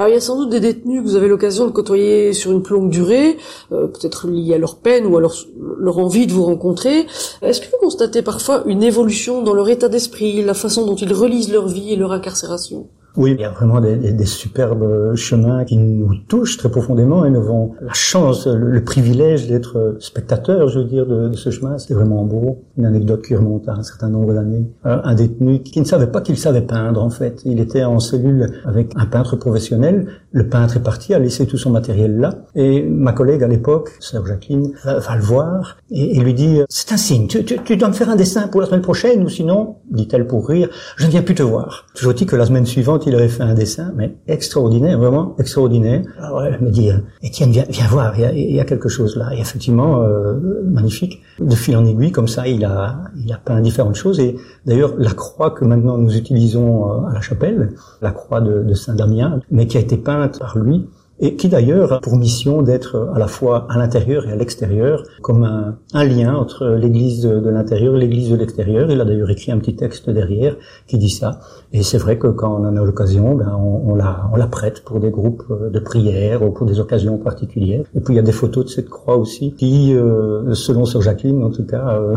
Alors 0.00 0.08
il 0.08 0.14
y 0.14 0.16
a 0.16 0.20
sans 0.22 0.38
doute 0.38 0.48
des 0.48 0.60
détenus 0.60 1.02
que 1.02 1.06
vous 1.06 1.16
avez 1.16 1.28
l'occasion 1.28 1.66
de 1.66 1.72
côtoyer 1.72 2.32
sur 2.32 2.52
une 2.52 2.62
plus 2.62 2.74
longue 2.74 2.88
durée, 2.88 3.36
euh, 3.70 3.86
peut-être 3.86 4.28
liés 4.28 4.54
à 4.54 4.58
leur 4.58 4.76
peine 4.76 5.04
ou 5.04 5.18
à 5.18 5.20
leur, 5.20 5.34
leur 5.78 5.98
envie 5.98 6.26
de 6.26 6.32
vous 6.32 6.44
rencontrer. 6.44 7.06
Est-ce 7.42 7.60
que 7.60 7.66
vous 7.66 7.76
constatez 7.78 8.22
parfois 8.22 8.62
une 8.64 8.82
évolution 8.82 9.42
dans 9.42 9.52
leur 9.52 9.68
état 9.68 9.90
d'esprit, 9.90 10.42
la 10.42 10.54
façon 10.54 10.86
dont 10.86 10.94
ils 10.94 11.12
relisent 11.12 11.52
leur 11.52 11.68
vie 11.68 11.92
et 11.92 11.96
leur 11.96 12.12
incarcération? 12.12 12.88
Oui, 13.16 13.32
il 13.32 13.40
y 13.40 13.44
a 13.44 13.50
vraiment 13.50 13.80
des, 13.80 14.24
superbes 14.24 15.14
chemins 15.16 15.64
qui 15.64 15.76
nous 15.76 16.14
touchent 16.28 16.56
très 16.56 16.70
profondément 16.70 17.24
et 17.24 17.30
nous 17.30 17.40
avons 17.40 17.72
la 17.80 17.92
chance, 17.92 18.46
le, 18.46 18.82
privilège 18.84 19.48
d'être 19.48 19.96
spectateurs, 19.98 20.68
je 20.68 20.78
veux 20.78 20.84
dire, 20.84 21.06
de, 21.06 21.32
ce 21.34 21.50
chemin. 21.50 21.78
C'est 21.78 21.94
vraiment 21.94 22.24
beau. 22.24 22.64
Une 22.76 22.86
anecdote 22.86 23.22
qui 23.22 23.34
remonte 23.34 23.68
à 23.68 23.72
un 23.72 23.82
certain 23.82 24.08
nombre 24.08 24.34
d'années. 24.34 24.70
Un 24.84 25.14
détenu 25.14 25.60
qui 25.62 25.80
ne 25.80 25.84
savait 25.84 26.06
pas 26.06 26.20
qu'il 26.20 26.36
savait 26.36 26.62
peindre, 26.62 27.02
en 27.02 27.10
fait. 27.10 27.42
Il 27.44 27.60
était 27.60 27.84
en 27.84 27.98
cellule 27.98 28.60
avec 28.64 28.92
un 28.96 29.06
peintre 29.06 29.36
professionnel. 29.36 30.06
Le 30.32 30.48
peintre 30.48 30.76
est 30.76 30.82
parti, 30.82 31.12
a 31.12 31.18
laissé 31.18 31.46
tout 31.46 31.58
son 31.58 31.70
matériel 31.70 32.18
là. 32.18 32.34
Et 32.54 32.82
ma 32.82 33.12
collègue 33.12 33.42
à 33.42 33.48
l'époque, 33.48 33.90
sœur 34.00 34.26
Jacqueline, 34.26 34.72
va, 34.84 35.16
le 35.16 35.22
voir 35.22 35.76
et, 35.90 36.20
lui 36.20 36.34
dit, 36.34 36.60
c'est 36.68 36.92
un 36.92 36.96
signe, 36.96 37.26
tu, 37.26 37.44
tu, 37.44 37.58
tu, 37.64 37.76
dois 37.76 37.88
me 37.88 37.92
faire 37.92 38.10
un 38.10 38.16
dessin 38.16 38.48
pour 38.48 38.60
la 38.60 38.66
semaine 38.66 38.82
prochaine 38.82 39.22
ou 39.24 39.28
sinon, 39.28 39.76
dit-elle 39.90 40.26
pour 40.26 40.48
rire, 40.48 40.68
je 40.96 41.06
ne 41.06 41.10
viens 41.10 41.22
plus 41.22 41.34
te 41.34 41.42
voir. 41.42 41.86
Toujours 41.94 42.14
dit 42.14 42.26
que 42.26 42.36
la 42.36 42.46
semaine 42.46 42.66
suivante, 42.66 42.99
il 43.06 43.14
avait 43.14 43.28
fait 43.28 43.42
un 43.42 43.54
dessin, 43.54 43.92
mais 43.96 44.16
extraordinaire, 44.26 44.98
vraiment 44.98 45.34
extraordinaire. 45.38 46.02
Alors 46.18 46.44
elle 46.44 46.60
me 46.60 46.70
dit, 46.70 46.90
Étienne, 47.22 47.50
viens, 47.50 47.64
viens 47.68 47.86
voir, 47.86 48.18
il 48.18 48.54
y, 48.54 48.60
a, 48.60 48.64
quelque 48.64 48.88
chose 48.88 49.16
là. 49.16 49.30
Et 49.34 49.40
effectivement, 49.40 50.02
euh, 50.02 50.62
magnifique. 50.64 51.22
De 51.38 51.54
fil 51.54 51.76
en 51.76 51.84
aiguille, 51.84 52.12
comme 52.12 52.28
ça, 52.28 52.46
il 52.46 52.64
a, 52.64 53.04
il 53.16 53.32
a 53.32 53.38
peint 53.38 53.60
différentes 53.60 53.94
choses. 53.94 54.20
Et 54.20 54.36
d'ailleurs, 54.66 54.94
la 54.98 55.12
croix 55.12 55.50
que 55.50 55.64
maintenant 55.64 55.98
nous 55.98 56.16
utilisons 56.16 56.90
euh, 56.90 57.08
à 57.10 57.14
la 57.14 57.20
chapelle, 57.20 57.72
la 58.02 58.10
croix 58.10 58.40
de, 58.40 58.62
de 58.62 58.74
Saint-Damien, 58.74 59.40
mais 59.50 59.66
qui 59.66 59.76
a 59.76 59.80
été 59.80 59.96
peinte 59.96 60.38
par 60.38 60.58
lui, 60.58 60.88
et 61.20 61.36
qui 61.36 61.48
d'ailleurs 61.48 61.92
a 61.92 62.00
pour 62.00 62.16
mission 62.16 62.62
d'être 62.62 63.10
à 63.14 63.18
la 63.18 63.28
fois 63.28 63.66
à 63.68 63.78
l'intérieur 63.78 64.26
et 64.26 64.32
à 64.32 64.36
l'extérieur, 64.36 65.04
comme 65.22 65.44
un, 65.44 65.76
un, 65.92 66.04
lien 66.04 66.34
entre 66.34 66.66
l'Église 66.66 67.22
de, 67.22 67.48
l'intérieur 67.48 67.94
et 67.96 68.00
l'Église 68.00 68.30
de 68.30 68.36
l'extérieur. 68.36 68.90
Il 68.90 69.00
a 69.00 69.04
d'ailleurs 69.04 69.30
écrit 69.30 69.52
un 69.52 69.58
petit 69.58 69.76
texte 69.76 70.08
derrière 70.08 70.56
qui 70.86 70.96
dit 70.96 71.10
ça. 71.10 71.40
Et 71.72 71.82
c'est 71.82 71.98
vrai 71.98 72.18
que 72.18 72.28
quand 72.28 72.58
on 72.58 72.64
en 72.64 72.76
a 72.76 72.84
l'occasion, 72.84 73.34
ben 73.34 73.54
on, 73.54 73.92
on, 73.92 73.94
la, 73.94 74.28
on 74.32 74.36
la 74.36 74.46
prête 74.46 74.82
pour 74.82 74.98
des 74.98 75.10
groupes 75.10 75.44
de 75.70 75.78
prière 75.78 76.42
ou 76.42 76.50
pour 76.50 76.66
des 76.66 76.80
occasions 76.80 77.18
particulières. 77.18 77.84
Et 77.94 78.00
puis 78.00 78.14
il 78.14 78.16
y 78.16 78.20
a 78.20 78.22
des 78.22 78.32
photos 78.32 78.64
de 78.64 78.70
cette 78.70 78.88
croix 78.88 79.16
aussi 79.16 79.52
qui, 79.52 79.94
euh, 79.94 80.54
selon 80.54 80.86
Sœur 80.86 81.02
Jacqueline 81.02 81.44
en 81.44 81.50
tout 81.50 81.64
cas, 81.64 81.98
euh, 82.00 82.16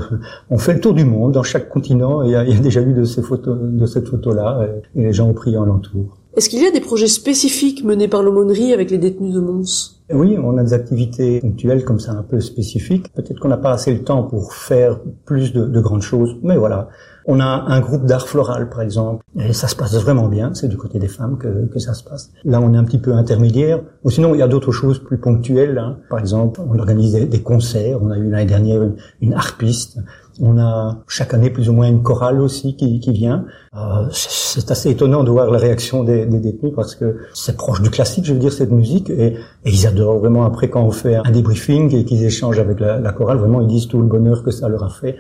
ont 0.50 0.58
fait 0.58 0.74
le 0.74 0.80
tour 0.80 0.94
du 0.94 1.04
monde 1.04 1.34
dans 1.34 1.44
chaque 1.44 1.68
continent. 1.68 2.24
il 2.24 2.32
y 2.32 2.36
a, 2.36 2.46
il 2.46 2.56
y 2.56 2.58
a 2.58 2.62
déjà 2.62 2.82
eu 2.82 2.94
de 2.94 3.04
ces 3.04 3.22
photos, 3.22 3.58
de 3.62 3.86
cette 3.86 4.08
photo-là, 4.08 4.66
et 4.96 5.02
les 5.02 5.14
gens 5.14 5.28
ont 5.28 5.34
prié 5.34 5.58
en 5.58 5.66
l'entour. 5.66 6.23
Est-ce 6.36 6.50
qu'il 6.50 6.64
y 6.64 6.66
a 6.66 6.72
des 6.72 6.82
projets 6.82 7.08
spécifiques 7.08 7.84
menés 7.84 8.08
par 8.08 8.24
l'aumônerie 8.24 8.74
avec 8.74 8.90
les 8.90 8.98
détenus 8.98 9.34
de 9.34 9.40
Mons? 9.40 10.02
Oui, 10.12 10.36
on 10.38 10.58
a 10.58 10.64
des 10.64 10.74
activités 10.74 11.40
ponctuelles 11.40 11.86
comme 11.86 12.00
ça 12.00 12.12
un 12.14 12.24
peu 12.24 12.40
spécifiques. 12.40 13.14
Peut-être 13.14 13.40
qu'on 13.40 13.50
n'a 13.50 13.58
pas 13.58 13.72
assez 13.72 13.94
le 13.94 14.04
temps 14.04 14.24
pour 14.24 14.54
faire 14.54 15.00
plus 15.26 15.54
de, 15.54 15.66
de, 15.66 15.80
grandes 15.80 16.02
choses, 16.02 16.38
mais 16.42 16.58
voilà. 16.58 16.90
On 17.26 17.40
a 17.40 17.46
un 17.46 17.80
groupe 17.80 18.06
d'art 18.06 18.28
floral, 18.28 18.70
par 18.70 18.82
exemple, 18.82 19.24
et 19.40 19.54
ça 19.54 19.68
se 19.68 19.76
passe 19.76 19.96
vraiment 19.96 20.28
bien. 20.28 20.54
C'est 20.54 20.68
du 20.68 20.76
côté 20.76 21.00
des 21.00 21.08
femmes 21.08 21.38
que, 21.38 21.80
ça 21.80 21.94
se 21.94 22.04
passe. 22.04 22.32
Là, 22.44 22.60
on 22.60 22.74
est 22.74 22.78
un 22.78 22.84
petit 22.84 22.98
peu 22.98 23.14
intermédiaire. 23.14 23.82
Ou 24.04 24.10
sinon, 24.10 24.34
il 24.34 24.40
y 24.40 24.42
a 24.42 24.48
d'autres 24.48 24.74
choses 24.74 25.00
plus 25.00 25.18
ponctuelles. 25.18 25.78
Hein. 25.78 26.00
Par 26.10 26.20
exemple, 26.20 26.60
on 26.68 26.78
organise 26.78 27.14
des, 27.14 27.42
concerts. 27.42 28.00
On 28.02 28.12
a 28.12 28.18
eu 28.18 28.30
l'année 28.30 28.46
dernière 28.46 28.82
une 29.22 29.34
harpiste. 29.34 30.00
On 30.40 30.58
a 30.58 31.04
chaque 31.08 31.34
année 31.34 31.50
plus 31.50 31.70
ou 31.70 31.74
moins 31.74 31.88
une 31.88 32.02
chorale 32.02 32.42
aussi 32.42 32.76
qui, 32.76 33.00
qui 33.00 33.12
vient. 33.12 33.46
Euh, 33.76 34.08
c'est 34.12 34.70
assez 34.70 34.92
étonnant 34.92 35.24
de 35.24 35.32
voir 35.32 35.50
la 35.50 35.58
réaction 35.58 36.04
des, 36.04 36.26
des 36.26 36.40
détenus 36.40 36.74
parce 36.76 36.96
que 36.96 37.18
c'est 37.34 37.58
proche 37.58 37.82
du 37.82 37.90
classique, 37.90 38.26
je 38.26 38.34
veux 38.34 38.40
dire, 38.40 38.54
cette 38.54 38.72
musique, 38.72 39.10
et, 39.10 39.36
ils 39.66 39.88
adorent 39.88 40.20
vraiment 40.20 40.46
après 40.46 40.70
quand 40.70 40.84
on 40.84 40.92
fait 40.92 41.16
un 41.16 41.32
débriefing 41.32 41.96
et 41.96 42.06
qu'ils 42.06 42.24
échangent 42.24 42.60
avec 42.60 42.80
la, 42.80 43.12
chorale, 43.14 43.38
vraiment 43.38 43.62
ils 43.62 43.68
disent 43.68 43.88
tout 43.88 44.00
le 44.00 44.08
bonheur 44.08 44.44
que 44.44 44.52
ça 44.52 44.68
leur 44.68 44.84
a 44.84 44.90
fait. 44.90 45.16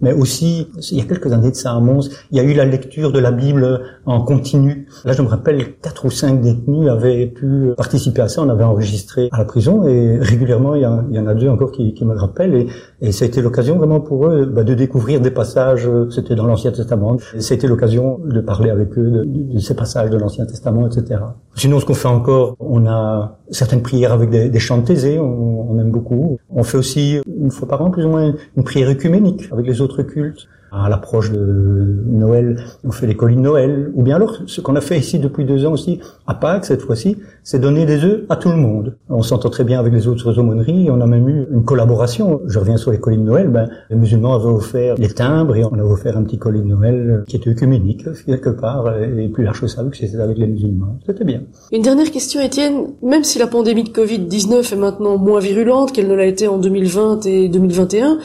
Mais 0.00 0.12
aussi, 0.12 0.68
il 0.90 0.98
y 0.98 1.00
a 1.00 1.04
quelques 1.04 1.32
années 1.32 1.50
de 1.50 1.56
ça 1.56 1.72
à 1.72 1.80
Mons, 1.80 2.10
il 2.30 2.36
y 2.36 2.40
a 2.40 2.42
eu 2.42 2.52
la 2.52 2.66
lecture 2.66 3.12
de 3.12 3.18
la 3.18 3.32
Bible 3.32 3.80
en 4.04 4.20
continu. 4.20 4.88
Là, 5.04 5.12
je 5.12 5.22
me 5.22 5.28
rappelle, 5.28 5.76
quatre 5.80 6.04
ou 6.04 6.10
cinq 6.10 6.42
détenus 6.42 6.88
avaient 6.90 7.26
pu 7.26 7.70
participer 7.76 8.20
à 8.20 8.28
ça. 8.28 8.42
On 8.42 8.48
avait 8.50 8.64
enregistré 8.64 9.28
à 9.32 9.38
la 9.38 9.44
prison 9.46 9.86
et 9.88 10.18
régulièrement, 10.18 10.74
il 10.74 10.82
y, 10.82 11.18
en 11.18 11.26
a 11.26 11.34
deux 11.34 11.48
encore 11.48 11.72
qui, 11.72 11.94
qui 11.94 12.04
me 12.04 12.12
le 12.12 12.20
rappellent. 12.20 12.54
Et, 12.54 12.66
et 13.00 13.12
ça 13.12 13.24
a 13.24 13.28
été 13.28 13.42
l'occasion 13.42 13.76
vraiment 13.76 14.00
pour 14.00 14.26
eux 14.26 14.46
bah, 14.46 14.64
de 14.64 14.74
découvrir 14.74 15.20
des 15.20 15.30
passages, 15.30 15.88
c'était 16.10 16.34
dans 16.34 16.46
l'Ancien 16.46 16.72
Testament, 16.72 17.16
c'était 17.38 17.66
l'occasion 17.66 18.18
de 18.24 18.40
parler 18.40 18.70
avec 18.70 18.96
eux 18.98 19.22
de, 19.26 19.58
ces 19.58 19.74
passages 19.74 20.10
de 20.10 20.16
l'Ancien 20.16 20.46
Testament, 20.46 20.86
etc. 20.86 21.20
Sinon, 21.54 21.80
ce 21.80 21.84
qu'on 21.84 21.94
fait 21.94 22.08
encore, 22.08 22.56
on 22.58 22.86
a 22.86 23.38
certaines 23.50 23.82
prières 23.82 24.12
avec 24.12 24.30
des, 24.30 24.48
des 24.48 24.58
chants 24.58 24.78
de 24.78 25.18
on, 25.18 25.70
on 25.70 25.78
aime 25.78 25.90
beaucoup. 25.90 26.38
On 26.50 26.62
fait 26.62 26.78
aussi, 26.78 27.20
une 27.26 27.50
fois 27.50 27.68
par 27.68 27.82
an, 27.82 27.90
plus 27.90 28.04
ou 28.04 28.08
moins, 28.08 28.34
une 28.56 28.64
prière 28.64 28.88
œcuménique 28.88 29.48
avec 29.52 29.66
les 29.66 29.80
autres 29.80 30.02
cultes 30.02 30.48
à 30.72 30.88
l'approche 30.88 31.32
de 31.32 32.04
Noël, 32.06 32.56
on 32.84 32.90
fait 32.90 33.06
les 33.06 33.14
colis 33.14 33.36
Noël, 33.36 33.90
ou 33.94 34.02
bien 34.02 34.16
alors 34.16 34.38
ce 34.46 34.60
qu'on 34.60 34.76
a 34.76 34.80
fait 34.80 34.98
ici 34.98 35.18
depuis 35.18 35.44
deux 35.44 35.64
ans 35.66 35.72
aussi, 35.72 36.00
à 36.26 36.34
Pâques 36.34 36.64
cette 36.64 36.82
fois-ci, 36.82 37.16
c'est 37.42 37.58
donner 37.58 37.86
des 37.86 38.04
œufs 38.04 38.24
à 38.28 38.36
tout 38.36 38.48
le 38.48 38.56
monde. 38.56 38.96
On 39.08 39.22
s'entend 39.22 39.50
très 39.50 39.64
bien 39.64 39.78
avec 39.78 39.92
les 39.92 40.08
autres 40.08 40.38
aumôneries, 40.38 40.90
on 40.90 41.00
a 41.00 41.06
même 41.06 41.28
eu 41.28 41.46
une 41.50 41.64
collaboration. 41.64 42.40
Je 42.46 42.58
reviens 42.58 42.76
sur 42.76 42.90
les 42.90 42.98
colis 42.98 43.18
de 43.18 43.22
Noël, 43.22 43.48
ben, 43.48 43.68
les 43.90 43.96
musulmans 43.96 44.34
avaient 44.34 44.46
offert 44.46 44.96
les 44.98 45.08
timbres 45.08 45.56
et 45.56 45.64
on 45.64 45.78
a 45.78 45.82
offert 45.82 46.16
un 46.16 46.22
petit 46.22 46.38
colis 46.38 46.60
de 46.60 46.66
Noël 46.66 47.24
qui 47.26 47.36
était 47.36 47.50
œcuménique 47.50 48.04
quelque 48.26 48.50
part, 48.50 48.92
et 48.98 49.28
plus 49.28 49.44
large 49.44 49.60
que 49.60 49.66
ça, 49.66 49.82
vu 49.82 49.90
que 49.90 49.96
c'était 49.96 50.18
avec 50.18 50.38
les 50.38 50.46
musulmans. 50.46 50.98
C'était 51.06 51.24
bien. 51.24 51.42
Une 51.72 51.82
dernière 51.82 52.10
question, 52.10 52.40
Étienne. 52.40 52.88
Même 53.02 53.24
si 53.24 53.38
la 53.38 53.46
pandémie 53.46 53.84
de 53.84 53.90
Covid-19 53.90 54.72
est 54.72 54.76
maintenant 54.76 55.16
moins 55.16 55.40
virulente 55.40 55.92
qu'elle 55.92 56.08
ne 56.08 56.14
l'a 56.14 56.26
été 56.26 56.48
en 56.48 56.58
2020 56.58 57.26
et 57.26 57.48
2021, 57.48 58.18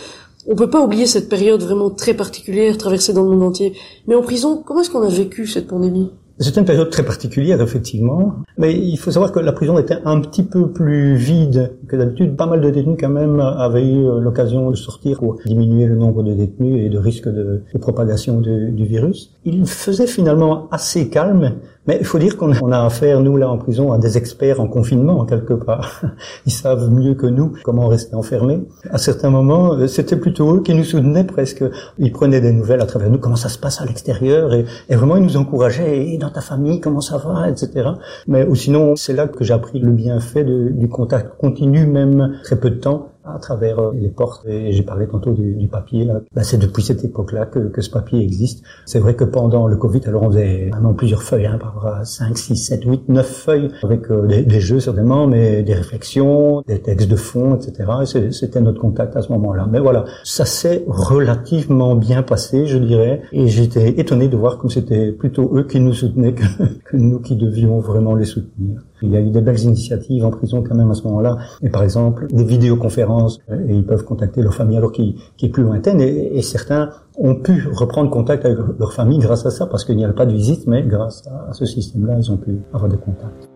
on 0.48 0.56
peut 0.56 0.70
pas 0.70 0.82
oublier 0.82 1.06
cette 1.06 1.30
période 1.30 1.62
vraiment 1.62 1.90
très 1.90 2.14
particulière 2.14 2.78
traversée 2.78 3.14
dans 3.14 3.24
le 3.24 3.30
monde 3.30 3.44
entier. 3.44 3.74
Mais 4.08 4.16
en 4.16 4.22
prison, 4.22 4.62
comment 4.66 4.82
est-ce 4.82 4.90
qu'on 4.90 5.04
a 5.04 5.10
vécu 5.10 5.48
cette 5.48 5.68
pandémie? 5.68 6.12
C'est 6.40 6.58
une 6.58 6.66
période 6.66 6.90
très 6.90 7.04
particulière, 7.04 7.62
effectivement. 7.62 8.34
Mais 8.58 8.74
il 8.74 8.98
faut 8.98 9.12
savoir 9.12 9.32
que 9.32 9.40
la 9.40 9.52
prison 9.52 9.78
était 9.78 9.98
un 10.06 10.20
petit 10.22 10.42
peu 10.42 10.72
plus 10.72 11.16
vide 11.16 11.74
que 11.88 11.96
d'habitude. 11.96 12.36
Pas 12.36 12.48
mal 12.48 12.62
de 12.62 12.70
détenus, 12.72 12.98
quand 13.00 13.10
même, 13.10 13.40
avaient 13.40 13.88
eu 13.88 14.06
l'occasion 14.20 14.72
de 14.72 14.76
sortir 14.76 15.20
pour 15.20 15.38
diminuer 15.46 15.86
le 15.86 15.96
nombre 15.96 16.24
de 16.24 16.34
détenus 16.34 16.84
et 16.84 16.90
de 16.90 16.98
risque 16.98 17.28
de, 17.28 17.62
propagation 17.80 18.42
du 18.42 18.86
virus. 18.86 19.36
Il 19.46 19.68
faisait 19.68 20.08
finalement 20.08 20.68
assez 20.72 21.10
calme, 21.10 21.58
mais 21.92 21.98
il 22.00 22.06
faut 22.06 22.20
dire 22.20 22.38
qu'on 22.38 22.72
a 22.72 22.86
affaire, 22.86 23.20
nous, 23.20 23.36
là, 23.36 23.50
en 23.50 23.58
prison, 23.58 23.92
à 23.92 23.98
des 23.98 24.18
experts 24.18 24.62
en 24.62 24.68
confinement, 24.70 25.26
quelque 25.26 25.54
part. 25.54 26.02
Ils 26.46 26.52
savent 26.54 26.90
mieux 26.90 27.16
que 27.16 27.28
nous 27.28 27.52
comment 27.66 27.88
rester 27.88 28.16
enfermés. 28.16 28.62
À 28.90 28.98
certains 28.98 29.30
moments, 29.30 29.74
euh, 29.74 29.88
c'était 29.88 30.16
plutôt 30.16 30.56
eux 30.56 30.62
qui 30.62 30.74
nous 30.74 30.86
soutenaient 30.86 31.26
presque. 31.26 31.66
Ils 31.98 32.14
prenaient 32.14 32.40
des 32.40 32.54
nouvelles 32.54 32.80
à 32.80 32.86
travers 32.86 33.10
nous, 33.10 33.18
comment 33.18 33.36
ça 33.36 33.50
se 33.50 33.58
passe 33.58 33.82
à 33.82 33.86
l'extérieur, 33.86 34.54
et, 34.54 34.66
vraiment, 34.90 35.18
ils 35.18 35.24
nous 35.24 35.36
encourageaient, 35.36 36.18
dans 36.18 36.30
ta 36.30 36.40
famille, 36.40 36.80
comment 36.80 37.02
ça 37.02 37.18
va, 37.18 37.50
etc. 37.50 37.90
Mais 38.26 38.48
ou 38.48 38.56
sinon, 38.56 38.96
c'est 38.96 39.12
là 39.12 39.28
que 39.28 39.44
j'ai 39.44 39.54
appris 39.54 39.80
le 39.80 39.92
bienfait 39.92 40.46
du 40.46 40.88
contact 40.88 41.38
continu, 41.40 41.86
même 41.88 42.38
très 42.46 42.56
peu 42.56 42.70
de 42.70 42.76
temps, 42.76 43.10
à 43.36 43.40
travers 43.40 43.80
euh, 43.80 43.92
les 43.94 44.10
portes. 44.10 44.46
Et 44.48 44.72
j'ai 44.72 44.84
parlé 44.84 45.08
tantôt 45.08 45.32
du, 45.32 45.68
papier. 45.68 46.06
Là. 46.06 46.22
Ben, 46.34 46.44
c'est 46.44 46.58
depuis 46.58 46.84
cette 46.84 47.04
époque-là 47.04 47.46
que, 47.46 47.60
que, 47.60 47.82
ce 47.82 47.90
papier 47.90 48.22
existe. 48.22 48.64
C'est 48.86 49.00
vrai 49.00 49.16
que 49.16 49.24
pendant 49.24 49.68
le 49.68 49.76
Covid, 49.76 50.02
alors 50.06 50.24
on 50.24 50.32
faisait 50.32 50.70
vraiment 50.70 50.94
plusieurs 50.94 51.24
feuilles, 51.24 51.46
hein, 51.46 51.58
par 51.60 52.06
5, 52.06 52.38
6, 52.38 52.56
7, 52.56 52.84
8, 52.86 53.10
9 53.10 53.26
feuilles, 53.26 53.70
avec 53.84 54.10
euh, 54.12 54.28
des, 54.28 54.44
des, 54.44 54.60
jeux 54.60 54.80
certainement, 54.80 55.28
mais 55.28 55.64
des 55.64 55.74
réflexions, 55.74 56.62
des 56.68 56.80
textes 56.80 57.10
de 57.10 57.16
fond, 57.16 57.56
etc. 57.56 58.32
C'était 58.32 58.62
notre 58.62 58.82
contact 58.82 59.16
à 59.16 59.22
ce 59.22 59.32
moment-là. 59.32 59.68
Mais 59.70 59.80
voilà, 59.80 60.06
ça 60.24 60.46
s'est 60.46 60.84
relativement 60.88 61.96
bien 61.96 62.24
passé, 62.24 62.66
je 62.66 62.78
dirais. 62.78 63.22
Et 63.32 63.48
j'étais 63.48 63.90
étonné 64.00 64.28
de 64.28 64.38
voir 64.38 64.58
comme 64.58 64.70
c'était 64.70 65.12
plutôt 65.12 65.52
eux 65.56 65.64
qui 65.64 65.80
nous 65.80 65.94
soutenaient 65.94 66.34
que, 66.34 66.44
que 66.86 66.98
nous 66.98 67.20
qui 67.20 67.36
devions 67.36 67.80
vraiment 67.80 68.16
les 68.16 68.26
soutenir. 68.26 68.82
Il 69.04 69.10
y 69.10 69.18
a 69.18 69.22
eu 69.22 69.32
des 69.32 69.42
belles 69.42 69.60
initiatives 69.60 70.26
en 70.26 70.30
prison 70.30 70.64
quand 70.68 70.76
même 70.76 70.92
à 70.92 70.94
ce 70.94 71.04
moment-là. 71.04 71.38
Et 71.64 71.70
par 71.70 71.84
exemple, 71.84 72.28
des 72.32 72.44
vidéoconférences, 72.44 73.40
euh, 73.50 73.68
et 73.68 73.74
ils 73.74 73.86
peuvent 73.86 74.04
contacter 74.04 74.42
leur 74.42 74.54
famille 74.54 74.78
alors 74.78 74.92
qui, 74.92 75.16
est 75.42 75.50
plus 75.50 75.64
lointaine. 75.64 76.02
Et, 76.02 76.42
certains 76.42 76.90
ont 77.18 77.36
pu 77.36 77.68
reprendre 77.72 78.10
contact 78.10 78.46
avec 78.46 78.58
leur 78.80 78.94
famille 78.94 79.20
grâce 79.20 79.46
à 79.46 79.52
ça, 79.52 79.66
parce 79.66 79.86
qu'il 79.86 79.96
n'y 79.98 80.06
avait 80.06 80.14
pas 80.14 80.26
de 80.26 80.34
visite, 80.34 80.68
mais 80.68 80.84
grâce 80.84 81.28
à 81.28 81.54
ce 81.54 81.66
système-là, 81.66 82.18
ils 82.18 82.32
ont 82.32 82.38
pu 82.38 82.58
avoir 82.74 82.90
des 82.90 82.98
contacts. 82.98 83.50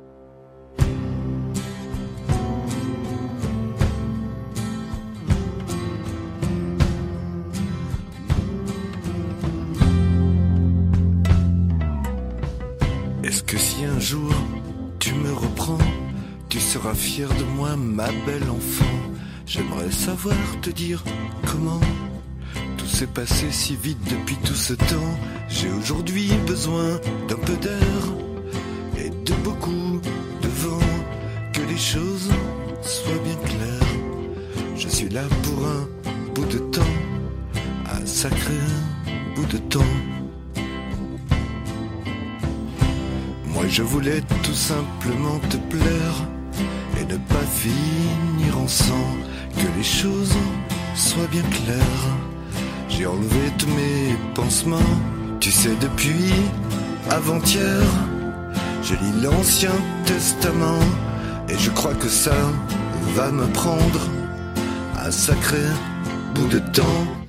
Est-ce 13.24 13.44
que 13.44 13.58
si 13.58 13.84
un 13.86 14.00
jour 14.00 14.32
fier 16.96 17.28
de 17.28 17.44
moi, 17.44 17.76
ma 17.76 18.08
belle 18.26 18.50
enfant. 18.50 18.96
J'aimerais 19.46 19.92
savoir 19.92 20.36
te 20.62 20.70
dire 20.70 21.04
comment 21.46 21.82
tout 22.78 22.88
s'est 22.88 23.08
passé 23.08 23.52
si 23.52 23.76
vite 23.76 24.04
depuis 24.10 24.38
tout 24.38 24.56
ce 24.56 24.74
temps. 24.74 25.14
J'ai 25.50 25.70
aujourd'hui 25.72 26.30
besoin 26.48 27.00
d'un 27.28 27.36
peu 27.36 27.56
d'air 27.58 28.02
et 28.98 29.10
de 29.10 29.34
beaucoup 29.44 30.02
de 30.42 30.48
vent, 30.48 30.80
que 31.54 31.62
les 31.62 31.78
choses 31.78 32.30
soient 32.82 33.24
bien 33.24 33.36
claires. 33.36 33.96
Je 34.78 34.88
suis 34.88 35.10
là 35.10 35.24
pour 35.44 35.68
un 35.68 35.88
bout 36.34 36.46
de 36.46 36.60
temps, 36.60 36.96
un 37.92 38.06
sacré 38.06 38.60
bout 39.36 39.46
de 39.46 39.58
temps. 39.58 39.94
Moi 43.54 43.68
je 43.70 43.84
voulais 43.84 44.22
tout 44.44 44.54
simplement 44.54 45.40
te 45.50 45.58
plaire 45.58 46.35
ne 47.10 47.18
pas 47.18 47.46
finir 47.64 48.58
en 48.58 48.68
sang, 48.68 49.08
que 49.58 49.78
les 49.78 49.84
choses 49.84 50.36
soient 50.96 51.28
bien 51.32 51.44
claires. 51.44 52.08
J'ai 52.90 53.06
enlevé 53.06 53.52
tous 53.58 53.68
mes 53.68 54.16
pansements, 54.34 54.94
tu 55.40 55.52
sais 55.52 55.76
depuis 55.82 56.34
avant-hier, 57.10 57.84
je 58.82 58.94
lis 58.96 59.22
l'Ancien 59.22 59.72
Testament 60.06 60.80
et 61.50 61.58
je 61.58 61.70
crois 61.70 61.94
que 61.94 62.08
ça 62.08 62.36
va 63.16 63.32
me 63.32 63.46
prendre 63.48 64.02
un 65.00 65.12
sacré 65.12 65.62
bout 66.34 66.48
de 66.48 66.60
temps. 66.60 67.25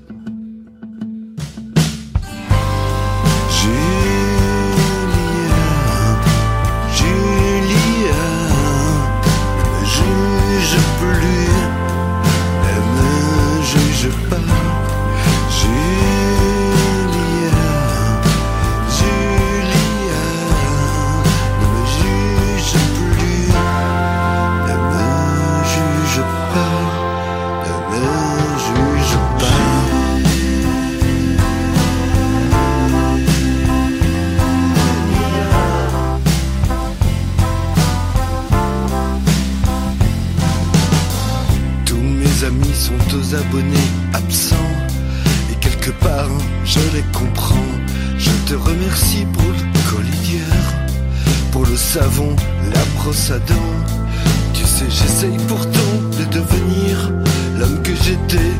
Tu 54.53 54.65
sais, 54.65 54.85
j'essaye 54.91 55.37
pourtant 55.49 55.93
de 56.19 56.25
devenir 56.31 57.11
l'homme 57.59 57.83
que 57.83 57.95
j'étais 57.95 58.53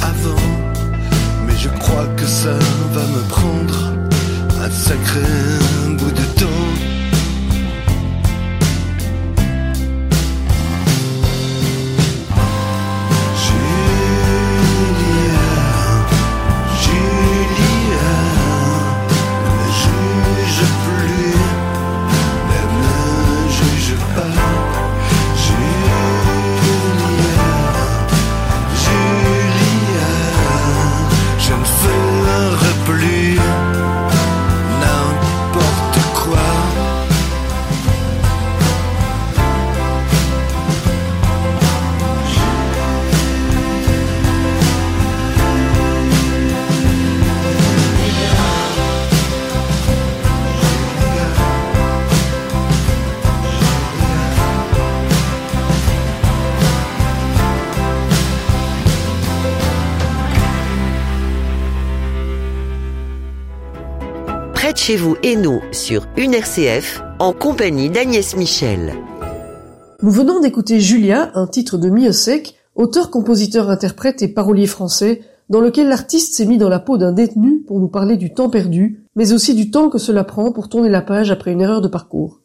avant. 0.00 0.42
Mais 1.46 1.56
je 1.56 1.68
crois 1.68 2.06
que 2.16 2.26
ça 2.26 2.58
va 2.92 3.06
me 3.06 3.28
prendre 3.28 3.92
un 4.60 4.70
sacré 4.70 5.20
bout 5.96 6.10
de 6.10 6.40
temps. 6.40 7.01
Vous 64.96 65.16
et 65.22 65.36
nous 65.36 65.60
sur 65.70 66.06
une 66.16 66.34
RCF 66.34 67.02
en 67.18 67.32
compagnie 67.32 67.88
d'Agnès 67.88 68.36
Michel. 68.36 68.94
Nous 70.02 70.10
venons 70.10 70.40
d'écouter 70.40 70.80
Julia, 70.80 71.30
un 71.34 71.46
titre 71.46 71.78
de 71.78 71.88
Miosek, 71.88 72.56
auteur, 72.74 73.10
compositeur, 73.10 73.70
interprète 73.70 74.22
et 74.22 74.28
parolier 74.28 74.66
français, 74.66 75.22
dans 75.48 75.60
lequel 75.60 75.88
l'artiste 75.88 76.34
s'est 76.34 76.46
mis 76.46 76.58
dans 76.58 76.68
la 76.68 76.80
peau 76.80 76.98
d'un 76.98 77.12
détenu 77.12 77.60
pour 77.66 77.80
nous 77.80 77.88
parler 77.88 78.16
du 78.16 78.34
temps 78.34 78.50
perdu, 78.50 79.04
mais 79.16 79.32
aussi 79.32 79.54
du 79.54 79.70
temps 79.70 79.88
que 79.88 79.98
cela 79.98 80.24
prend 80.24 80.52
pour 80.52 80.68
tourner 80.68 80.88
la 80.88 81.02
page 81.02 81.30
après 81.30 81.52
une 81.52 81.60
erreur 81.60 81.80
de 81.80 81.88
parcours. 81.88 82.40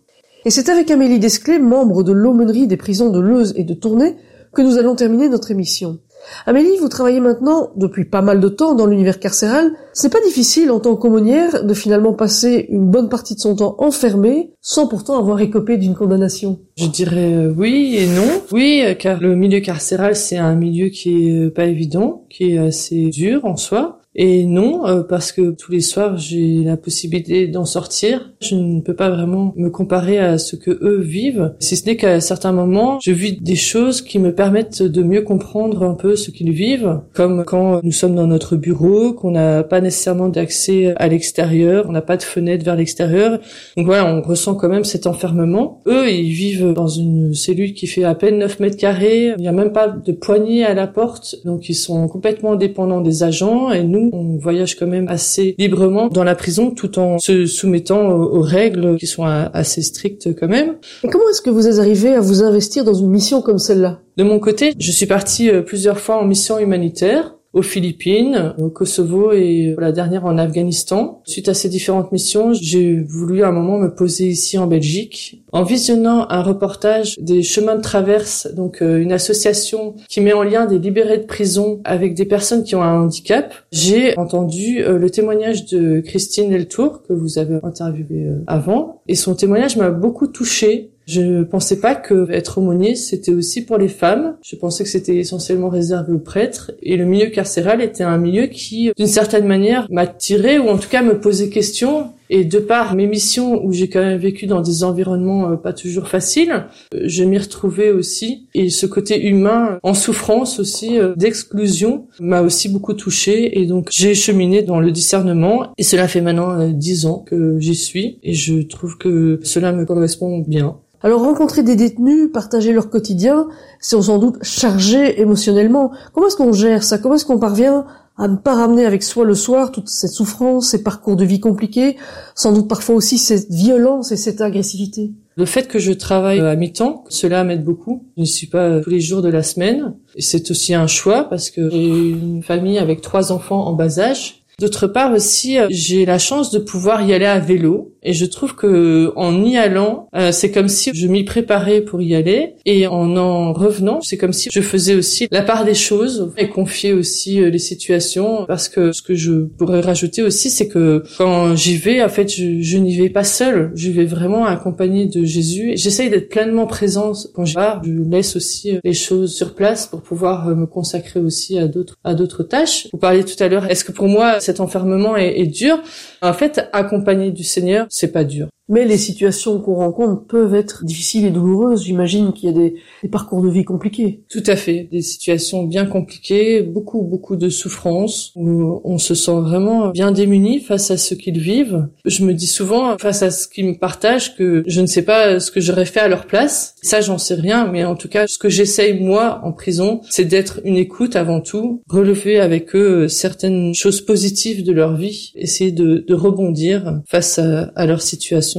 Et 0.45 0.49
c'est 0.49 0.69
avec 0.69 0.91
Amélie 0.91 1.19
Desclés, 1.19 1.59
membre 1.59 2.03
de 2.03 2.11
l'aumônerie 2.11 2.67
des 2.67 2.77
prisons 2.77 3.09
de 3.09 3.19
Leuze 3.19 3.53
et 3.57 3.63
de 3.63 3.73
Tournai, 3.73 4.15
que 4.53 4.61
nous 4.61 4.77
allons 4.77 4.95
terminer 4.95 5.29
notre 5.29 5.51
émission. 5.51 5.99
Amélie, 6.45 6.77
vous 6.79 6.89
travaillez 6.89 7.19
maintenant 7.19 7.71
depuis 7.75 8.05
pas 8.05 8.21
mal 8.21 8.39
de 8.39 8.49
temps 8.49 8.75
dans 8.75 8.85
l'univers 8.85 9.19
carcéral. 9.19 9.71
C'est 9.93 10.11
pas 10.11 10.21
difficile 10.21 10.71
en 10.71 10.79
tant 10.79 10.95
qu'aumônière 10.95 11.63
de 11.63 11.73
finalement 11.73 12.13
passer 12.13 12.67
une 12.69 12.89
bonne 12.89 13.09
partie 13.09 13.35
de 13.35 13.39
son 13.39 13.55
temps 13.55 13.75
enfermée 13.79 14.51
sans 14.61 14.87
pourtant 14.87 15.17
avoir 15.17 15.39
écopé 15.39 15.77
d'une 15.77 15.95
condamnation. 15.95 16.59
Je 16.77 16.87
dirais 16.87 17.33
euh, 17.33 17.53
oui 17.55 17.97
et 17.97 18.07
non. 18.07 18.41
Oui, 18.51 18.83
euh, 18.85 18.93
car 18.93 19.19
le 19.21 19.35
milieu 19.35 19.59
carcéral, 19.59 20.15
c'est 20.15 20.37
un 20.37 20.55
milieu 20.55 20.89
qui 20.89 21.27
est 21.27 21.31
euh, 21.31 21.49
pas 21.49 21.65
évident, 21.65 22.25
qui 22.29 22.53
est 22.53 22.57
assez 22.57 23.09
dur 23.09 23.45
en 23.45 23.55
soi. 23.55 24.01
Et 24.17 24.45
non, 24.45 24.87
euh, 24.87 25.03
parce 25.03 25.31
que 25.31 25.51
tous 25.51 25.71
les 25.71 25.81
soirs, 25.81 26.17
j'ai 26.17 26.63
la 26.63 26.75
possibilité 26.75 27.47
d'en 27.47 27.65
sortir. 27.65 28.33
Je 28.41 28.55
ne 28.55 28.81
peux 28.81 28.95
pas 28.95 29.11
vraiment 29.11 29.53
me 29.55 29.69
comparer 29.69 30.17
à 30.17 30.39
ce 30.39 30.55
que 30.55 30.71
eux 30.71 30.99
vivent, 30.99 31.53
si 31.59 31.75
ce 31.75 31.85
n'est 31.85 31.95
qu'à 31.95 32.19
certains 32.19 32.51
moments, 32.51 32.97
je 33.01 33.11
vis 33.11 33.39
des 33.39 33.55
choses 33.55 34.01
qui 34.01 34.17
me 34.17 34.33
permettent 34.33 34.81
de 34.81 35.03
mieux 35.03 35.21
comprendre 35.21 35.83
un 35.83 35.93
peu 35.93 36.15
ce 36.15 36.31
qu'ils 36.31 36.51
vivent, 36.51 37.01
comme 37.13 37.45
quand 37.45 37.81
nous 37.83 37.91
sommes 37.91 38.15
dans 38.15 38.25
notre 38.25 38.55
bureau, 38.55 39.13
qu'on 39.13 39.31
n'a 39.31 39.63
pas 39.63 39.81
nécessairement 39.81 40.29
d'accès 40.29 40.93
à 40.97 41.07
l'extérieur, 41.07 41.85
on 41.87 41.91
n'a 41.91 42.01
pas 42.01 42.17
de 42.17 42.23
fenêtre 42.23 42.65
vers 42.65 42.75
l'extérieur. 42.75 43.39
Donc 43.75 43.85
voilà, 43.85 44.11
on 44.11 44.21
ressent 44.21 44.55
quand 44.55 44.69
même 44.69 44.83
cet 44.83 45.05
enfermement. 45.05 45.81
Eux, 45.87 46.09
ils 46.09 46.31
vivent 46.31 46.73
dans 46.73 46.87
une 46.87 47.35
cellule 47.35 47.73
qui 47.73 47.85
fait 47.85 48.03
à 48.03 48.15
peine 48.15 48.39
9 48.39 48.59
mètres 48.61 48.77
carrés. 48.77 49.33
Il 49.37 49.41
n'y 49.41 49.47
a 49.47 49.51
même 49.51 49.71
pas 49.71 49.89
de 49.89 50.11
poignée 50.11 50.65
à 50.65 50.73
la 50.73 50.87
porte. 50.87 51.35
Donc 51.45 51.69
ils 51.69 51.75
sont 51.75 52.07
complètement 52.07 52.55
dépendants 52.55 53.01
des 53.01 53.21
agents 53.21 53.71
et 53.71 53.83
nous, 53.83 54.06
on 54.13 54.37
voyage 54.37 54.75
quand 54.75 54.87
même 54.87 55.07
assez 55.07 55.55
librement 55.57 56.07
dans 56.07 56.23
la 56.23 56.35
prison 56.35 56.71
tout 56.71 56.99
en 56.99 57.19
se 57.19 57.45
soumettant 57.45 58.09
aux, 58.09 58.41
règles 58.41 58.97
qui 58.97 59.07
sont 59.07 59.25
assez 59.25 59.81
strictes 59.81 60.35
quand 60.39 60.47
même. 60.47 60.75
Et 61.03 61.09
comment 61.09 61.29
est-ce 61.29 61.41
que 61.41 61.49
vous 61.49 61.67
êtes 61.67 61.79
arrivé 61.79 62.13
à 62.13 62.21
vous 62.21 62.43
investir 62.43 62.83
dans 62.83 62.93
une 62.93 63.09
mission 63.09 63.41
comme 63.41 63.59
celle-là? 63.59 63.99
De 64.17 64.23
mon 64.23 64.39
côté, 64.39 64.73
je 64.79 64.91
suis 64.91 65.05
partie 65.05 65.49
euh, 65.49 65.61
plusieurs 65.61 65.99
fois 65.99 66.19
en 66.19 66.25
mission 66.25 66.57
humanitaire 66.57 67.36
aux 67.57 67.63
Philippines, 67.63 68.53
au 68.59 68.69
Kosovo 68.69 69.31
et 69.31 69.69
euh, 69.69 69.81
la 69.81 69.91
dernière 69.91 70.25
en 70.25 70.37
Afghanistan. 70.37 71.21
Suite 71.25 71.49
à 71.49 71.55
ces 71.55 71.69
différentes 71.69 72.11
missions, 72.11 72.53
j'ai 72.53 73.01
voulu 73.01 73.41
à 73.41 73.47
un 73.47 73.51
moment 73.51 73.79
me 73.79 73.87
poser 73.87 74.27
ici 74.27 74.59
en 74.59 74.67
Belgique. 74.67 75.43
En 75.51 75.63
visionnant 75.63 76.27
un 76.29 76.43
reportage 76.43 77.15
des 77.19 77.41
chemins 77.41 77.75
de 77.75 77.81
traverse, 77.81 78.47
donc 78.53 78.83
euh, 78.83 78.99
une 78.99 79.11
association 79.11 79.95
qui 80.07 80.21
met 80.21 80.33
en 80.33 80.43
lien 80.43 80.67
des 80.67 80.77
libérés 80.77 81.17
de 81.17 81.25
prison 81.25 81.81
avec 81.83 82.13
des 82.13 82.25
personnes 82.25 82.63
qui 82.63 82.75
ont 82.75 82.83
un 82.83 83.01
handicap, 83.01 83.51
j'ai 83.71 84.15
entendu 84.19 84.83
euh, 84.83 84.99
le 84.99 85.09
témoignage 85.09 85.65
de 85.65 86.01
Christine 86.01 86.51
Deltour 86.51 87.01
que 87.07 87.13
vous 87.13 87.39
avez 87.39 87.57
interviewé 87.63 88.27
avant 88.45 89.01
et 89.07 89.15
son 89.15 89.33
témoignage 89.33 89.77
m'a 89.77 89.89
beaucoup 89.89 90.27
touchée 90.27 90.91
je 91.07 91.43
pensais 91.43 91.79
pas 91.79 91.95
que 91.95 92.29
être 92.31 92.57
aumônier 92.57 92.95
c'était 92.95 93.33
aussi 93.33 93.63
pour 93.63 93.77
les 93.77 93.87
femmes. 93.87 94.35
Je 94.43 94.55
pensais 94.55 94.83
que 94.83 94.89
c'était 94.89 95.15
essentiellement 95.15 95.69
réservé 95.69 96.13
aux 96.13 96.19
prêtres 96.19 96.71
et 96.81 96.97
le 96.97 97.05
milieu 97.05 97.27
carcéral 97.27 97.81
était 97.81 98.03
un 98.03 98.17
milieu 98.17 98.47
qui, 98.47 98.91
d'une 98.95 99.07
certaine 99.07 99.45
manière, 99.45 99.87
m'attirait 99.89 100.59
ou 100.59 100.67
en 100.69 100.77
tout 100.77 100.89
cas 100.89 101.01
me 101.01 101.19
posait 101.19 101.49
question. 101.49 102.11
Et 102.29 102.43
de 102.43 102.59
par 102.59 102.93
mes 102.93 103.07
missions 103.07 103.63
où 103.63 103.71
j'ai 103.71 103.89
quand 103.89 104.01
même 104.01 104.19
vécu 104.19 104.47
dans 104.47 104.61
des 104.61 104.83
environnements 104.83 105.51
euh, 105.51 105.55
pas 105.55 105.73
toujours 105.73 106.09
faciles, 106.09 106.65
euh, 106.93 107.03
je 107.05 107.23
m'y 107.23 107.37
retrouvais 107.37 107.91
aussi. 107.91 108.47
Et 108.53 108.69
ce 108.69 108.85
côté 108.85 109.27
humain, 109.27 109.79
en 109.83 109.93
souffrance 109.93 110.59
aussi, 110.59 110.99
euh, 110.99 111.13
d'exclusion, 111.15 112.07
m'a 112.19 112.41
aussi 112.41 112.67
beaucoup 112.67 112.93
touchée. 112.93 113.59
Et 113.59 113.65
donc 113.65 113.87
j'ai 113.91 114.13
cheminé 114.13 114.61
dans 114.61 114.81
le 114.81 114.91
discernement. 114.91 115.71
Et 115.77 115.83
cela 115.83 116.07
fait 116.07 116.21
maintenant 116.21 116.67
dix 116.67 117.05
ans 117.05 117.23
que 117.25 117.59
j'y 117.59 117.75
suis. 117.75 118.19
Et 118.23 118.33
je 118.33 118.61
trouve 118.61 118.97
que 118.97 119.39
cela 119.43 119.71
me 119.71 119.85
correspond 119.85 120.39
bien. 120.39 120.75
Alors 121.03 121.21
rencontrer 121.21 121.61
des 121.61 121.75
détenus, 121.75 122.31
partager 122.31 122.73
leur 122.73 122.89
quotidien, 122.89 123.47
c'est 123.79 124.01
sans 124.01 124.17
doute 124.17 124.37
chargé 124.41 125.21
émotionnellement. 125.21 125.91
Comment 126.13 126.27
est-ce 126.27 126.35
qu'on 126.35 126.53
gère 126.53 126.83
ça? 126.83 126.97
Comment 126.97 127.15
est-ce 127.15 127.25
qu'on 127.25 127.39
parvient 127.39 127.85
à 128.17 128.27
ne 128.27 128.35
pas 128.35 128.55
ramener 128.55 128.83
avec 128.83 129.03
soi 129.03 129.25
le 129.25 129.35
soir 129.35 129.71
toute 129.71 129.89
cette 129.89 130.09
souffrance, 130.09 130.69
ces 130.69 130.81
parcours 130.81 131.15
de 131.15 131.23
vie 131.23 131.39
compliqués, 131.39 131.97
sans 132.33 132.51
doute 132.51 132.67
parfois 132.67 132.95
aussi 132.95 133.19
cette 133.19 133.51
violence 133.51 134.11
et 134.11 134.17
cette 134.17 134.41
agressivité? 134.41 135.11
Le 135.35 135.45
fait 135.45 135.67
que 135.67 135.77
je 135.77 135.91
travaille 135.91 136.39
à 136.39 136.55
mi-temps, 136.55 137.03
cela 137.09 137.43
m'aide 137.43 137.63
beaucoup. 137.63 138.05
Je 138.15 138.21
ne 138.21 138.25
suis 138.25 138.47
pas 138.47 138.79
tous 138.81 138.89
les 138.89 138.99
jours 138.99 139.21
de 139.21 139.29
la 139.29 139.43
semaine. 139.43 139.93
C'est 140.17 140.49
aussi 140.49 140.73
un 140.73 140.87
choix 140.87 141.25
parce 141.25 141.51
que 141.51 141.69
j'ai 141.69 142.09
une 142.09 142.41
famille 142.41 142.79
avec 142.79 143.01
trois 143.01 143.31
enfants 143.31 143.67
en 143.67 143.73
bas 143.73 143.99
âge. 143.99 144.43
D'autre 144.59 144.87
part 144.87 145.13
aussi, 145.13 145.59
euh, 145.59 145.67
j'ai 145.69 146.03
la 146.03 146.17
chance 146.17 146.49
de 146.49 146.57
pouvoir 146.57 147.03
y 147.03 147.13
aller 147.13 147.27
à 147.27 147.37
vélo 147.37 147.93
et 148.01 148.13
je 148.13 148.25
trouve 148.25 148.55
que 148.55 149.11
en 149.15 149.43
y 149.43 149.57
allant, 149.57 150.07
euh, 150.15 150.31
c'est 150.31 150.49
comme 150.49 150.69
si 150.69 150.91
je 150.93 151.07
m'y 151.07 151.25
préparais 151.25 151.81
pour 151.81 152.01
y 152.01 152.15
aller 152.15 152.55
et 152.65 152.87
en 152.87 153.17
en 153.17 153.51
revenant, 153.51 153.99
c'est 154.01 154.17
comme 154.17 154.33
si 154.33 154.49
je 154.51 154.61
faisais 154.61 154.95
aussi 154.95 155.27
la 155.29 155.41
part 155.41 155.65
des 155.65 155.73
choses 155.73 156.31
et 156.37 156.47
confier 156.47 156.93
aussi 156.93 157.41
euh, 157.41 157.49
les 157.49 157.59
situations 157.59 158.45
parce 158.47 158.69
que 158.69 158.93
ce 158.93 159.01
que 159.01 159.13
je 159.13 159.45
pourrais 159.57 159.81
rajouter 159.81 160.23
aussi, 160.23 160.49
c'est 160.49 160.69
que 160.69 161.03
quand 161.17 161.55
j'y 161.55 161.75
vais, 161.75 162.01
en 162.01 162.09
fait, 162.09 162.33
je, 162.33 162.77
n'y 162.77 162.97
vais 162.97 163.09
pas 163.09 163.25
seule, 163.25 163.71
je 163.75 163.91
vais 163.91 164.05
vraiment 164.05 164.45
accompagnée 164.45 165.07
de 165.07 165.25
Jésus. 165.25 165.73
J'essaye 165.75 166.09
d'être 166.09 166.29
pleinement 166.29 166.65
présente 166.65 167.27
quand 167.33 167.45
je 167.45 167.55
pars. 167.55 167.81
Je 167.83 167.91
laisse 167.91 168.35
aussi 168.35 168.75
euh, 168.75 168.79
les 168.83 168.93
choses 168.93 169.35
sur 169.35 169.53
place 169.53 169.85
pour 169.85 170.01
pouvoir 170.01 170.47
euh, 170.47 170.55
me 170.55 170.65
consacrer 170.65 171.19
aussi 171.19 171.59
à 171.59 171.67
d'autres 171.67 171.97
à 172.05 172.13
d'autres 172.13 172.43
tâches. 172.43 172.87
Vous 172.93 172.99
parliez 172.99 173.25
tout 173.25 173.41
à 173.43 173.49
l'heure, 173.49 173.69
est-ce 173.69 173.83
que 173.83 173.91
pour 173.91 174.07
moi 174.07 174.39
cet 174.47 174.61
enfermement 174.61 175.17
est, 175.17 175.45
dur 175.45 175.77
En 176.21 176.31
fait, 176.31 176.69
accompagner 176.71 177.31
du 177.31 177.43
Seigneur, 177.43 177.85
c'est 177.89 178.13
pas 178.13 178.23
dur. 178.23 178.47
Mais 178.69 178.85
les 178.85 178.97
situations 178.97 179.59
qu'on 179.59 179.75
rencontre 179.75 180.25
peuvent 180.25 180.55
être 180.55 180.83
difficiles 180.83 181.25
et 181.25 181.31
douloureuses. 181.31 181.83
J'imagine 181.83 182.33
qu'il 182.33 182.49
y 182.49 182.53
a 182.53 182.55
des, 182.55 182.75
parcours 183.09 183.41
de 183.41 183.49
vie 183.49 183.63
compliqués. 183.63 184.23
Tout 184.29 184.43
à 184.45 184.57
fait, 184.57 184.89
des 184.91 185.01
situations 185.01 185.63
bien 185.63 185.85
compliquées, 185.85 186.61
beaucoup 186.61 187.01
beaucoup 187.01 187.37
de 187.37 187.47
souffrances 187.47 188.33
où 188.35 188.81
on 188.83 188.97
se 188.97 189.15
sent 189.15 189.39
vraiment 189.39 189.89
bien 189.89 190.11
démuni 190.11 190.59
face 190.59 190.91
à 190.91 190.97
ce 190.97 191.15
qu'ils 191.15 191.39
vivent. 191.39 191.87
Je 192.03 192.25
me 192.25 192.33
dis 192.33 192.47
souvent 192.47 192.97
face 192.97 193.23
à 193.23 193.31
ce 193.31 193.47
qu'ils 193.47 193.67
me 193.67 193.77
partagent 193.77 194.35
que 194.35 194.63
je 194.67 194.81
ne 194.81 194.87
sais 194.87 195.03
pas 195.03 195.39
ce 195.39 195.51
que 195.51 195.61
j'aurais 195.61 195.85
fait 195.85 196.01
à 196.01 196.09
leur 196.09 196.25
place. 196.25 196.75
Ça, 196.81 196.99
j'en 196.99 197.17
sais 197.17 197.35
rien, 197.35 197.69
mais 197.71 197.85
en 197.85 197.95
tout 197.95 198.09
cas, 198.09 198.27
ce 198.27 198.37
que 198.37 198.49
j'essaye 198.49 198.99
moi 198.99 199.39
en 199.43 199.53
prison, 199.53 200.01
c'est 200.09 200.25
d'être 200.25 200.59
une 200.65 200.77
écoute 200.77 201.15
avant 201.15 201.39
tout, 201.39 201.81
relever 201.87 202.39
avec 202.39 202.75
eux 202.75 203.07
certaines 203.07 203.73
choses 203.73 204.01
positives 204.01 204.63
de 204.63 204.73
leur 204.73 204.95
vie, 204.97 205.31
essayer 205.35 205.71
de, 205.71 206.03
de 206.05 206.13
rebondir 206.13 207.01
face 207.07 207.39
à, 207.39 207.71
à 207.75 207.85
leur 207.85 208.01
situation. 208.01 208.56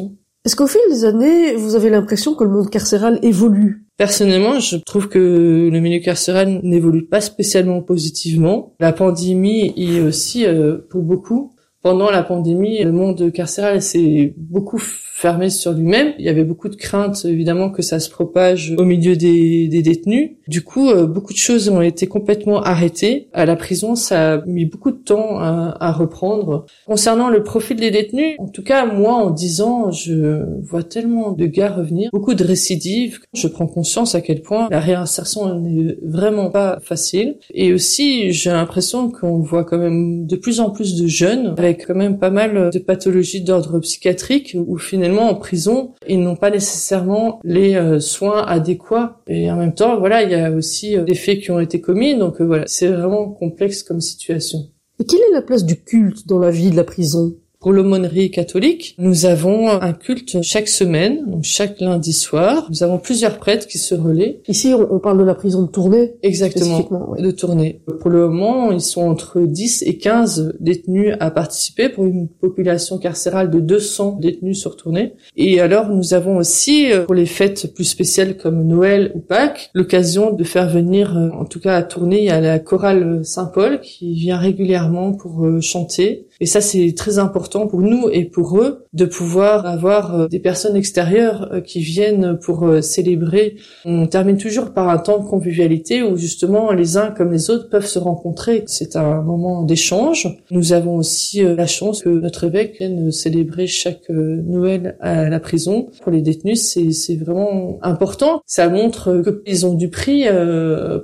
Est-ce 0.49 0.57
qu'au 0.57 0.67
fil 0.67 0.81
des 0.89 1.05
années, 1.05 1.57
vous 1.57 1.77
avez 1.77 1.91
l'impression 1.91 2.35
que 2.35 2.43
le 2.43 2.49
monde 2.49 2.71
carcéral 2.71 3.19
évolue? 3.21 3.85
Personnellement, 3.99 4.61
je 4.61 4.79
trouve 4.79 5.11
que 5.11 5.69
le 5.71 5.81
milieu 5.81 5.99
carcéral 5.99 6.61
n'évolue 6.63 7.05
pas 7.05 7.21
spécialement 7.21 7.83
positivement. 7.83 8.73
La 8.81 8.95
pandémie 8.95 9.75
est 9.77 10.01
aussi, 10.01 10.47
euh, 10.47 10.79
pour 10.89 11.03
beaucoup, 11.03 11.53
pendant 11.83 12.11
la 12.11 12.23
pandémie, 12.23 12.83
le 12.83 12.93
monde 12.93 13.31
carcéral 13.31 13.83
s'est 13.83 14.33
beaucoup 14.39 14.83
fermé 15.19 15.51
sur 15.51 15.73
lui-même. 15.73 16.13
Il 16.21 16.25
y 16.25 16.29
avait 16.29 16.45
beaucoup 16.45 16.69
de 16.69 16.77
craintes, 16.77 17.25
évidemment, 17.25 17.71
que 17.71 17.83
ça 17.83 17.99
se 17.99 18.09
propage 18.09 18.77
au 18.79 18.85
milieu 18.85 19.17
des, 19.17 19.67
des 19.67 19.83
détenus. 19.83 20.37
Du 20.47 20.63
coup, 20.63 20.91
euh, 20.91 21.07
beaucoup 21.07 21.33
de 21.33 21.39
choses 21.39 21.69
ont 21.69 21.83
été 21.83 22.07
complètement 22.07 22.63
arrêtées. 22.63 23.29
À 23.33 23.45
la 23.45 23.57
prison, 23.57 23.97
ça 23.97 24.35
a 24.35 24.47
mis 24.47 24.65
beaucoup 24.65 24.93
de 24.93 24.97
temps 24.97 25.41
à, 25.41 25.77
à, 25.81 25.91
reprendre. 25.91 26.67
Concernant 26.87 27.31
le 27.31 27.43
profil 27.43 27.79
des 27.79 27.91
détenus, 27.91 28.37
en 28.39 28.47
tout 28.47 28.63
cas, 28.63 28.87
moi, 28.87 29.15
en 29.15 29.31
10 29.31 29.61
ans, 29.61 29.91
je 29.91 30.45
vois 30.63 30.85
tellement 30.85 31.33
de 31.33 31.47
gars 31.47 31.73
revenir, 31.73 32.11
beaucoup 32.13 32.35
de 32.35 32.45
récidives. 32.45 33.19
Je 33.35 33.49
prends 33.49 33.67
conscience 33.67 34.15
à 34.15 34.21
quel 34.21 34.41
point 34.41 34.69
la 34.71 34.79
réinsertion 34.79 35.53
n'est 35.59 35.97
vraiment 36.01 36.51
pas 36.51 36.79
facile. 36.81 37.39
Et 37.53 37.73
aussi, 37.73 38.31
j'ai 38.31 38.51
l'impression 38.51 39.11
qu'on 39.11 39.41
voit 39.41 39.65
quand 39.65 39.79
même 39.79 40.27
de 40.27 40.37
plus 40.37 40.61
en 40.61 40.71
plus 40.71 40.95
de 40.95 41.09
jeunes 41.09 41.55
avec 41.59 41.89
quand 41.89 41.97
même 41.97 42.19
pas 42.19 42.31
mal 42.31 42.71
de 42.73 42.79
pathologies 42.79 43.43
d'ordre 43.43 43.81
psychiatrique 43.81 44.57
où 44.57 44.79
finalement 44.79 45.08
en 45.17 45.35
prison, 45.35 45.95
ils 46.07 46.21
n'ont 46.21 46.37
pas 46.37 46.51
nécessairement 46.51 47.41
les 47.45 47.75
euh, 47.77 48.01
soins 48.01 48.45
adéquats. 48.45 49.21
Et 49.27 49.51
en 49.51 49.57
même 49.57 49.75
temps, 49.75 49.99
voilà, 49.99 50.23
il 50.23 50.31
y 50.31 50.35
a 50.35 50.51
aussi 50.51 50.97
euh, 50.97 51.05
des 51.05 51.15
faits 51.15 51.41
qui 51.41 51.51
ont 51.51 51.61
été 51.61 51.81
commis. 51.81 52.17
Donc 52.17 52.41
euh, 52.41 52.45
voilà, 52.45 52.65
c'est 52.67 52.89
vraiment 52.89 53.31
complexe 53.31 53.83
comme 53.83 54.01
situation. 54.01 54.59
Et 55.01 55.05
quelle 55.05 55.21
est 55.21 55.33
la 55.33 55.43
place 55.43 55.65
du 55.65 55.83
culte 55.83 56.27
dans 56.27 56.39
la 56.39 56.51
vie 56.51 56.71
de 56.71 56.77
la 56.77 56.85
prison? 56.85 57.37
Pour 57.61 57.73
l'aumônerie 57.73 58.31
catholique, 58.31 58.95
nous 58.99 59.27
avons 59.27 59.69
un 59.69 59.93
culte 59.93 60.43
chaque 60.43 60.69
semaine, 60.69 61.25
donc 61.27 61.43
chaque 61.43 61.81
lundi 61.81 62.13
soir. 62.13 62.69
Nous 62.71 62.85
avons 62.85 62.99
plusieurs 62.99 63.39
prêtres 63.39 63.67
qui 63.67 63.79
se 63.79 63.97
relaient. 63.97 64.41
Ici, 64.47 64.73
on 64.75 65.01
parle 65.01 65.19
de 65.19 65.25
la 65.25 65.35
prison 65.35 65.63
de 65.63 65.67
Tournai 65.67 66.15
Exactement, 66.23 67.17
de 67.19 67.31
Tournai. 67.33 67.81
Pour 68.01 68.11
le 68.11 68.29
moment, 68.29 68.71
ils 68.71 68.81
sont 68.81 69.03
entre 69.03 69.41
10 69.41 69.83
et 69.83 69.99
15 69.99 70.55
détenus 70.61 71.17
à 71.19 71.33
participer 71.33 71.89
pour 71.89 72.07
une 72.07 72.29
population 72.29 72.99
carcérale 72.99 73.51
de 73.51 73.59
200 73.59 74.19
détenus 74.21 74.61
sur 74.61 74.77
Tournai. 74.77 75.15
Et 75.37 75.61
alors, 75.61 75.89
nous 75.89 76.15
avons 76.15 76.37
aussi, 76.37 76.93
euh, 76.93 77.07
pour 77.07 77.15
les 77.15 77.27
fêtes 77.27 77.75
plus 77.75 77.85
spéciales 77.85 78.37
comme 78.37 78.65
Noël 78.69 79.11
ou 79.17 79.19
Pâques, 79.19 79.71
l'occasion 79.75 80.33
de 80.33 80.45
faire 80.45 80.69
venir, 80.69 81.17
euh, 81.17 81.31
en 81.31 81.45
tout 81.45 81.59
cas 81.59 81.75
à 81.75 81.83
Tournai, 81.83 82.19
il 82.19 82.25
y 82.25 82.31
a 82.31 82.41
la 82.41 82.61
chorale 82.61 83.25
Saint-Paul 83.25 83.81
qui 83.81 84.15
vient 84.15 84.39
régulièrement 84.39 85.13
pour 85.13 85.45
euh, 85.45 85.61
chanter 85.61 86.29
et 86.41 86.47
ça, 86.47 86.61
c'est 86.61 86.95
très 86.97 87.19
important 87.19 87.58
pour 87.67 87.81
nous 87.81 88.09
et 88.11 88.25
pour 88.25 88.59
eux 88.59 88.87
de 88.93 89.05
pouvoir 89.05 89.67
avoir 89.67 90.15
euh, 90.15 90.29
des 90.29 90.39
personnes 90.39 90.77
extérieures 90.77 91.53
euh, 91.53 91.61
qui 91.61 91.81
viennent 91.81 92.39
pour 92.39 92.65
euh, 92.65 92.81
célébrer. 92.81 93.57
On 93.85 94.07
termine 94.07 94.39
toujours 94.39 94.73
par 94.73 94.89
un 94.89 94.99
temps 94.99 95.19
de 95.19 95.29
convivialité 95.29 96.03
où 96.03 96.17
justement 96.17 96.73
les 96.73 96.97
uns 96.97 97.11
comme 97.11 97.33
les 97.33 97.51
autres 97.51 97.69
peuvent 97.69 97.87
se 97.87 97.99
rencontrer. 97.99 98.65
C'est 98.67 98.97
un 98.97 99.23
moment 99.23 99.63
d'échange. 99.63 100.29
Nous 100.51 100.73
avons 100.73 100.97
aussi 100.97 101.43
la 101.43 101.67
chance 101.67 102.03
que 102.03 102.09
notre 102.09 102.45
évêque 102.45 102.79
vienne 102.79 103.11
célébrer 103.13 103.67
chaque 103.67 104.09
Noël 104.09 104.97
à 105.01 105.29
la 105.29 105.41
prison. 105.41 105.89
Pour 106.03 106.13
les 106.13 106.23
détenus, 106.23 106.63
c'est 106.63 107.17
vraiment 107.17 107.79
important. 107.83 108.41
Ça 108.47 108.69
montre 108.69 109.23
qu'ils 109.45 109.67
ont 109.67 109.75
du 109.75 109.89
prix 109.89 110.25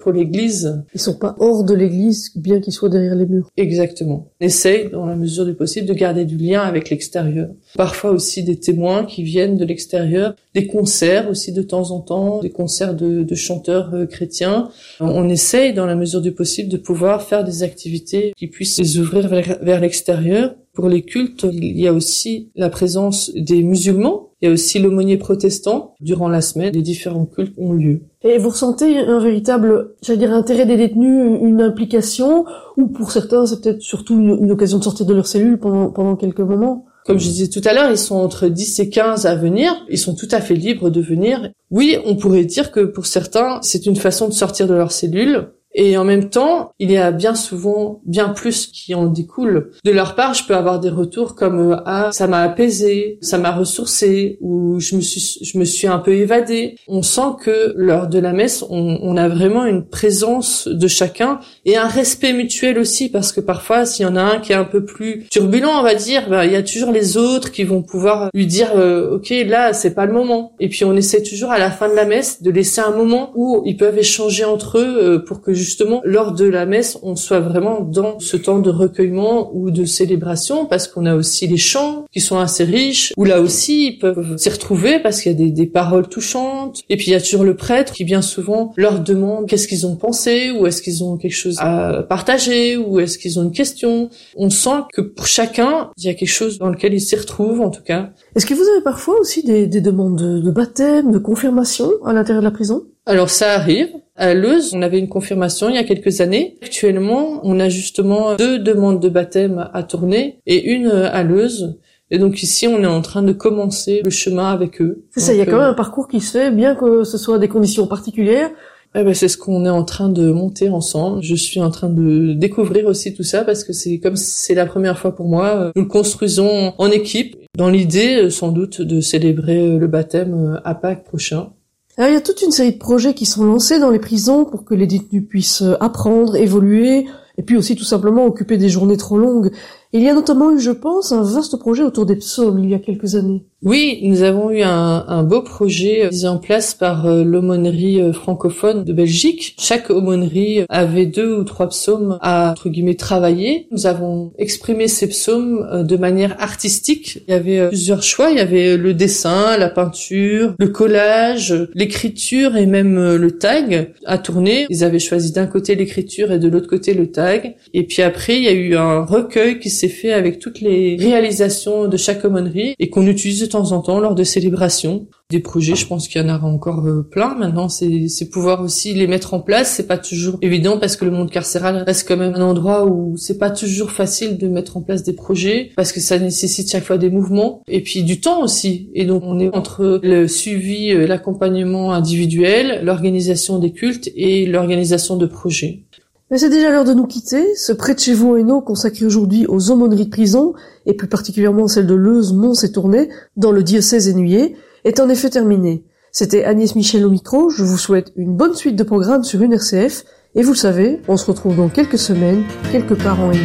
pour 0.02 0.12
l'Église. 0.12 0.82
Ils 0.94 1.00
sont 1.00 1.18
pas 1.18 1.36
hors 1.38 1.64
de 1.64 1.74
l'Église, 1.74 2.32
bien 2.36 2.60
qu'ils 2.60 2.72
soient 2.72 2.88
derrière 2.88 3.14
les 3.14 3.26
murs. 3.26 3.50
Exactement. 3.56 4.30
On 4.40 4.44
essaye 4.44 4.90
dans 4.90 5.06
la 5.06 5.16
mesure 5.16 5.44
du 5.44 5.54
possible 5.54 5.86
de 5.86 5.94
garder 5.94 6.24
du 6.24 6.33
lien 6.36 6.62
avec 6.62 6.90
l'extérieur. 6.90 7.48
Parfois 7.76 8.10
aussi 8.10 8.42
des 8.42 8.56
témoins 8.56 9.04
qui 9.04 9.22
viennent 9.22 9.56
de 9.56 9.64
l'extérieur, 9.64 10.34
des 10.54 10.66
concerts 10.66 11.28
aussi 11.28 11.52
de 11.52 11.62
temps 11.62 11.90
en 11.90 12.00
temps, 12.00 12.40
des 12.40 12.50
concerts 12.50 12.94
de, 12.94 13.34
chanteurs 13.34 13.94
euh, 13.94 14.06
chrétiens. 14.06 14.68
On 15.00 15.28
essaye 15.28 15.74
dans 15.74 15.86
la 15.86 15.96
mesure 15.96 16.20
du 16.20 16.32
possible 16.32 16.68
de 16.68 16.76
pouvoir 16.76 17.22
faire 17.22 17.44
des 17.44 17.62
activités 17.62 18.32
qui 18.36 18.46
puissent 18.46 18.78
les 18.78 18.98
ouvrir 18.98 19.28
vers 19.28 19.80
l'extérieur. 19.80 20.54
Pour 20.72 20.88
les 20.88 21.02
cultes, 21.02 21.46
il 21.52 21.78
y 21.78 21.86
a 21.86 21.92
aussi 21.92 22.50
la 22.56 22.68
présence 22.68 23.30
des 23.34 23.62
musulmans, 23.62 24.30
il 24.44 24.48
y 24.48 24.50
a 24.50 24.52
aussi 24.52 24.78
l'aumônier 24.78 25.16
protestant. 25.16 25.94
Durant 26.00 26.28
la 26.28 26.42
semaine, 26.42 26.74
les 26.74 26.82
différents 26.82 27.24
cultes 27.24 27.54
ont 27.56 27.72
lieu. 27.72 28.02
Et 28.22 28.36
vous 28.36 28.50
ressentez 28.50 28.98
un 28.98 29.18
véritable, 29.18 29.94
j'allais 30.02 30.18
dire, 30.18 30.34
intérêt 30.34 30.66
des 30.66 30.76
détenus, 30.76 31.38
une 31.40 31.62
implication, 31.62 32.44
ou 32.76 32.88
pour 32.88 33.10
certains, 33.10 33.46
c'est 33.46 33.62
peut-être 33.62 33.80
surtout 33.80 34.18
une, 34.18 34.50
occasion 34.50 34.76
de 34.76 34.84
sortir 34.84 35.06
de 35.06 35.14
leur 35.14 35.26
cellule 35.26 35.58
pendant, 35.58 35.90
pendant 35.90 36.14
quelques 36.14 36.40
moments? 36.40 36.84
Comme 37.06 37.18
je 37.18 37.24
disais 37.24 37.48
tout 37.48 37.66
à 37.66 37.72
l'heure, 37.72 37.90
ils 37.90 37.96
sont 37.96 38.16
entre 38.16 38.48
10 38.48 38.80
et 38.80 38.90
15 38.90 39.24
à 39.24 39.34
venir. 39.34 39.72
Ils 39.88 39.96
sont 39.98 40.14
tout 40.14 40.28
à 40.30 40.42
fait 40.42 40.54
libres 40.54 40.90
de 40.90 41.00
venir. 41.00 41.50
Oui, 41.70 41.96
on 42.04 42.16
pourrait 42.16 42.44
dire 42.44 42.70
que 42.70 42.80
pour 42.80 43.06
certains, 43.06 43.60
c'est 43.62 43.86
une 43.86 43.96
façon 43.96 44.28
de 44.28 44.34
sortir 44.34 44.66
de 44.66 44.74
leur 44.74 44.92
cellule. 44.92 45.52
Et 45.74 45.96
en 45.96 46.04
même 46.04 46.30
temps, 46.30 46.72
il 46.78 46.90
y 46.90 46.96
a 46.96 47.10
bien 47.10 47.34
souvent 47.34 48.00
bien 48.04 48.28
plus 48.28 48.68
qui 48.68 48.94
en 48.94 49.06
découle. 49.06 49.72
De 49.84 49.90
leur 49.90 50.14
part, 50.14 50.34
je 50.34 50.44
peux 50.46 50.54
avoir 50.54 50.78
des 50.78 50.88
retours 50.88 51.34
comme 51.34 51.72
euh, 51.72 51.76
ah 51.84 52.10
ça 52.12 52.26
m'a 52.26 52.42
apaisé, 52.42 53.18
ça 53.20 53.38
m'a 53.38 53.50
ressourcé 53.50 54.38
ou 54.40 54.78
je 54.78 54.96
me 54.96 55.00
suis 55.00 55.40
je 55.42 55.58
me 55.58 55.64
suis 55.64 55.86
un 55.86 55.98
peu 55.98 56.12
évadé. 56.14 56.76
On 56.86 57.02
sent 57.02 57.36
que 57.42 57.74
lors 57.76 58.06
de 58.06 58.18
la 58.18 58.32
messe, 58.32 58.64
on, 58.70 58.98
on 59.02 59.16
a 59.16 59.28
vraiment 59.28 59.64
une 59.66 59.84
présence 59.84 60.68
de 60.68 60.86
chacun 60.86 61.40
et 61.64 61.76
un 61.76 61.88
respect 61.88 62.32
mutuel 62.32 62.78
aussi 62.78 63.08
parce 63.08 63.32
que 63.32 63.40
parfois 63.40 63.84
s'il 63.84 64.06
y 64.06 64.08
en 64.08 64.16
a 64.16 64.22
un 64.22 64.38
qui 64.38 64.52
est 64.52 64.56
un 64.56 64.64
peu 64.64 64.84
plus 64.84 65.26
turbulent, 65.30 65.78
on 65.78 65.82
va 65.82 65.94
dire, 65.94 66.28
ben, 66.28 66.44
il 66.44 66.52
y 66.52 66.56
a 66.56 66.62
toujours 66.62 66.92
les 66.92 67.16
autres 67.16 67.50
qui 67.50 67.64
vont 67.64 67.82
pouvoir 67.82 68.30
lui 68.32 68.46
dire 68.46 68.72
euh, 68.76 69.16
OK, 69.16 69.30
là, 69.46 69.72
c'est 69.72 69.94
pas 69.94 70.06
le 70.06 70.12
moment. 70.12 70.52
Et 70.60 70.68
puis 70.68 70.84
on 70.84 70.94
essaie 70.94 71.22
toujours 71.22 71.50
à 71.50 71.58
la 71.58 71.70
fin 71.70 71.88
de 71.88 71.94
la 71.94 72.04
messe 72.04 72.42
de 72.42 72.50
laisser 72.50 72.80
un 72.80 72.92
moment 72.92 73.32
où 73.34 73.62
ils 73.64 73.76
peuvent 73.76 73.98
échanger 73.98 74.44
entre 74.44 74.78
eux 74.78 74.98
euh, 75.02 75.18
pour 75.18 75.40
que 75.40 75.52
justement, 75.64 76.00
lors 76.04 76.32
de 76.32 76.44
la 76.44 76.66
messe, 76.66 76.98
on 77.02 77.16
soit 77.16 77.40
vraiment 77.40 77.80
dans 77.80 78.20
ce 78.20 78.36
temps 78.36 78.58
de 78.58 78.70
recueillement 78.70 79.50
ou 79.54 79.70
de 79.70 79.84
célébration, 79.84 80.66
parce 80.66 80.88
qu'on 80.88 81.06
a 81.06 81.14
aussi 81.14 81.46
les 81.46 81.56
chants 81.56 82.04
qui 82.12 82.20
sont 82.20 82.38
assez 82.38 82.64
riches, 82.64 83.12
où 83.16 83.24
là 83.24 83.40
aussi, 83.40 83.86
ils 83.88 83.98
peuvent 83.98 84.36
s'y 84.36 84.50
retrouver 84.50 84.98
parce 85.00 85.20
qu'il 85.20 85.32
y 85.32 85.34
a 85.34 85.38
des, 85.38 85.50
des, 85.50 85.66
paroles 85.66 86.08
touchantes. 86.08 86.82
Et 86.88 86.96
puis, 86.96 87.06
il 87.08 87.12
y 87.12 87.16
a 87.16 87.20
toujours 87.20 87.44
le 87.44 87.56
prêtre 87.56 87.92
qui, 87.92 88.04
bien 88.04 88.22
souvent, 88.22 88.72
leur 88.76 89.00
demande 89.00 89.48
qu'est-ce 89.48 89.66
qu'ils 89.66 89.86
ont 89.86 89.96
pensé, 89.96 90.50
ou 90.50 90.66
est-ce 90.66 90.82
qu'ils 90.82 91.02
ont 91.02 91.16
quelque 91.16 91.34
chose 91.34 91.56
à 91.58 92.04
partager, 92.08 92.76
ou 92.76 93.00
est-ce 93.00 93.18
qu'ils 93.18 93.38
ont 93.38 93.42
une 93.42 93.52
question. 93.52 94.10
On 94.36 94.50
sent 94.50 94.82
que 94.92 95.00
pour 95.00 95.26
chacun, 95.26 95.90
il 95.96 96.04
y 96.04 96.08
a 96.08 96.14
quelque 96.14 96.28
chose 96.28 96.58
dans 96.58 96.68
lequel 96.68 96.94
ils 96.94 97.00
s'y 97.00 97.16
retrouvent, 97.16 97.60
en 97.60 97.70
tout 97.70 97.82
cas. 97.82 98.10
Est-ce 98.34 98.46
que 98.46 98.54
vous 98.54 98.68
avez 98.68 98.82
parfois 98.82 99.18
aussi 99.20 99.44
des, 99.44 99.66
des 99.66 99.80
demandes 99.80 100.16
de, 100.20 100.40
de 100.40 100.50
baptême, 100.50 101.12
de 101.12 101.18
confirmation 101.18 101.90
à 102.04 102.12
l'intérieur 102.12 102.42
de 102.42 102.48
la 102.48 102.52
prison? 102.52 102.82
Alors 103.06 103.30
ça 103.30 103.52
arrive. 103.52 103.88
À 104.16 104.32
Leuze, 104.34 104.72
on 104.74 104.82
avait 104.82 104.98
une 104.98 105.08
confirmation 105.08 105.68
il 105.68 105.74
y 105.74 105.78
a 105.78 105.84
quelques 105.84 106.20
années. 106.20 106.56
Actuellement, 106.62 107.40
on 107.42 107.58
a 107.58 107.68
justement 107.68 108.36
deux 108.36 108.58
demandes 108.58 109.00
de 109.00 109.08
baptême 109.08 109.68
à 109.72 109.82
tourner 109.82 110.40
et 110.46 110.72
une 110.72 110.88
à 110.88 111.22
Leuze. 111.22 111.78
Et 112.10 112.18
donc 112.18 112.42
ici, 112.42 112.68
on 112.68 112.82
est 112.82 112.86
en 112.86 113.02
train 113.02 113.22
de 113.22 113.32
commencer 113.32 114.02
le 114.04 114.10
chemin 114.10 114.52
avec 114.52 114.80
eux. 114.80 115.04
C'est 115.10 115.20
ça, 115.20 115.32
il 115.32 115.38
y 115.38 115.42
a 115.42 115.46
quand 115.46 115.58
même 115.58 115.70
un 115.70 115.74
parcours 115.74 116.06
qui 116.06 116.20
se 116.20 116.38
fait, 116.38 116.50
bien 116.50 116.74
que 116.74 117.02
ce 117.02 117.18
soit 117.18 117.38
des 117.38 117.48
conditions 117.48 117.86
particulières. 117.86 118.50
Eh 118.96 119.02
ben, 119.02 119.12
c'est 119.12 119.28
ce 119.28 119.36
qu'on 119.36 119.64
est 119.64 119.70
en 119.70 119.84
train 119.84 120.08
de 120.08 120.30
monter 120.30 120.68
ensemble. 120.68 121.22
Je 121.22 121.34
suis 121.34 121.60
en 121.60 121.70
train 121.70 121.88
de 121.88 122.32
découvrir 122.32 122.86
aussi 122.86 123.12
tout 123.12 123.24
ça 123.24 123.42
parce 123.42 123.64
que 123.64 123.72
c'est 123.72 123.98
comme 123.98 124.16
c'est 124.16 124.54
la 124.54 124.66
première 124.66 124.98
fois 124.98 125.16
pour 125.16 125.26
moi. 125.26 125.72
Nous 125.74 125.82
le 125.82 125.88
construisons 125.88 126.74
en 126.78 126.90
équipe 126.90 127.36
dans 127.58 127.70
l'idée, 127.70 128.30
sans 128.30 128.52
doute, 128.52 128.80
de 128.80 129.00
célébrer 129.00 129.78
le 129.78 129.86
baptême 129.88 130.60
à 130.64 130.74
Pâques 130.76 131.04
prochain. 131.04 131.50
Alors, 131.96 132.10
il 132.10 132.14
y 132.14 132.16
a 132.16 132.20
toute 132.20 132.42
une 132.42 132.50
série 132.50 132.72
de 132.72 132.78
projets 132.78 133.14
qui 133.14 133.24
sont 133.24 133.44
lancés 133.44 133.78
dans 133.78 133.90
les 133.90 134.00
prisons 134.00 134.44
pour 134.44 134.64
que 134.64 134.74
les 134.74 134.86
détenus 134.86 135.24
puissent 135.28 135.62
euh, 135.62 135.76
apprendre, 135.78 136.34
évoluer, 136.34 137.06
et 137.38 137.42
puis 137.42 137.56
aussi 137.56 137.76
tout 137.76 137.84
simplement 137.84 138.26
occuper 138.26 138.56
des 138.56 138.68
journées 138.68 138.96
trop 138.96 139.16
longues. 139.16 139.52
Il 139.96 140.02
y 140.02 140.08
a 140.08 140.14
notamment 140.14 140.50
eu, 140.50 140.58
je 140.58 140.72
pense, 140.72 141.12
un 141.12 141.22
vaste 141.22 141.56
projet 141.56 141.84
autour 141.84 142.04
des 142.04 142.16
psaumes 142.16 142.58
il 142.58 142.68
y 142.68 142.74
a 142.74 142.80
quelques 142.80 143.14
années. 143.14 143.44
Oui, 143.64 144.00
nous 144.02 144.22
avons 144.22 144.50
eu 144.50 144.60
un, 144.60 145.22
beau 145.22 145.40
projet 145.40 146.10
mis 146.12 146.26
en 146.26 146.36
place 146.36 146.74
par 146.74 147.06
euh, 147.06 147.24
l'aumônerie 147.24 148.02
euh, 148.02 148.12
francophone 148.12 148.84
de 148.84 148.92
Belgique. 148.92 149.56
Chaque 149.58 149.88
aumônerie 149.88 150.66
avait 150.68 151.06
deux 151.06 151.34
ou 151.34 151.44
trois 151.44 151.70
psaumes 151.70 152.18
à, 152.20 152.50
entre 152.50 152.68
guillemets, 152.68 152.94
travailler. 152.94 153.66
Nous 153.70 153.86
avons 153.86 154.34
exprimé 154.36 154.86
ces 154.86 155.08
psaumes 155.08 155.66
euh, 155.72 155.82
de 155.82 155.96
manière 155.96 156.36
artistique. 156.42 157.22
Il 157.26 157.30
y 157.30 157.34
avait 157.34 157.68
plusieurs 157.68 158.02
choix. 158.02 158.30
Il 158.30 158.36
y 158.36 158.40
avait 158.40 158.76
le 158.76 158.92
dessin, 158.92 159.56
la 159.56 159.70
peinture, 159.70 160.54
le 160.58 160.68
collage, 160.68 161.68
l'écriture 161.72 162.56
et 162.56 162.66
même 162.66 163.14
le 163.14 163.30
tag 163.38 163.94
à 164.04 164.18
tourner. 164.18 164.66
Ils 164.68 164.84
avaient 164.84 164.98
choisi 164.98 165.32
d'un 165.32 165.46
côté 165.46 165.74
l'écriture 165.74 166.32
et 166.32 166.38
de 166.38 166.48
l'autre 166.48 166.68
côté 166.68 166.92
le 166.92 167.10
tag. 167.10 167.56
Et 167.72 167.84
puis 167.84 168.02
après, 168.02 168.36
il 168.36 168.42
y 168.42 168.48
a 168.48 168.52
eu 168.52 168.76
un 168.76 169.06
recueil 169.06 169.58
qui 169.58 169.70
s'est 169.70 169.83
s'est 169.84 169.94
fait 169.94 170.12
avec 170.12 170.38
toutes 170.38 170.60
les 170.60 170.96
réalisations 170.96 171.88
de 171.88 171.96
chaque 171.96 172.24
aumônerie 172.24 172.74
et 172.78 172.88
qu'on 172.88 173.06
utilise 173.06 173.40
de 173.40 173.46
temps 173.46 173.72
en 173.72 173.80
temps 173.80 174.00
lors 174.00 174.14
de 174.14 174.24
célébrations. 174.24 175.06
Des 175.30 175.40
projets, 175.40 175.74
je 175.74 175.86
pense 175.86 176.06
qu'il 176.08 176.20
y 176.20 176.24
en 176.24 176.34
aura 176.34 176.46
encore 176.46 176.86
euh, 176.86 177.02
plein. 177.02 177.34
Maintenant, 177.34 177.68
c'est 177.68 178.30
pouvoir 178.30 178.62
aussi 178.62 178.94
les 178.94 179.06
mettre 179.06 179.34
en 179.34 179.40
place. 179.40 179.72
C'est 179.72 179.86
pas 179.86 179.98
toujours 179.98 180.38
évident 180.42 180.78
parce 180.78 180.96
que 180.96 181.04
le 181.04 181.10
monde 181.10 181.30
carcéral 181.30 181.82
reste 181.86 182.06
quand 182.06 182.16
même 182.16 182.34
un 182.34 182.42
endroit 182.42 182.86
où 182.86 183.16
c'est 183.16 183.38
pas 183.38 183.50
toujours 183.50 183.90
facile 183.90 184.38
de 184.38 184.48
mettre 184.48 184.76
en 184.76 184.82
place 184.82 185.02
des 185.02 185.14
projets 185.14 185.70
parce 185.76 185.92
que 185.92 186.00
ça 186.00 186.18
nécessite 186.18 186.70
chaque 186.70 186.84
fois 186.84 186.98
des 186.98 187.10
mouvements 187.10 187.62
et 187.68 187.82
puis 187.82 188.02
du 188.02 188.20
temps 188.20 188.42
aussi. 188.42 188.90
Et 188.94 189.04
donc, 189.04 189.22
on 189.24 189.38
est 189.40 189.54
entre 189.54 190.00
le 190.02 190.28
suivi, 190.28 190.92
euh, 190.92 191.06
l'accompagnement 191.06 191.92
individuel, 191.92 192.80
l'organisation 192.84 193.58
des 193.58 193.72
cultes 193.72 194.10
et 194.14 194.46
l'organisation 194.46 195.16
de 195.16 195.26
projets. 195.26 195.84
Mais 196.30 196.38
c'est 196.38 196.48
déjà 196.48 196.70
l'heure 196.70 196.84
de 196.84 196.94
nous 196.94 197.06
quitter. 197.06 197.54
Ce 197.54 197.72
près 197.72 197.94
de 197.94 198.00
chez 198.00 198.14
vous 198.14 198.36
Hainaut 198.36 198.62
consacré 198.62 199.04
aujourd'hui 199.04 199.46
aux 199.46 199.70
aumôneries 199.70 200.06
de 200.06 200.10
prison, 200.10 200.54
et 200.86 200.94
plus 200.94 201.08
particulièrement 201.08 201.68
celle 201.68 201.86
de 201.86 201.94
Leuze, 201.94 202.32
Mons 202.32 202.64
et 202.64 202.72
Tournai, 202.72 203.10
dans 203.36 203.52
le 203.52 203.62
diocèse 203.62 204.08
ennuyé, 204.08 204.56
est 204.84 205.00
en 205.00 205.08
effet 205.08 205.30
terminé. 205.30 205.84
C'était 206.12 206.44
Agnès 206.44 206.74
Michel 206.76 207.04
au 207.04 207.10
micro, 207.10 207.50
je 207.50 207.62
vous 207.62 207.76
souhaite 207.76 208.12
une 208.16 208.36
bonne 208.36 208.54
suite 208.54 208.76
de 208.76 208.84
programmes 208.84 209.24
sur 209.24 209.42
une 209.42 209.52
RCF, 209.52 210.04
et 210.34 210.42
vous 210.42 210.52
le 210.52 210.56
savez, 210.56 211.00
on 211.08 211.16
se 211.16 211.26
retrouve 211.26 211.56
dans 211.56 211.68
quelques 211.68 211.98
semaines, 211.98 212.44
quelque 212.72 212.94
part 212.94 213.20
en 213.20 213.30
Hainaut. 213.30 213.40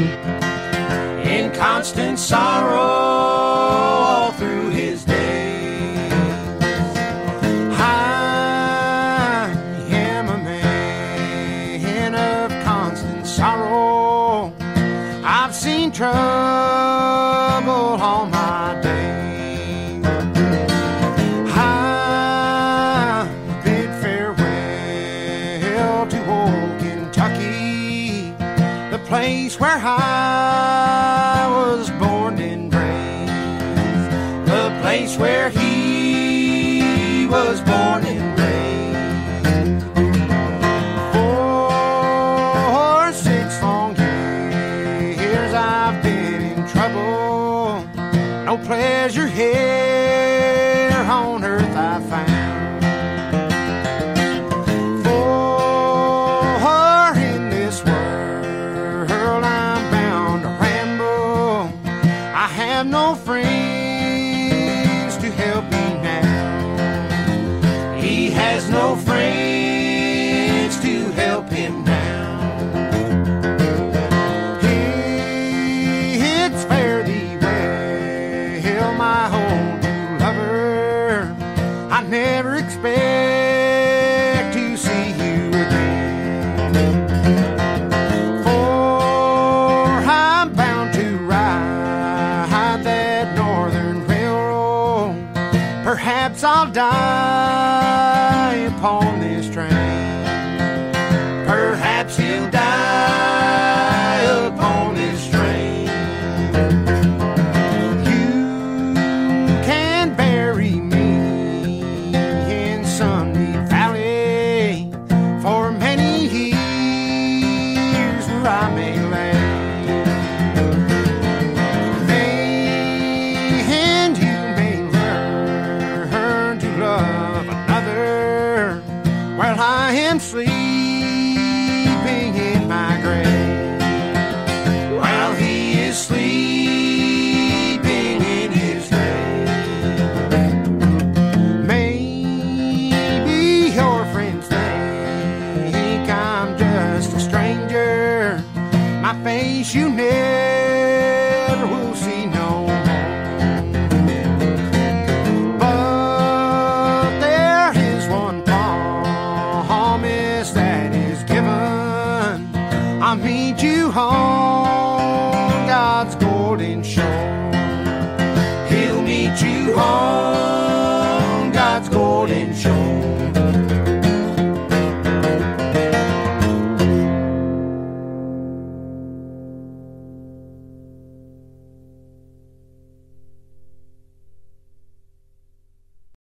Perhaps 96.29 96.43
I'll 96.43 96.71
die 96.71 98.55
upon 98.77 99.19